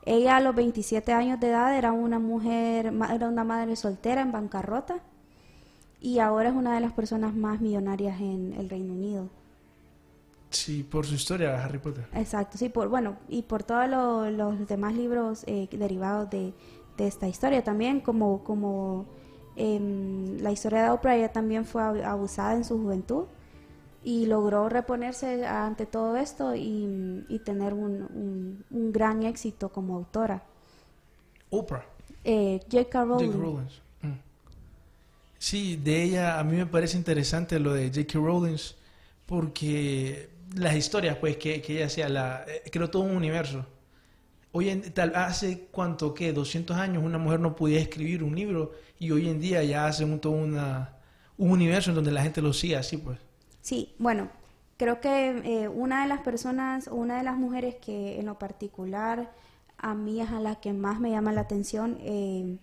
Ella 0.04 0.36
a 0.36 0.40
los 0.40 0.54
27 0.54 1.12
años 1.12 1.38
de 1.40 1.48
edad 1.48 1.76
era 1.76 1.92
una 1.92 2.18
mujer, 2.18 2.86
era 3.12 3.28
una 3.28 3.44
madre 3.44 3.76
soltera 3.76 4.22
en 4.22 4.32
bancarrota 4.32 5.02
y 6.00 6.18
ahora 6.18 6.48
es 6.50 6.54
una 6.54 6.74
de 6.74 6.80
las 6.80 6.92
personas 6.92 7.34
más 7.34 7.60
millonarias 7.60 8.20
en 8.20 8.54
el 8.54 8.68
Reino 8.70 8.92
Unido. 8.94 9.28
Sí, 10.50 10.82
por 10.82 11.06
su 11.06 11.14
historia, 11.14 11.62
Harry 11.64 11.78
Potter. 11.78 12.06
Exacto, 12.14 12.58
sí, 12.58 12.68
por 12.68 12.88
bueno, 12.88 13.16
y 13.28 13.42
por 13.42 13.62
todos 13.62 13.88
lo- 13.88 14.30
los 14.30 14.66
demás 14.66 14.94
libros 14.94 15.44
eh, 15.46 15.68
derivados 15.70 16.28
de, 16.30 16.52
de 16.96 17.06
esta 17.06 17.28
historia 17.28 17.62
también, 17.62 18.00
como, 18.00 18.42
como 18.42 19.06
em, 19.54 20.38
la 20.38 20.50
historia 20.50 20.82
de 20.84 20.90
Oprah, 20.90 21.16
ella 21.16 21.32
también 21.32 21.64
fue 21.64 21.82
ab- 21.82 22.04
abusada 22.04 22.54
en 22.54 22.64
su 22.64 22.78
juventud 22.82 23.24
y 24.02 24.26
logró 24.26 24.68
reponerse 24.68 25.46
ante 25.46 25.86
todo 25.86 26.16
esto 26.16 26.56
y, 26.56 27.24
y 27.28 27.38
tener 27.40 27.72
un, 27.74 28.02
un- 28.12 28.64
un 28.70 28.92
gran 28.92 29.22
éxito 29.22 29.68
como 29.68 29.94
autora. 29.96 30.42
Oprah. 31.50 31.84
Eh, 32.24 32.60
J.K. 32.70 33.04
Rowling. 33.04 33.30
Sí, 35.40 35.76
de 35.76 36.02
ella 36.02 36.38
a 36.38 36.44
mí 36.44 36.54
me 36.54 36.66
parece 36.66 36.98
interesante 36.98 37.58
lo 37.58 37.72
de 37.72 37.88
J.K. 37.88 38.18
Rowling 38.18 38.58
porque 39.24 40.28
las 40.54 40.76
historias 40.76 41.16
pues 41.16 41.38
que, 41.38 41.64
ella 41.66 41.86
hacía, 41.86 42.10
la, 42.10 42.44
eh, 42.46 42.70
todo 42.88 43.02
un 43.02 43.16
universo. 43.16 43.64
Hoy 44.52 44.68
en, 44.68 44.92
tal, 44.92 45.16
hace 45.16 45.68
cuánto 45.70 46.12
que 46.12 46.34
200 46.34 46.76
años 46.76 47.02
una 47.02 47.16
mujer 47.16 47.40
no 47.40 47.56
podía 47.56 47.80
escribir 47.80 48.22
un 48.22 48.36
libro 48.36 48.72
y 48.98 49.12
hoy 49.12 49.30
en 49.30 49.40
día 49.40 49.64
ya 49.64 49.86
hace 49.86 50.04
un, 50.04 50.20
todo 50.20 50.34
una, 50.34 50.96
un 51.38 51.50
universo 51.52 51.90
en 51.90 51.96
donde 51.96 52.12
la 52.12 52.22
gente 52.22 52.42
lo 52.42 52.52
sigue 52.52 52.76
así 52.76 52.98
pues. 52.98 53.18
Sí, 53.62 53.94
bueno, 53.98 54.28
creo 54.76 55.00
que 55.00 55.62
eh, 55.62 55.68
una 55.68 56.02
de 56.02 56.08
las 56.08 56.20
personas, 56.20 56.86
una 56.86 57.16
de 57.16 57.22
las 57.24 57.38
mujeres 57.38 57.76
que 57.76 58.20
en 58.20 58.26
lo 58.26 58.38
particular 58.38 59.32
a 59.78 59.94
mí 59.94 60.20
es 60.20 60.28
a 60.28 60.38
la 60.38 60.56
que 60.56 60.74
más 60.74 61.00
me 61.00 61.10
llama 61.10 61.32
la 61.32 61.40
atención 61.40 61.96
eh, 62.02 62.58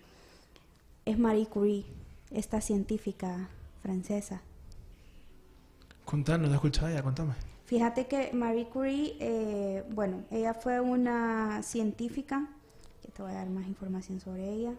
es 1.06 1.18
Marie 1.18 1.48
Curie, 1.48 1.86
esta 2.32 2.62
científica 2.62 3.50
francesa. 3.82 4.42
Contanos, 6.06 6.50
no 6.50 6.56
escuchaba 6.56 6.92
ya, 6.92 7.04
contame. 7.04 7.34
Fíjate 7.66 8.08
que 8.08 8.32
Marie 8.32 8.70
Curie, 8.70 9.18
eh, 9.20 9.84
bueno, 9.92 10.24
ella 10.32 10.54
fue 10.54 10.80
una 10.80 11.62
científica, 11.64 12.48
que 13.02 13.10
te 13.10 13.22
voy 13.22 13.32
a 13.32 13.36
dar 13.36 13.50
más 13.50 13.68
información 13.68 14.22
sobre 14.22 14.50
ella, 14.50 14.74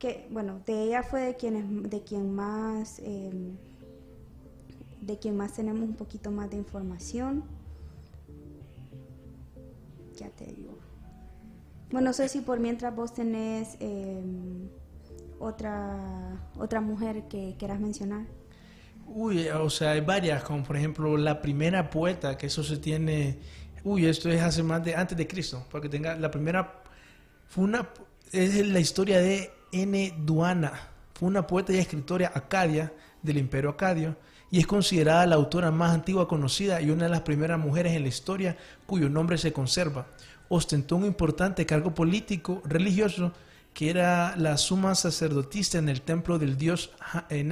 que, 0.00 0.26
bueno, 0.30 0.60
de 0.66 0.82
ella 0.82 1.04
fue 1.04 1.20
de 1.20 1.36
quienes, 1.36 1.64
de 1.88 2.02
quien 2.02 2.34
más, 2.34 2.98
eh, 2.98 3.30
de 5.02 5.18
quien 5.18 5.36
más 5.36 5.52
tenemos 5.52 5.82
un 5.82 5.94
poquito 5.94 6.32
más 6.32 6.50
de 6.50 6.56
información. 6.56 7.44
Ya 10.16 10.30
te 10.30 10.46
digo. 10.46 10.76
Bueno, 11.92 12.08
no 12.08 12.12
sé 12.12 12.28
si 12.28 12.40
por 12.40 12.58
mientras 12.58 12.94
vos 12.94 13.14
tenés 13.14 13.76
eh, 13.78 14.20
otra, 15.40 15.98
otra 16.56 16.80
mujer 16.80 17.24
que 17.28 17.56
quieras 17.58 17.80
mencionar. 17.80 18.26
Uy, 19.06 19.48
o 19.48 19.68
sea, 19.70 19.92
hay 19.92 20.02
varias, 20.02 20.44
como 20.44 20.62
por 20.62 20.76
ejemplo 20.76 21.16
la 21.16 21.42
primera 21.42 21.90
poeta, 21.90 22.38
que 22.38 22.46
eso 22.46 22.62
se 22.62 22.76
tiene, 22.76 23.38
uy, 23.82 24.06
esto 24.06 24.30
es 24.30 24.40
hace 24.40 24.62
más 24.62 24.84
de, 24.84 24.94
antes 24.94 25.18
de 25.18 25.26
Cristo, 25.26 25.66
para 25.70 25.82
que 25.82 25.88
tenga, 25.88 26.14
la 26.14 26.30
primera, 26.30 26.82
fue 27.48 27.64
una, 27.64 27.88
es 28.30 28.64
la 28.64 28.78
historia 28.78 29.18
de 29.18 29.50
N. 29.72 30.14
Duana, 30.18 30.72
fue 31.14 31.26
una 31.26 31.44
poeta 31.44 31.72
y 31.72 31.78
escritora 31.78 32.30
acadia 32.32 32.92
del 33.20 33.38
imperio 33.38 33.70
acadio, 33.70 34.16
y 34.52 34.60
es 34.60 34.66
considerada 34.66 35.26
la 35.26 35.36
autora 35.36 35.70
más 35.70 35.92
antigua 35.92 36.28
conocida 36.28 36.80
y 36.80 36.90
una 36.90 37.04
de 37.04 37.10
las 37.10 37.22
primeras 37.22 37.58
mujeres 37.58 37.94
en 37.94 38.02
la 38.02 38.08
historia 38.08 38.56
cuyo 38.86 39.08
nombre 39.08 39.38
se 39.38 39.52
conserva. 39.52 40.06
Ostentó 40.48 40.96
un 40.96 41.04
importante 41.04 41.66
cargo 41.66 41.94
político, 41.94 42.60
religioso, 42.64 43.32
que 43.74 43.90
era 43.90 44.36
la 44.36 44.56
suma 44.56 44.94
sacerdotista 44.94 45.78
en 45.78 45.88
el 45.88 46.02
templo 46.02 46.38
del 46.38 46.56
dios 46.56 46.92
Ha- 47.00 47.26
eh. 47.30 47.44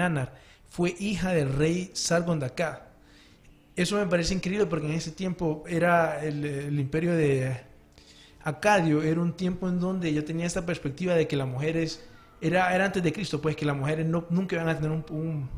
Fue 0.68 0.94
hija 0.98 1.32
del 1.32 1.52
rey 1.54 1.90
Sargon 1.94 2.40
de 2.40 2.46
acá. 2.46 2.88
Eso 3.76 3.96
me 3.96 4.06
parece 4.06 4.34
increíble 4.34 4.66
porque 4.66 4.86
en 4.86 4.94
ese 4.94 5.12
tiempo 5.12 5.64
era 5.68 6.24
el, 6.24 6.44
el 6.44 6.80
imperio 6.80 7.14
de 7.14 7.56
Acadio, 8.42 9.02
era 9.02 9.20
un 9.20 9.34
tiempo 9.34 9.68
en 9.68 9.80
donde 9.80 10.12
yo 10.14 10.24
tenía 10.24 10.46
esta 10.46 10.64
perspectiva 10.64 11.14
de 11.14 11.26
que 11.28 11.36
las 11.36 11.46
mujeres, 11.48 12.04
era, 12.40 12.74
era 12.74 12.86
antes 12.86 13.02
de 13.02 13.12
Cristo, 13.12 13.40
pues 13.40 13.56
que 13.56 13.66
las 13.66 13.76
mujeres 13.76 14.06
no, 14.06 14.26
nunca 14.30 14.56
iban 14.56 14.68
a 14.68 14.76
tener 14.76 14.90
un, 14.92 15.04
un 15.10 15.48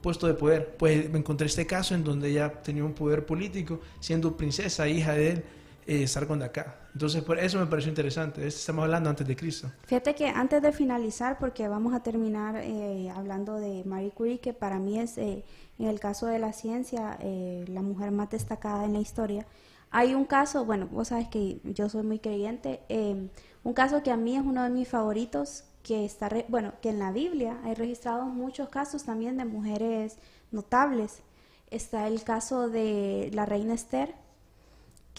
puesto 0.00 0.26
de 0.26 0.34
poder. 0.34 0.76
Pues 0.78 1.10
me 1.10 1.18
encontré 1.18 1.46
este 1.46 1.66
caso 1.66 1.94
en 1.94 2.04
donde 2.04 2.30
ella 2.30 2.62
tenía 2.62 2.84
un 2.84 2.94
poder 2.94 3.26
político, 3.26 3.80
siendo 4.00 4.36
princesa, 4.36 4.88
hija 4.88 5.12
de 5.14 5.30
él, 5.30 5.44
eh, 5.86 6.06
Sargon 6.06 6.38
de 6.38 6.46
acá. 6.46 6.76
Entonces, 6.92 7.22
por 7.22 7.38
eso 7.38 7.58
me 7.58 7.66
pareció 7.66 7.88
interesante. 7.90 8.46
Estamos 8.46 8.84
hablando 8.84 9.10
antes 9.10 9.26
de 9.26 9.36
Cristo. 9.36 9.70
Fíjate 9.84 10.14
que 10.14 10.28
antes 10.28 10.60
de 10.62 10.72
finalizar, 10.72 11.38
porque 11.38 11.68
vamos 11.68 11.94
a 11.94 12.02
terminar 12.02 12.56
eh, 12.56 13.10
hablando 13.14 13.56
de 13.56 13.84
Marie 13.84 14.10
Curie, 14.10 14.40
que 14.40 14.52
para 14.52 14.78
mí 14.78 14.98
es, 14.98 15.16
eh, 15.18 15.44
en 15.78 15.86
el 15.86 16.00
caso 16.00 16.26
de 16.26 16.38
la 16.38 16.52
ciencia, 16.52 17.16
eh, 17.20 17.64
la 17.68 17.82
mujer 17.82 18.10
más 18.10 18.30
destacada 18.30 18.84
en 18.84 18.92
la 18.94 19.00
historia. 19.00 19.46
Hay 19.92 20.14
un 20.14 20.24
caso, 20.24 20.64
bueno, 20.64 20.86
vos 20.90 21.08
sabes 21.08 21.28
que 21.28 21.60
yo 21.64 21.88
soy 21.88 22.02
muy 22.04 22.18
creyente, 22.20 22.80
eh, 22.88 23.28
un 23.64 23.72
caso 23.72 24.02
que 24.02 24.10
a 24.12 24.16
mí 24.16 24.36
es 24.36 24.42
uno 24.42 24.62
de 24.62 24.70
mis 24.70 24.88
favoritos, 24.88 25.64
que 25.82 26.04
está, 26.04 26.28
re- 26.28 26.46
bueno, 26.48 26.74
que 26.82 26.90
en 26.90 26.98
la 26.98 27.10
Biblia 27.10 27.58
hay 27.64 27.74
registrados 27.74 28.26
muchos 28.26 28.68
casos 28.68 29.04
también 29.04 29.36
de 29.38 29.46
mujeres 29.46 30.18
notables. 30.52 31.22
Está 31.70 32.06
el 32.06 32.22
caso 32.22 32.68
de 32.68 33.30
la 33.32 33.46
reina 33.46 33.74
Esther, 33.74 34.14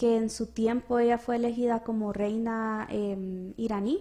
que 0.02 0.16
en 0.16 0.30
su 0.30 0.46
tiempo 0.46 0.98
ella 0.98 1.16
fue 1.16 1.36
elegida 1.36 1.84
como 1.84 2.12
reina 2.12 2.88
em, 2.90 3.54
iraní. 3.56 4.00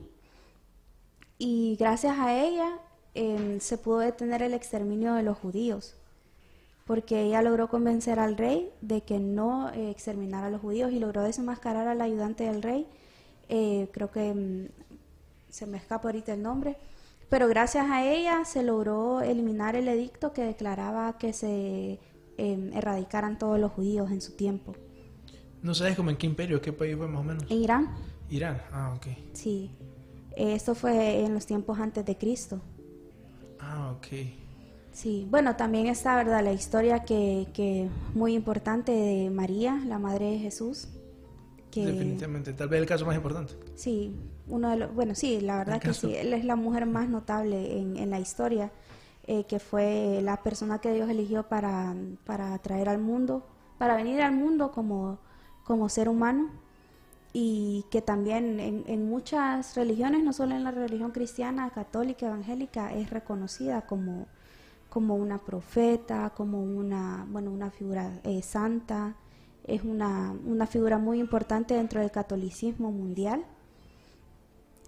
Y 1.38 1.76
gracias 1.80 2.18
a 2.18 2.34
ella 2.44 2.80
em, 3.14 3.60
se 3.60 3.78
pudo 3.78 4.00
detener 4.00 4.42
el 4.42 4.56
exterminio 4.56 5.14
de 5.14 5.22
los 5.22 5.38
judíos 5.38 5.96
porque 6.88 7.22
ella 7.22 7.44
logró 7.44 7.70
convencer 7.70 8.20
al 8.20 8.36
rey 8.36 8.72
de 8.82 9.02
que 9.02 9.20
no 9.20 9.70
eh, 9.70 9.92
exterminara 9.92 10.48
a 10.48 10.50
los 10.50 10.60
judíos 10.62 10.92
y 10.92 10.98
logró 10.98 11.22
desenmascarar 11.22 11.88
al 11.88 12.02
ayudante 12.02 12.46
del 12.46 12.64
rey, 12.64 12.88
eh, 13.48 13.88
creo 13.92 14.10
que 14.10 14.34
mm, 14.34 14.70
se 15.52 15.68
me 15.68 15.78
escapa 15.78 16.08
ahorita 16.08 16.34
el 16.34 16.42
nombre, 16.42 16.78
pero 17.30 17.48
gracias 17.48 17.92
a 17.92 18.04
ella 18.04 18.44
se 18.44 18.64
logró 18.64 19.22
eliminar 19.22 19.76
el 19.76 19.88
edicto 19.88 20.34
que 20.34 20.42
declaraba 20.44 21.20
que 21.20 21.32
se 21.32 22.00
em, 22.38 22.74
erradicaran 22.74 23.38
todos 23.38 23.60
los 23.60 23.72
judíos 23.72 24.10
en 24.10 24.22
su 24.22 24.32
tiempo. 24.32 24.74
¿No 25.62 25.74
sabes 25.76 25.96
como 25.96 26.10
en 26.10 26.18
qué 26.18 26.28
imperio, 26.28 26.62
qué 26.62 26.74
país 26.74 26.96
fue 26.98 27.08
más 27.08 27.22
o 27.22 27.24
menos? 27.24 27.44
En 27.50 27.58
Irán, 27.58 27.90
Irán, 28.30 28.62
ah, 28.72 28.94
ok. 28.96 29.08
sí. 29.34 29.72
Esto 30.36 30.76
fue 30.76 31.26
en 31.26 31.34
los 31.34 31.46
tiempos 31.46 31.78
antes 31.78 32.06
de 32.06 32.18
Cristo. 32.18 32.62
Ah, 33.60 33.94
ok. 33.98 34.08
Sí, 34.94 35.28
bueno, 35.30 35.56
también 35.58 35.88
está, 35.88 36.16
¿verdad? 36.16 36.42
La 36.44 36.54
historia 36.54 37.04
que, 37.04 37.48
que 37.54 37.90
muy 38.14 38.34
importante 38.34 38.92
de 38.92 39.30
María, 39.30 39.82
la 39.86 40.00
madre 40.00 40.32
de 40.32 40.40
Jesús. 40.40 40.88
Que, 41.70 41.86
Definitivamente, 41.86 42.54
tal 42.54 42.70
vez 42.70 42.82
el 42.82 42.88
caso 42.88 43.06
más 43.06 43.16
importante. 43.16 43.54
Sí, 43.76 44.16
uno 44.48 44.70
de 44.70 44.78
los, 44.78 44.94
bueno, 44.94 45.16
sí, 45.16 45.42
la 45.42 45.58
verdad 45.58 45.82
que 45.82 45.94
sí, 45.94 46.14
él 46.16 46.34
es 46.34 46.44
la 46.44 46.56
mujer 46.56 46.86
más 46.86 47.08
notable 47.08 47.78
en, 47.80 47.98
en 47.98 48.10
la 48.10 48.20
historia, 48.20 48.72
eh, 49.28 49.46
que 49.46 49.60
fue 49.60 50.20
la 50.22 50.44
persona 50.44 50.80
que 50.80 50.94
Dios 50.94 51.10
eligió 51.10 51.44
para, 51.44 51.96
para 52.26 52.58
traer 52.60 52.90
al 52.90 53.00
mundo, 53.00 53.46
para 53.78 53.96
venir 53.96 54.22
al 54.22 54.34
mundo 54.34 54.72
como, 54.72 55.20
como 55.72 55.88
ser 55.88 56.10
humano 56.10 56.50
y 57.32 57.86
que 57.92 58.02
también 58.02 58.60
en, 58.60 59.10
muchas 59.10 59.74
religiones, 59.78 60.22
no 60.22 60.34
solo 60.34 60.54
en 60.54 60.66
la 60.66 60.72
religión 60.72 61.12
cristiana, 61.12 61.70
católica, 61.70 62.26
evangélica, 62.26 62.94
es 62.94 63.10
reconocida 63.10 63.84
como, 63.84 64.28
como 64.90 65.16
una 65.16 65.38
profeta, 65.38 66.34
como 66.36 66.62
una, 66.62 67.26
bueno, 67.30 67.52
una 67.52 67.72
figura 67.72 68.20
eh, 68.26 68.42
santa, 68.42 69.16
es 69.64 69.84
una, 69.84 70.36
una 70.46 70.68
figura 70.68 70.98
muy 70.98 71.22
importante 71.22 71.74
dentro 71.74 72.02
del 72.02 72.12
catolicismo 72.12 72.92
mundial. 72.92 73.46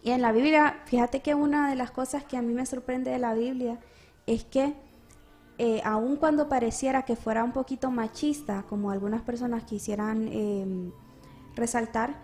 Y 0.03 0.11
en 0.11 0.21
la 0.21 0.33
Biblia, 0.33 0.81
fíjate 0.83 1.21
que 1.21 1.33
una 1.33 1.69
de 1.69 1.77
las 1.77 1.91
cosas 1.91 2.25
que 2.25 2.35
a 2.35 2.41
mí 2.41 2.53
me 2.53 2.65
sorprende 2.65 3.09
de 3.09 3.19
la 3.19 3.33
Biblia 3.33 3.79
es 4.27 4.43
que 4.43 4.73
eh, 5.57 5.81
aun 5.83 6.15
cuando 6.15 6.49
pareciera 6.49 7.03
que 7.03 7.15
fuera 7.15 7.43
un 7.43 7.51
poquito 7.51 7.91
machista, 7.91 8.63
como 8.69 8.91
algunas 8.91 9.21
personas 9.21 9.63
quisieran 9.63 10.27
eh, 10.31 10.91
resaltar, 11.55 12.15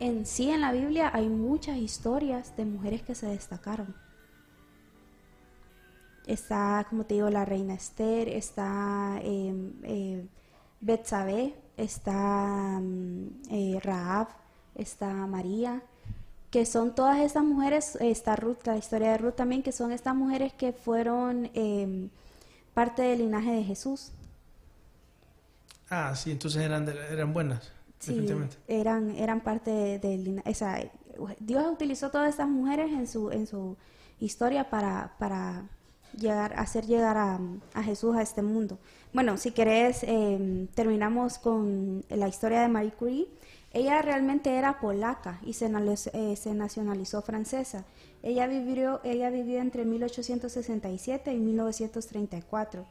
en 0.00 0.26
sí 0.26 0.50
en 0.50 0.60
la 0.60 0.72
Biblia 0.72 1.10
hay 1.12 1.28
muchas 1.28 1.76
historias 1.76 2.56
de 2.56 2.64
mujeres 2.64 3.02
que 3.02 3.14
se 3.14 3.26
destacaron. 3.26 3.94
Está, 6.26 6.86
como 6.88 7.04
te 7.04 7.14
digo, 7.14 7.28
la 7.30 7.44
reina 7.44 7.74
Esther, 7.74 8.28
está 8.28 9.20
eh, 9.22 9.72
eh, 9.82 10.26
está 11.76 12.80
mm, 12.80 13.26
eh, 13.50 13.78
Rahab, 13.82 14.28
está 14.74 15.12
María, 15.26 15.82
que 16.50 16.64
son 16.64 16.94
todas 16.94 17.18
estas 17.18 17.44
mujeres, 17.44 17.96
está 18.00 18.36
Ruth, 18.36 18.58
la 18.64 18.76
historia 18.76 19.12
de 19.12 19.18
Ruth 19.18 19.34
también, 19.34 19.62
que 19.62 19.72
son 19.72 19.92
estas 19.92 20.14
mujeres 20.14 20.52
que 20.52 20.72
fueron 20.72 21.50
parte 22.74 23.02
del 23.02 23.20
linaje 23.20 23.52
de 23.52 23.62
Jesús. 23.64 24.12
Ah, 25.90 26.14
sí, 26.16 26.30
entonces 26.30 26.62
eran, 26.62 26.86
de- 26.86 26.96
eran 27.12 27.32
buenas, 27.32 27.70
Sí, 28.00 28.26
eran, 28.68 29.10
eran 29.12 29.40
parte 29.40 29.70
de- 29.70 29.98
del 29.98 30.24
linaje. 30.24 30.50
O 30.50 30.54
sea, 30.54 30.90
Dios 31.40 31.64
utilizó 31.72 32.10
todas 32.10 32.28
estas 32.30 32.48
mujeres 32.48 32.90
en 32.92 33.06
su, 33.06 33.30
en 33.30 33.46
su 33.46 33.76
historia 34.20 34.68
para, 34.68 35.12
para 35.18 35.62
llegar, 36.18 36.52
hacer 36.58 36.86
llegar 36.86 37.16
a, 37.16 37.38
a 37.72 37.82
Jesús 37.82 38.14
a 38.16 38.22
este 38.22 38.42
mundo. 38.42 38.78
Bueno, 39.12 39.36
si 39.36 39.52
querés, 39.52 40.02
eh, 40.02 40.66
terminamos 40.74 41.38
con 41.38 42.04
la 42.10 42.28
historia 42.28 42.60
de 42.62 42.68
Marie 42.68 42.92
Curie. 42.92 43.28
Ella 43.74 44.00
realmente 44.02 44.56
era 44.56 44.78
polaca 44.78 45.40
y 45.42 45.50
eh, 45.50 46.36
se 46.36 46.54
nacionalizó 46.54 47.22
francesa. 47.22 47.84
Ella 48.22 48.46
vivió, 48.46 49.00
ella 49.02 49.30
vivió 49.30 49.60
entre 49.60 49.84
1867 49.84 51.34
y 51.34 51.40
1934. 51.40 52.86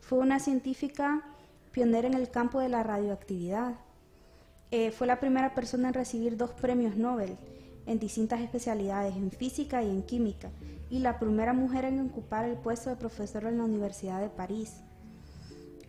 Fue 0.00 0.18
una 0.18 0.38
científica 0.38 1.24
pionera 1.72 2.06
en 2.06 2.12
el 2.12 2.30
campo 2.30 2.60
de 2.60 2.68
la 2.68 2.82
radioactividad. 2.82 3.76
Eh, 4.70 4.90
fue 4.90 5.06
la 5.06 5.20
primera 5.20 5.54
persona 5.54 5.88
en 5.88 5.94
recibir 5.94 6.36
dos 6.36 6.50
premios 6.50 6.96
Nobel 6.96 7.38
en 7.86 7.98
distintas 7.98 8.40
especialidades, 8.40 9.16
en 9.16 9.30
física 9.30 9.82
y 9.82 9.88
en 9.88 10.02
química, 10.02 10.50
y 10.90 10.98
la 10.98 11.18
primera 11.18 11.54
mujer 11.54 11.86
en 11.86 12.00
ocupar 12.00 12.44
el 12.44 12.56
puesto 12.56 12.90
de 12.90 12.96
profesor 12.96 13.46
en 13.46 13.56
la 13.56 13.64
Universidad 13.64 14.20
de 14.20 14.28
París. 14.28 14.82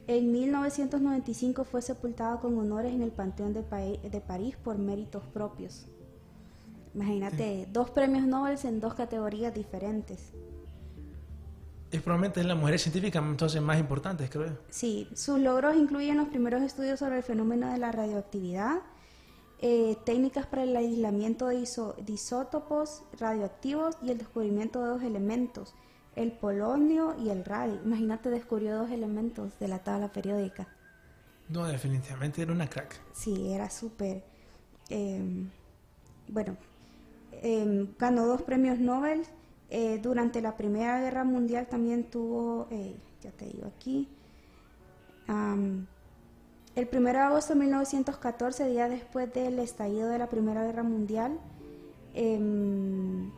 En 0.07 0.31
1995 0.31 1.65
fue 1.65 1.81
sepultada 1.81 2.39
con 2.39 2.57
honores 2.57 2.93
en 2.93 3.01
el 3.01 3.11
Panteón 3.11 3.53
de, 3.53 3.61
Pa- 3.61 3.79
de 3.81 4.21
París 4.25 4.55
por 4.55 4.77
méritos 4.77 5.23
propios. 5.27 5.85
Imagínate, 6.95 7.67
dos 7.71 7.89
premios 7.91 8.25
Nobel 8.25 8.57
en 8.63 8.79
dos 8.79 8.93
categorías 8.93 9.53
diferentes. 9.53 10.31
Es 11.91 12.01
probablemente 12.01 12.43
la 12.43 12.55
mujer 12.55 12.79
científica 12.79 13.19
entonces 13.19 13.61
más 13.61 13.79
importante, 13.79 14.27
creo. 14.29 14.57
Sí, 14.69 15.07
sus 15.13 15.39
logros 15.39 15.75
incluyen 15.75 16.17
los 16.17 16.27
primeros 16.29 16.61
estudios 16.61 16.99
sobre 16.99 17.17
el 17.17 17.23
fenómeno 17.23 17.71
de 17.71 17.77
la 17.77 17.91
radioactividad, 17.91 18.79
eh, 19.59 19.95
técnicas 20.05 20.45
para 20.47 20.63
el 20.63 20.75
aislamiento 20.75 21.47
de 21.47 21.65
isótopos 22.07 23.03
radioactivos 23.19 23.97
y 24.01 24.11
el 24.11 24.17
descubrimiento 24.17 24.81
de 24.83 24.89
dos 24.89 25.03
elementos, 25.03 25.75
el 26.17 26.31
polonio 26.33 27.15
y 27.17 27.29
el 27.29 27.45
radio. 27.45 27.79
Imagínate, 27.85 28.29
descubrió 28.29 28.77
dos 28.77 28.91
elementos 28.91 29.57
de 29.59 29.67
la 29.69 29.79
tabla 29.83 30.11
periódica. 30.11 30.67
No, 31.49 31.65
definitivamente 31.65 32.41
era 32.41 32.51
una 32.51 32.69
crack. 32.69 32.99
Sí, 33.13 33.51
era 33.53 33.69
súper... 33.69 34.23
eh, 34.89 35.23
bueno, 36.29 36.57
eh, 37.31 37.87
ganó 37.99 38.25
dos 38.27 38.41
premios 38.43 38.79
Nobel. 38.79 39.23
eh, 39.69 39.99
durante 40.01 40.41
la 40.41 40.55
Primera 40.57 40.99
Guerra 41.01 41.23
Mundial 41.25 41.67
también 41.67 42.09
tuvo, 42.09 42.67
eh, 42.71 42.95
ya 43.21 43.31
te 43.31 43.45
digo 43.45 43.67
aquí, 43.67 44.09
el 46.75 46.87
1 46.91 47.01
de 47.11 47.17
agosto 47.17 47.53
de 47.53 47.59
1914, 47.61 48.67
día 48.69 48.87
después 48.89 49.33
del 49.33 49.59
estallido 49.59 50.09
de 50.09 50.19
la 50.19 50.29
Primera 50.29 50.63
Guerra 50.63 50.83
Mundial, 50.83 51.39
em, 52.13 53.31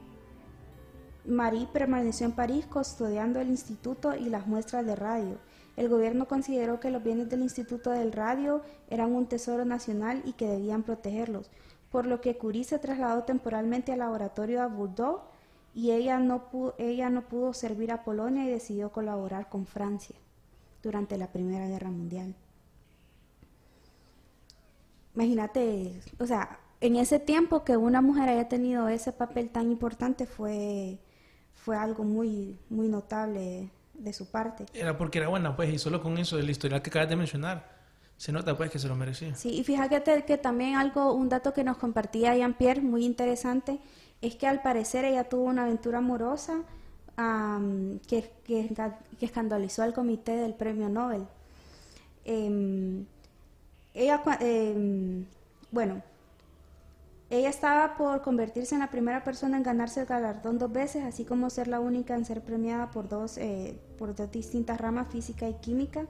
Marie 1.26 1.67
permaneció 1.72 2.26
en 2.26 2.32
París 2.32 2.65
custodiando 2.65 3.39
el 3.39 3.49
instituto 3.49 4.15
y 4.15 4.30
las 4.30 4.47
muestras 4.47 4.86
de 4.86 4.95
radio. 4.95 5.38
El 5.78 5.89
gobierno 5.89 6.28
consideró 6.28 6.80
que 6.80 6.91
los 6.91 7.03
bienes 7.03 7.30
del 7.30 7.41
Instituto 7.41 7.91
del 7.91 8.11
Radio 8.11 8.61
eran 8.89 9.13
un 9.13 9.28
tesoro 9.28 9.63
nacional 9.63 10.22
y 10.26 10.34
que 10.34 10.47
debían 10.47 10.84
protegerlos, 10.84 11.49
por 11.91 12.05
lo 12.05 12.20
que 12.20 12.38
Curie 12.38 12.65
se 12.65 12.80
trasladó 12.80 13.24
temporalmente 13.24 13.93
al 13.93 13.99
laboratorio 13.99 14.61
a 14.61 14.67
Bordeaux 14.67 15.22
y 15.74 15.91
ella 15.91 16.20
no, 16.20 16.49
pudo, 16.49 16.76
ella 16.78 17.09
no 17.09 17.22
pudo 17.22 17.53
servir 17.53 17.91
a 17.91 18.03
Polonia 18.03 18.45
y 18.45 18.49
decidió 18.49 18.91
colaborar 18.91 19.47
con 19.49 19.65
Francia 19.65 20.15
durante 20.84 21.17
la 21.17 21.28
Primera 21.28 21.67
Guerra 21.67 21.91
Mundial. 21.91 22.36
Imagínate, 25.15 26.01
o 26.20 26.26
sea, 26.26 26.59
en 26.82 26.95
ese 26.95 27.20
tiempo 27.20 27.63
que 27.63 27.78
una 27.78 28.01
mujer 28.01 28.30
haya 28.30 28.47
tenido 28.47 28.88
ese 28.88 29.11
papel 29.11 29.49
tan 29.49 29.72
importante 29.72 30.26
fue, 30.26 30.99
fue 31.64 31.76
algo 31.78 32.03
muy, 32.03 32.57
muy 32.70 32.88
notable 32.88 33.70
de 33.93 34.14
su 34.14 34.30
parte. 34.32 34.66
Era 34.74 34.97
porque 34.97 35.20
era 35.20 35.28
buena, 35.28 35.55
pues, 35.55 35.74
y 35.74 35.78
solo 35.78 36.01
con 36.01 36.18
eso, 36.18 36.39
el 36.39 36.49
historial 36.49 36.82
que 36.82 36.89
acabas 36.89 37.10
de 37.10 37.16
mencionar, 37.16 37.78
se 38.18 38.32
nota, 38.32 38.57
pues, 38.57 38.72
que 38.72 38.80
se 38.80 38.88
lo 38.88 38.95
merecía. 38.95 39.36
Sí, 39.36 39.49
y 39.49 39.64
fíjate 39.64 40.24
que 40.26 40.38
también 40.38 40.76
algo, 40.76 41.14
un 41.14 41.30
dato 41.30 41.53
que 41.53 41.64
nos 41.64 41.78
compartía 41.78 42.36
Jean-Pierre, 42.36 42.82
muy 42.82 43.05
interesante, 43.05 43.80
es 44.22 44.36
que 44.36 44.47
al 44.47 44.62
parecer 44.62 45.05
ella 45.05 45.26
tuvo 45.26 45.43
una 45.43 45.64
aventura 45.64 45.99
amorosa 45.99 46.64
am, 47.16 47.99
que, 48.07 48.30
que, 48.45 48.70
que 49.20 49.26
escandalizó 49.26 49.84
al 49.84 49.93
comité 49.93 50.34
del 50.34 50.53
premio 50.53 50.89
Nobel. 50.89 51.26
Em, 52.26 53.05
ella, 53.93 54.22
em, 54.39 55.26
bueno, 55.72 56.01
ella 57.30 57.49
estaba 57.49 57.95
por 57.95 58.23
convertirse 58.23 58.73
en 58.73 58.82
la 58.82 58.89
primera 58.89 59.23
persona 59.23 59.57
en 59.57 59.63
ganarse 59.63 60.01
el 60.01 60.07
galardón 60.07 60.57
dos 60.57 60.71
veces, 60.71 61.03
así 61.03 61.25
como 61.25 61.51
ser 61.51 61.67
la 61.67 61.80
única 61.80 62.15
en 62.15 62.25
ser 62.25 62.41
premiada 62.41 62.89
por 62.89 63.07
dos, 63.07 63.38
eh, 63.38 63.80
por 63.99 64.15
dos 64.15 64.32
distintas 64.32 64.82
ramas, 64.82 65.09
física 65.09 65.47
y 65.47 65.53
química. 65.55 66.07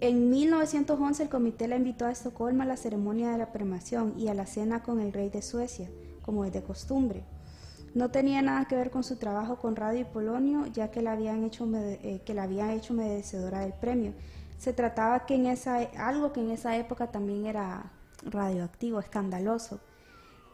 En 0.00 0.30
1911 0.30 1.24
el 1.24 1.28
comité 1.28 1.66
la 1.66 1.76
invitó 1.76 2.04
a 2.04 2.12
Estocolmo 2.12 2.62
a 2.62 2.66
la 2.66 2.76
ceremonia 2.76 3.30
de 3.30 3.38
la 3.38 3.50
premación 3.50 4.14
y 4.16 4.28
a 4.28 4.34
la 4.34 4.46
cena 4.46 4.82
con 4.82 5.00
el 5.00 5.12
rey 5.12 5.28
de 5.28 5.42
Suecia, 5.42 5.88
como 6.22 6.44
es 6.44 6.52
de 6.52 6.62
costumbre. 6.62 7.24
No 7.94 8.10
tenía 8.10 8.42
nada 8.42 8.66
que 8.66 8.76
ver 8.76 8.90
con 8.90 9.02
su 9.02 9.16
trabajo 9.16 9.56
con 9.56 9.74
Radio 9.74 10.00
y 10.00 10.04
Polonio, 10.04 10.66
ya 10.66 10.90
que 10.90 11.00
la 11.02 11.12
habían 11.12 11.42
hecho, 11.44 11.66
eh, 11.74 12.20
que 12.24 12.34
la 12.34 12.44
habían 12.44 12.70
hecho 12.70 12.94
merecedora 12.94 13.60
del 13.60 13.72
premio. 13.72 14.12
Se 14.58 14.72
trataba 14.72 15.26
que 15.26 15.34
en 15.34 15.46
esa, 15.46 15.78
algo 15.96 16.32
que 16.32 16.42
en 16.42 16.50
esa 16.50 16.76
época 16.76 17.10
también 17.10 17.46
era 17.46 17.90
radioactivo, 18.22 19.00
escandaloso. 19.00 19.80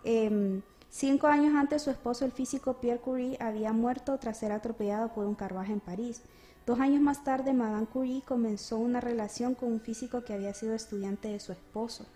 Em, 0.05 0.63
cinco 0.91 1.27
años 1.27 1.55
antes, 1.55 1.83
su 1.83 1.91
esposo, 1.91 2.25
el 2.25 2.33
físico 2.33 2.75
Pierre 2.75 3.01
Curie, 3.01 3.37
había 3.41 3.73
muerto 3.73 4.19
tras 4.19 4.39
ser 4.39 4.53
atropellado 4.53 5.13
por 5.13 5.27
un 5.27 5.35
carruaje 5.35 5.73
en 5.73 5.81
París. 5.81 6.23
Dos 6.67 6.79
años 6.79 7.01
más 7.01 7.25
tarde, 7.25 7.53
Madame 7.53 7.87
Curie 7.87 8.23
comenzó 8.23 8.79
una 8.79 9.01
relación 9.01 9.55
con 9.55 9.73
un 9.73 9.81
físico 9.81 10.25
que 10.25 10.33
había 10.33 10.55
sido 10.55 10.75
estudiante 10.75 11.29
de 11.29 11.41
su 11.41 11.53
esposo. 11.53 12.07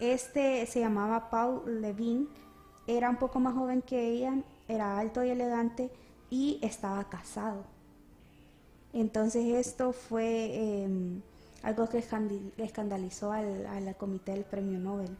Este 0.00 0.64
se 0.66 0.80
llamaba 0.80 1.28
Paul 1.28 1.80
Levine, 1.80 2.28
era 2.86 3.10
un 3.10 3.16
poco 3.16 3.40
más 3.40 3.54
joven 3.54 3.82
que 3.82 4.00
ella, 4.00 4.34
era 4.68 4.98
alto 4.98 5.22
y 5.22 5.30
elegante 5.30 5.90
y 6.30 6.58
estaba 6.62 7.08
casado. 7.10 7.64
Entonces 8.92 9.44
esto 9.54 9.92
fue 9.92 10.82
em, 10.84 11.20
algo 11.62 11.88
que 11.88 12.02
escandalizó 12.58 13.32
al, 13.32 13.66
al 13.66 13.96
comité 13.96 14.32
del 14.32 14.44
premio 14.44 14.78
Nobel. 14.78 15.16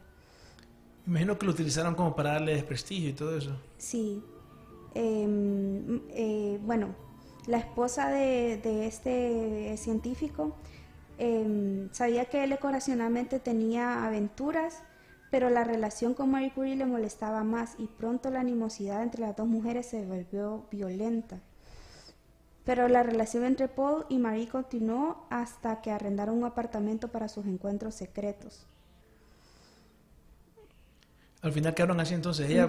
Imagino 1.09 1.38
que 1.38 1.46
lo 1.46 1.52
utilizaron 1.52 1.94
como 1.94 2.14
para 2.14 2.32
darle 2.32 2.52
desprestigio 2.52 3.09
y 3.09 3.12
todo 3.14 3.34
eso. 3.34 3.56
Sí. 3.78 4.22
Em, 4.94 6.02
eh, 6.11 6.61
bueno, 6.62 6.94
la 7.46 7.56
esposa 7.56 8.11
de, 8.11 8.59
de 8.59 8.86
este 8.86 9.74
científico 9.78 10.54
em, 11.16 11.88
sabía 11.92 12.26
que 12.26 12.44
él 12.44 12.52
ocasionalmente 12.52 13.40
tenía 13.40 14.04
aventuras, 14.04 14.82
pero 15.30 15.48
la 15.48 15.64
relación 15.64 16.12
con 16.12 16.30
Marie 16.30 16.52
Curie 16.52 16.76
le 16.76 16.84
molestaba 16.84 17.42
más 17.42 17.74
y 17.78 17.86
pronto 17.86 18.28
la 18.28 18.40
animosidad 18.40 19.02
entre 19.02 19.22
las 19.22 19.34
dos 19.34 19.46
mujeres 19.48 19.86
se 19.86 20.04
volvió 20.04 20.66
violenta. 20.70 21.40
Pero 22.64 22.86
la 22.86 23.02
relación 23.02 23.44
entre 23.44 23.68
Paul 23.68 24.04
y 24.11 24.18
Marie 24.18 24.48
continuó 24.48 25.26
hasta 25.30 25.80
que 25.80 25.90
arrendaron 25.90 26.36
un 26.36 26.44
apartamento 26.44 27.09
para 27.09 27.28
sus 27.28 27.46
encuentros 27.46 27.94
secretos. 27.94 28.66
Al 31.43 31.53
final 31.53 31.74
quedaron 31.74 32.01
así, 32.01 32.14
entonces 32.14 32.51
ella 32.51 32.68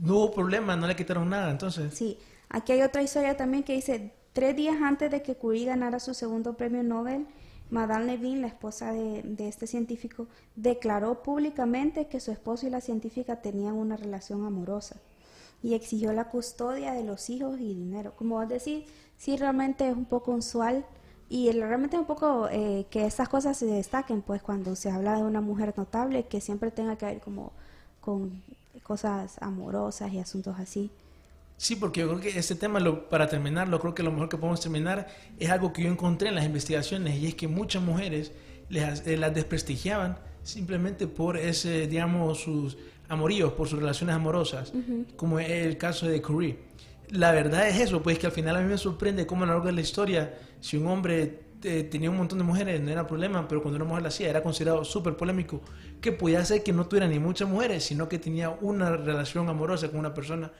no 0.00 0.16
hubo 0.16 0.30
problema, 0.30 0.76
no 0.76 0.86
le 0.86 0.94
quitaron 0.94 1.30
nada, 1.30 1.50
entonces. 1.50 1.94
Sí, 1.94 2.18
aquí 2.48 2.72
hay 2.72 2.82
otra 2.82 3.02
historia 3.02 3.36
también 3.36 3.62
que 3.62 3.74
dice, 3.74 4.12
tres 4.32 4.54
días 4.56 4.76
antes 4.82 5.10
de 5.10 5.22
que 5.22 5.36
Curie 5.36 5.66
ganara 5.66 6.00
su 6.00 6.12
segundo 6.12 6.54
premio 6.54 6.82
Nobel, 6.82 7.26
Madame 7.70 8.06
Levine, 8.06 8.40
la 8.42 8.48
esposa 8.48 8.92
de, 8.92 9.22
de, 9.22 9.48
este 9.48 9.66
científico, 9.66 10.26
declaró 10.56 11.22
públicamente 11.22 12.08
que 12.08 12.20
su 12.20 12.30
esposo 12.32 12.66
y 12.66 12.70
la 12.70 12.80
científica 12.80 13.40
tenían 13.40 13.74
una 13.74 13.96
relación 13.96 14.44
amorosa 14.44 15.00
y 15.62 15.74
exigió 15.74 16.12
la 16.12 16.24
custodia 16.24 16.92
de 16.92 17.04
los 17.04 17.30
hijos 17.30 17.60
y 17.60 17.74
dinero. 17.74 18.14
Como 18.16 18.36
vos 18.36 18.48
decís, 18.48 18.84
sí 19.16 19.36
realmente 19.36 19.88
es 19.88 19.96
un 19.96 20.06
poco 20.06 20.32
usual 20.32 20.84
y 21.28 21.50
realmente 21.52 21.96
es 21.96 22.00
un 22.00 22.06
poco 22.06 22.48
eh, 22.50 22.86
que 22.90 23.06
estas 23.06 23.28
cosas 23.28 23.56
se 23.56 23.66
destaquen, 23.66 24.22
pues 24.22 24.42
cuando 24.42 24.74
se 24.74 24.90
habla 24.90 25.16
de 25.16 25.22
una 25.22 25.40
mujer 25.40 25.74
notable, 25.76 26.26
que 26.26 26.40
siempre 26.40 26.70
tenga 26.70 26.96
que 26.96 27.06
ver 27.06 27.20
como 27.20 27.52
con 28.00 28.42
cosas 28.82 29.36
amorosas 29.40 30.12
y 30.12 30.18
asuntos 30.18 30.56
así. 30.58 30.90
Sí, 31.56 31.76
porque 31.76 32.00
yo 32.00 32.08
creo 32.08 32.20
que 32.20 32.38
este 32.38 32.54
tema, 32.54 32.80
lo, 32.80 33.08
para 33.08 33.28
terminarlo, 33.28 33.78
creo 33.80 33.94
que 33.94 34.02
lo 34.02 34.12
mejor 34.12 34.28
que 34.28 34.38
podemos 34.38 34.60
terminar 34.60 35.06
es 35.38 35.50
algo 35.50 35.72
que 35.72 35.82
yo 35.82 35.90
encontré 35.90 36.28
en 36.28 36.34
las 36.34 36.44
investigaciones 36.44 37.16
y 37.18 37.26
es 37.26 37.34
que 37.34 37.48
muchas 37.48 37.82
mujeres 37.82 38.32
les, 38.70 39.06
eh, 39.06 39.16
las 39.16 39.34
desprestigiaban 39.34 40.18
simplemente 40.42 41.06
por 41.06 41.36
ese, 41.36 41.86
digamos, 41.86 42.40
sus 42.40 42.78
amoríos, 43.08 43.52
por 43.52 43.68
sus 43.68 43.78
relaciones 43.78 44.16
amorosas, 44.16 44.72
como 45.16 45.38
es 45.38 45.50
el 45.50 45.76
caso 45.76 46.06
de 46.06 46.22
Curie 46.22 46.70
la 47.12 47.32
verdad 47.32 47.68
es 47.68 47.80
eso, 47.80 48.02
pues 48.02 48.18
que 48.18 48.26
al 48.26 48.32
final 48.32 48.56
a 48.56 48.60
mí 48.60 48.68
me 48.68 48.78
sorprende 48.78 49.26
cómo 49.26 49.44
a 49.44 49.46
lo 49.46 49.52
largo 49.54 49.66
de 49.66 49.72
la 49.72 49.80
historia, 49.80 50.38
si 50.60 50.76
un 50.76 50.86
hombre 50.86 51.40
eh, 51.62 51.84
tenía 51.84 52.10
un 52.10 52.16
montón 52.16 52.38
de 52.38 52.44
mujeres 52.44 52.80
no 52.80 52.90
era 52.90 53.06
problema, 53.06 53.46
pero 53.46 53.62
cuando 53.62 53.76
una 53.76 53.84
mujer 53.84 54.02
la 54.02 54.08
hacía 54.08 54.30
era 54.30 54.42
considerado 54.42 54.84
súper 54.84 55.16
polémico, 55.16 55.60
que 56.00 56.12
podía 56.12 56.44
ser 56.44 56.62
que 56.62 56.72
no 56.72 56.86
tuviera 56.86 57.06
ni 57.06 57.18
muchas 57.18 57.48
mujeres, 57.48 57.84
sino 57.84 58.08
que 58.08 58.18
tenía 58.18 58.50
una 58.50 58.96
relación 58.96 59.48
amorosa 59.48 59.88
con 59.88 59.98
una 60.00 60.14
persona 60.14 60.50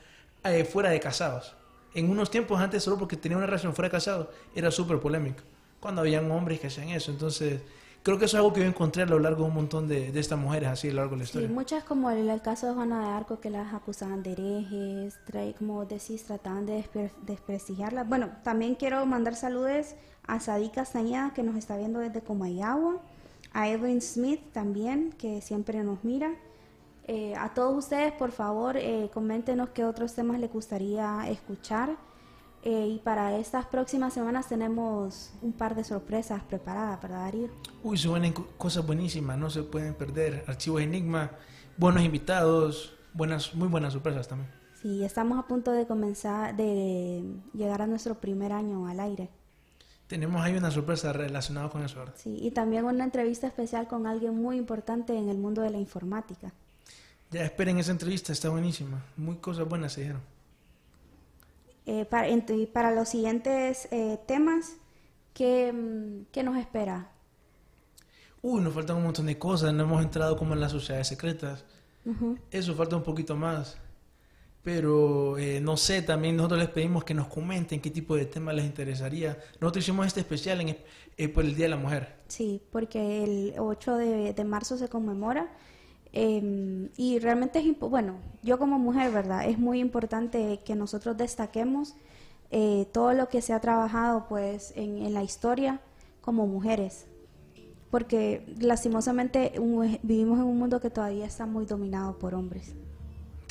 eh, 0.43 0.63
fuera 0.63 0.89
de 0.89 0.99
casados. 0.99 1.55
En 1.93 2.09
unos 2.09 2.29
tiempos 2.29 2.59
antes, 2.59 2.83
solo 2.83 2.97
porque 2.97 3.17
tenía 3.17 3.37
una 3.37 3.47
relación 3.47 3.73
fuera 3.73 3.87
de 3.87 3.91
casados, 3.91 4.27
era 4.55 4.69
súper 4.71 4.99
polémico. 4.99 5.41
Cuando 5.79 6.01
habían 6.01 6.29
hombres 6.29 6.59
que 6.59 6.67
hacían 6.67 6.89
eso, 6.89 7.11
entonces 7.11 7.61
creo 8.03 8.19
que 8.19 8.25
eso 8.25 8.37
es 8.37 8.39
algo 8.39 8.53
que 8.53 8.61
yo 8.61 8.67
encontré 8.67 9.03
a 9.03 9.05
lo 9.07 9.17
largo 9.17 9.43
de 9.43 9.49
un 9.49 9.55
montón 9.55 9.87
de, 9.87 10.11
de 10.11 10.19
estas 10.19 10.37
mujeres 10.37 10.69
así 10.69 10.89
a 10.89 10.91
lo 10.91 10.97
largo 10.97 11.11
de 11.11 11.17
la 11.17 11.23
historia. 11.23 11.47
Sí, 11.47 11.53
muchas 11.53 11.83
como 11.83 12.11
el, 12.11 12.29
el, 12.29 12.41
caso 12.41 12.67
de 12.67 12.73
Juana 12.73 13.07
de 13.07 13.13
Arco 13.13 13.39
que 13.39 13.49
las 13.49 13.73
acusaban 13.73 14.21
de 14.21 14.33
herejes, 14.33 15.19
trae, 15.25 15.53
como 15.55 15.83
decís, 15.85 16.23
trataban 16.25 16.67
de 16.67 16.85
desprestigiarlas. 17.23 18.07
Bueno, 18.07 18.29
también 18.43 18.75
quiero 18.75 19.03
mandar 19.05 19.35
saludos 19.35 19.95
a 20.27 20.39
Sadi 20.39 20.69
Castañeda 20.69 21.33
que 21.33 21.43
nos 21.43 21.55
está 21.55 21.77
viendo 21.77 21.99
desde 21.99 22.21
Comayagua, 22.21 23.01
a 23.53 23.69
Edwin 23.69 24.01
Smith 24.01 24.41
también 24.51 25.11
que 25.17 25.41
siempre 25.41 25.83
nos 25.83 26.03
mira. 26.03 26.31
Eh, 27.07 27.35
a 27.35 27.53
todos 27.53 27.77
ustedes, 27.77 28.13
por 28.13 28.31
favor, 28.31 28.77
eh, 28.77 29.09
coméntenos 29.13 29.69
qué 29.69 29.83
otros 29.85 30.13
temas 30.13 30.39
les 30.39 30.51
gustaría 30.51 31.29
escuchar. 31.29 31.97
Eh, 32.63 32.87
y 32.87 32.99
para 32.99 33.35
estas 33.37 33.65
próximas 33.65 34.13
semanas 34.13 34.47
tenemos 34.47 35.33
un 35.41 35.51
par 35.51 35.73
de 35.73 35.83
sorpresas 35.83 36.43
preparadas, 36.43 36.99
para 36.99 37.17
Darío? 37.17 37.49
Uy, 37.83 37.97
se 37.97 38.07
vienen 38.07 38.33
cosas 38.55 38.85
buenísimas, 38.85 39.37
no 39.37 39.49
se 39.49 39.63
pueden 39.63 39.95
perder. 39.95 40.45
Archivos 40.47 40.81
Enigma, 40.81 41.31
buenos 41.75 42.03
invitados, 42.03 42.95
buenas, 43.13 43.55
muy 43.55 43.67
buenas 43.67 43.93
sorpresas 43.93 44.27
también. 44.27 44.51
Sí, 44.79 45.03
estamos 45.03 45.39
a 45.39 45.47
punto 45.47 45.71
de 45.71 45.87
comenzar, 45.87 46.55
de 46.55 47.23
llegar 47.53 47.81
a 47.81 47.87
nuestro 47.87 48.15
primer 48.19 48.51
año 48.51 48.87
al 48.87 48.99
aire. 48.99 49.29
Tenemos 50.11 50.41
ahí 50.43 50.57
una 50.57 50.69
sorpresa 50.69 51.13
relacionada 51.13 51.69
con 51.69 51.85
eso. 51.85 51.99
¿verdad? 51.99 52.13
Sí, 52.17 52.37
y 52.41 52.51
también 52.51 52.83
una 52.83 53.05
entrevista 53.05 53.47
especial 53.47 53.87
con 53.87 54.05
alguien 54.05 54.35
muy 54.35 54.57
importante 54.57 55.15
en 55.15 55.29
el 55.29 55.37
mundo 55.37 55.61
de 55.61 55.69
la 55.69 55.77
informática. 55.77 56.51
Ya 57.29 57.45
esperen 57.45 57.77
esa 57.77 57.93
entrevista, 57.93 58.33
está 58.33 58.49
buenísima. 58.49 59.05
Muy 59.15 59.37
cosas 59.37 59.69
buenas 59.69 59.93
se 59.93 60.01
dijeron. 60.01 60.21
Eh, 61.85 62.03
para, 62.03 62.27
para, 62.73 62.91
los 62.91 63.07
siguientes 63.07 63.87
eh, 63.89 64.19
temas, 64.27 64.73
¿qué, 65.33 65.71
mm, 65.71 66.25
¿qué, 66.29 66.43
nos 66.43 66.57
espera? 66.57 67.09
Uy, 68.41 68.59
nos 68.59 68.73
faltan 68.73 68.97
un 68.97 69.03
montón 69.03 69.27
de 69.27 69.39
cosas, 69.39 69.73
no 69.73 69.83
hemos 69.83 70.03
entrado 70.03 70.35
como 70.35 70.55
en 70.55 70.59
las 70.59 70.73
sociedades 70.73 71.07
secretas. 71.07 71.63
Eso 72.51 72.75
falta 72.75 72.97
un 72.97 73.03
poquito 73.03 73.37
más. 73.37 73.77
Pero 74.63 75.37
eh, 75.39 75.59
no 75.59 75.75
sé, 75.75 76.03
también 76.03 76.35
nosotros 76.35 76.59
les 76.59 76.69
pedimos 76.69 77.03
que 77.03 77.13
nos 77.13 77.27
comenten 77.27 77.81
qué 77.81 77.89
tipo 77.89 78.15
de 78.15 78.25
tema 78.25 78.53
les 78.53 78.65
interesaría. 78.65 79.37
Nosotros 79.59 79.83
hicimos 79.83 80.05
este 80.05 80.19
especial 80.19 80.61
en, 80.61 81.31
por 81.31 81.43
el 81.43 81.55
Día 81.55 81.65
de 81.65 81.69
la 81.69 81.77
Mujer. 81.77 82.15
Sí, 82.27 82.61
porque 82.71 83.23
el 83.23 83.55
8 83.57 83.97
de, 83.97 84.43
marzo 84.43 84.77
se 84.77 84.87
conmemora 84.87 85.49
Em, 86.13 86.89
y 86.97 87.19
realmente 87.19 87.59
es, 87.59 87.79
bueno, 87.79 88.15
yo 88.43 88.59
como 88.59 88.77
mujer, 88.77 89.11
¿verdad? 89.11 89.47
Es 89.47 89.57
muy 89.57 89.79
importante 89.79 90.59
que 90.65 90.75
nosotros 90.75 91.15
destaquemos 91.17 91.95
eh, 92.51 92.85
todo 92.91 93.13
lo 93.13 93.29
que 93.29 93.41
se 93.41 93.53
ha 93.53 93.61
trabajado 93.61 94.25
pues 94.27 94.73
en, 94.75 95.13
la 95.13 95.23
historia 95.23 95.79
como 96.21 96.47
mujeres. 96.47 97.05
Porque 97.89 98.45
lastimosamente 98.59 99.53
vivimos 100.03 100.39
en 100.39 100.45
un 100.45 100.57
mundo 100.57 100.79
que 100.79 100.89
todavía 100.89 101.25
está 101.25 101.45
muy 101.45 101.65
dominado 101.65 102.17
por 102.19 102.35
hombres. 102.35 102.73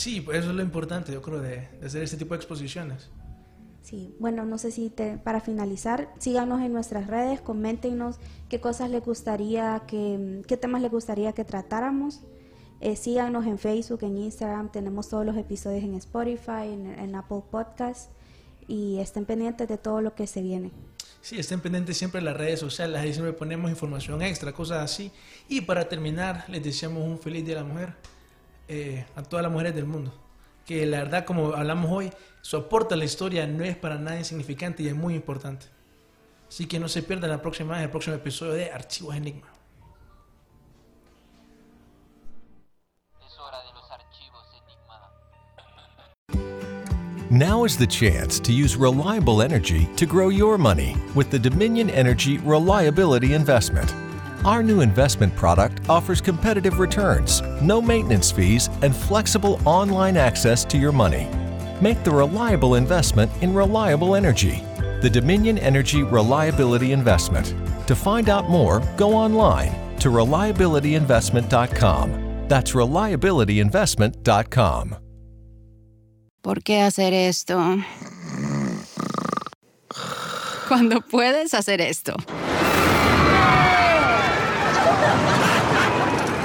Sí, 0.01 0.22
pues 0.22 0.38
eso 0.38 0.48
es 0.48 0.57
lo 0.57 0.62
importante, 0.62 1.12
yo 1.12 1.20
creo, 1.20 1.40
de, 1.42 1.68
hacer 1.84 2.03
este 2.03 2.16
tipo 2.16 2.32
de 2.32 2.36
exposiciones. 2.36 3.11
Sí, 3.82 4.16
bueno, 4.18 4.46
no 4.46 4.57
sé 4.57 4.70
si 4.70 4.90
para 5.22 5.42
finalizar, 5.42 6.11
síganos 6.18 6.62
en 6.62 6.72
nuestras 6.72 7.07
redes, 7.07 7.42
coméntenos 7.42 8.16
qué 8.48 8.61
cosas 8.61 8.88
les 8.88 9.05
gustaría, 9.05 9.82
que, 9.86 10.40
qué 10.48 10.57
temas 10.57 10.80
les 10.80 10.90
gustaría 10.90 11.34
que 11.34 11.44
tratáramos. 11.44 12.20
Eh, 12.80 12.96
síganos 12.96 13.44
en 13.44 13.59
Facebook, 13.59 14.03
en 14.03 14.16
Instagram, 14.16 14.72
tenemos 14.72 15.11
todos 15.11 15.26
los 15.26 15.36
episodios 15.36 15.84
en 15.84 15.94
Spotify, 15.96 16.72
en, 16.72 17.14
Apple 17.14 17.42
Podcasts 17.51 18.09
y 18.66 19.01
estén 19.01 19.26
pendientes 19.26 19.68
de 19.68 19.76
todo 19.76 20.01
lo 20.01 20.14
que 20.14 20.26
se 20.26 20.40
viene. 20.40 20.72
Sí, 21.20 21.38
estén 21.38 21.61
pendientes 21.61 21.98
siempre 21.98 22.22
de 22.22 22.24
las 22.24 22.38
redes 22.38 22.59
sociales, 22.59 22.98
ahí 22.98 23.12
siempre 23.12 23.34
ponemos 23.34 23.70
información 23.70 24.22
extra, 24.22 24.55
cosas 24.55 24.78
así. 24.78 25.12
Y 25.46 25.61
para 25.61 25.90
terminar, 25.90 26.46
les 26.48 26.64
deseamos 26.64 27.07
un 27.07 27.18
feliz 27.18 27.44
Día 27.44 27.57
de 27.57 27.61
la 27.61 27.66
Mujer 27.66 28.19
eh, 28.72 29.04
a 29.16 29.22
todas 29.24 29.42
las 29.42 29.50
mujeres 29.50 29.74
del 29.74 29.84
mundo. 29.84 30.12
Que 30.64 30.86
la 30.86 30.98
verdad, 30.98 31.24
como 31.24 31.54
hablamos 31.54 31.90
hoy, 31.90 32.12
su 32.40 32.56
aporte 32.56 32.94
a 32.94 32.96
la 32.96 33.04
historia 33.04 33.44
no 33.44 33.64
es 33.64 33.76
para 33.76 33.98
nada 33.98 34.16
insignificante 34.16 34.84
y 34.84 34.86
es 34.86 34.94
muy 34.94 35.16
importante. 35.16 35.66
Así 36.48 36.66
que 36.66 36.78
no 36.78 36.88
se 36.88 37.02
pierdan 37.02 37.30
la 37.30 37.42
próxima 37.42 37.82
el 37.82 37.90
próximo 37.90 38.14
episodio 38.14 38.52
de 38.52 38.70
Archivos 38.70 39.16
Enigma. 39.16 39.48
Now 47.28 47.64
is 47.64 47.76
the 47.76 47.86
chance 47.86 48.38
to 48.40 48.52
use 48.52 48.76
reliable 48.76 49.42
energy 49.42 49.88
to 49.96 50.06
grow 50.06 50.28
your 50.28 50.58
money 50.58 50.96
with 51.14 51.30
the 51.30 51.38
Dominion 51.38 51.90
Energy 51.90 52.38
Reliability 52.38 53.34
Investment. 53.34 54.09
Our 54.45 54.62
new 54.62 54.80
investment 54.80 55.34
product 55.36 55.88
offers 55.91 56.22
competitive 56.22 56.78
returns, 56.78 57.43
no 57.61 57.82
maintenance 57.82 58.32
fees, 58.32 58.70
and 58.80 58.97
flexible 58.97 59.61
online 59.66 60.16
access 60.16 60.64
to 60.66 60.78
your 60.78 60.93
money. 60.93 61.28
Make 61.82 62.03
the 62.05 62.11
reliable 62.11 62.76
investment 62.76 63.30
in 63.43 63.53
reliable 63.53 64.14
energy. 64.14 64.64
The 65.03 65.11
Dominion 65.11 65.59
Energy 65.59 66.03
Reliability 66.03 66.93
Investment. 66.93 67.55
To 67.86 67.95
find 67.95 68.30
out 68.30 68.49
more, 68.49 68.80
go 68.97 69.14
online 69.14 69.74
to 69.99 70.09
reliabilityinvestment.com. 70.09 72.47
That's 72.49 72.72
reliabilityinvestment.com. 72.72 74.97
¿Por 76.43 76.62
qué 76.62 76.80
hacer 76.80 77.12
esto? 77.12 77.84
Cuando 80.66 81.03
puedes 81.03 81.53
hacer 81.53 81.82
esto. 81.82 82.16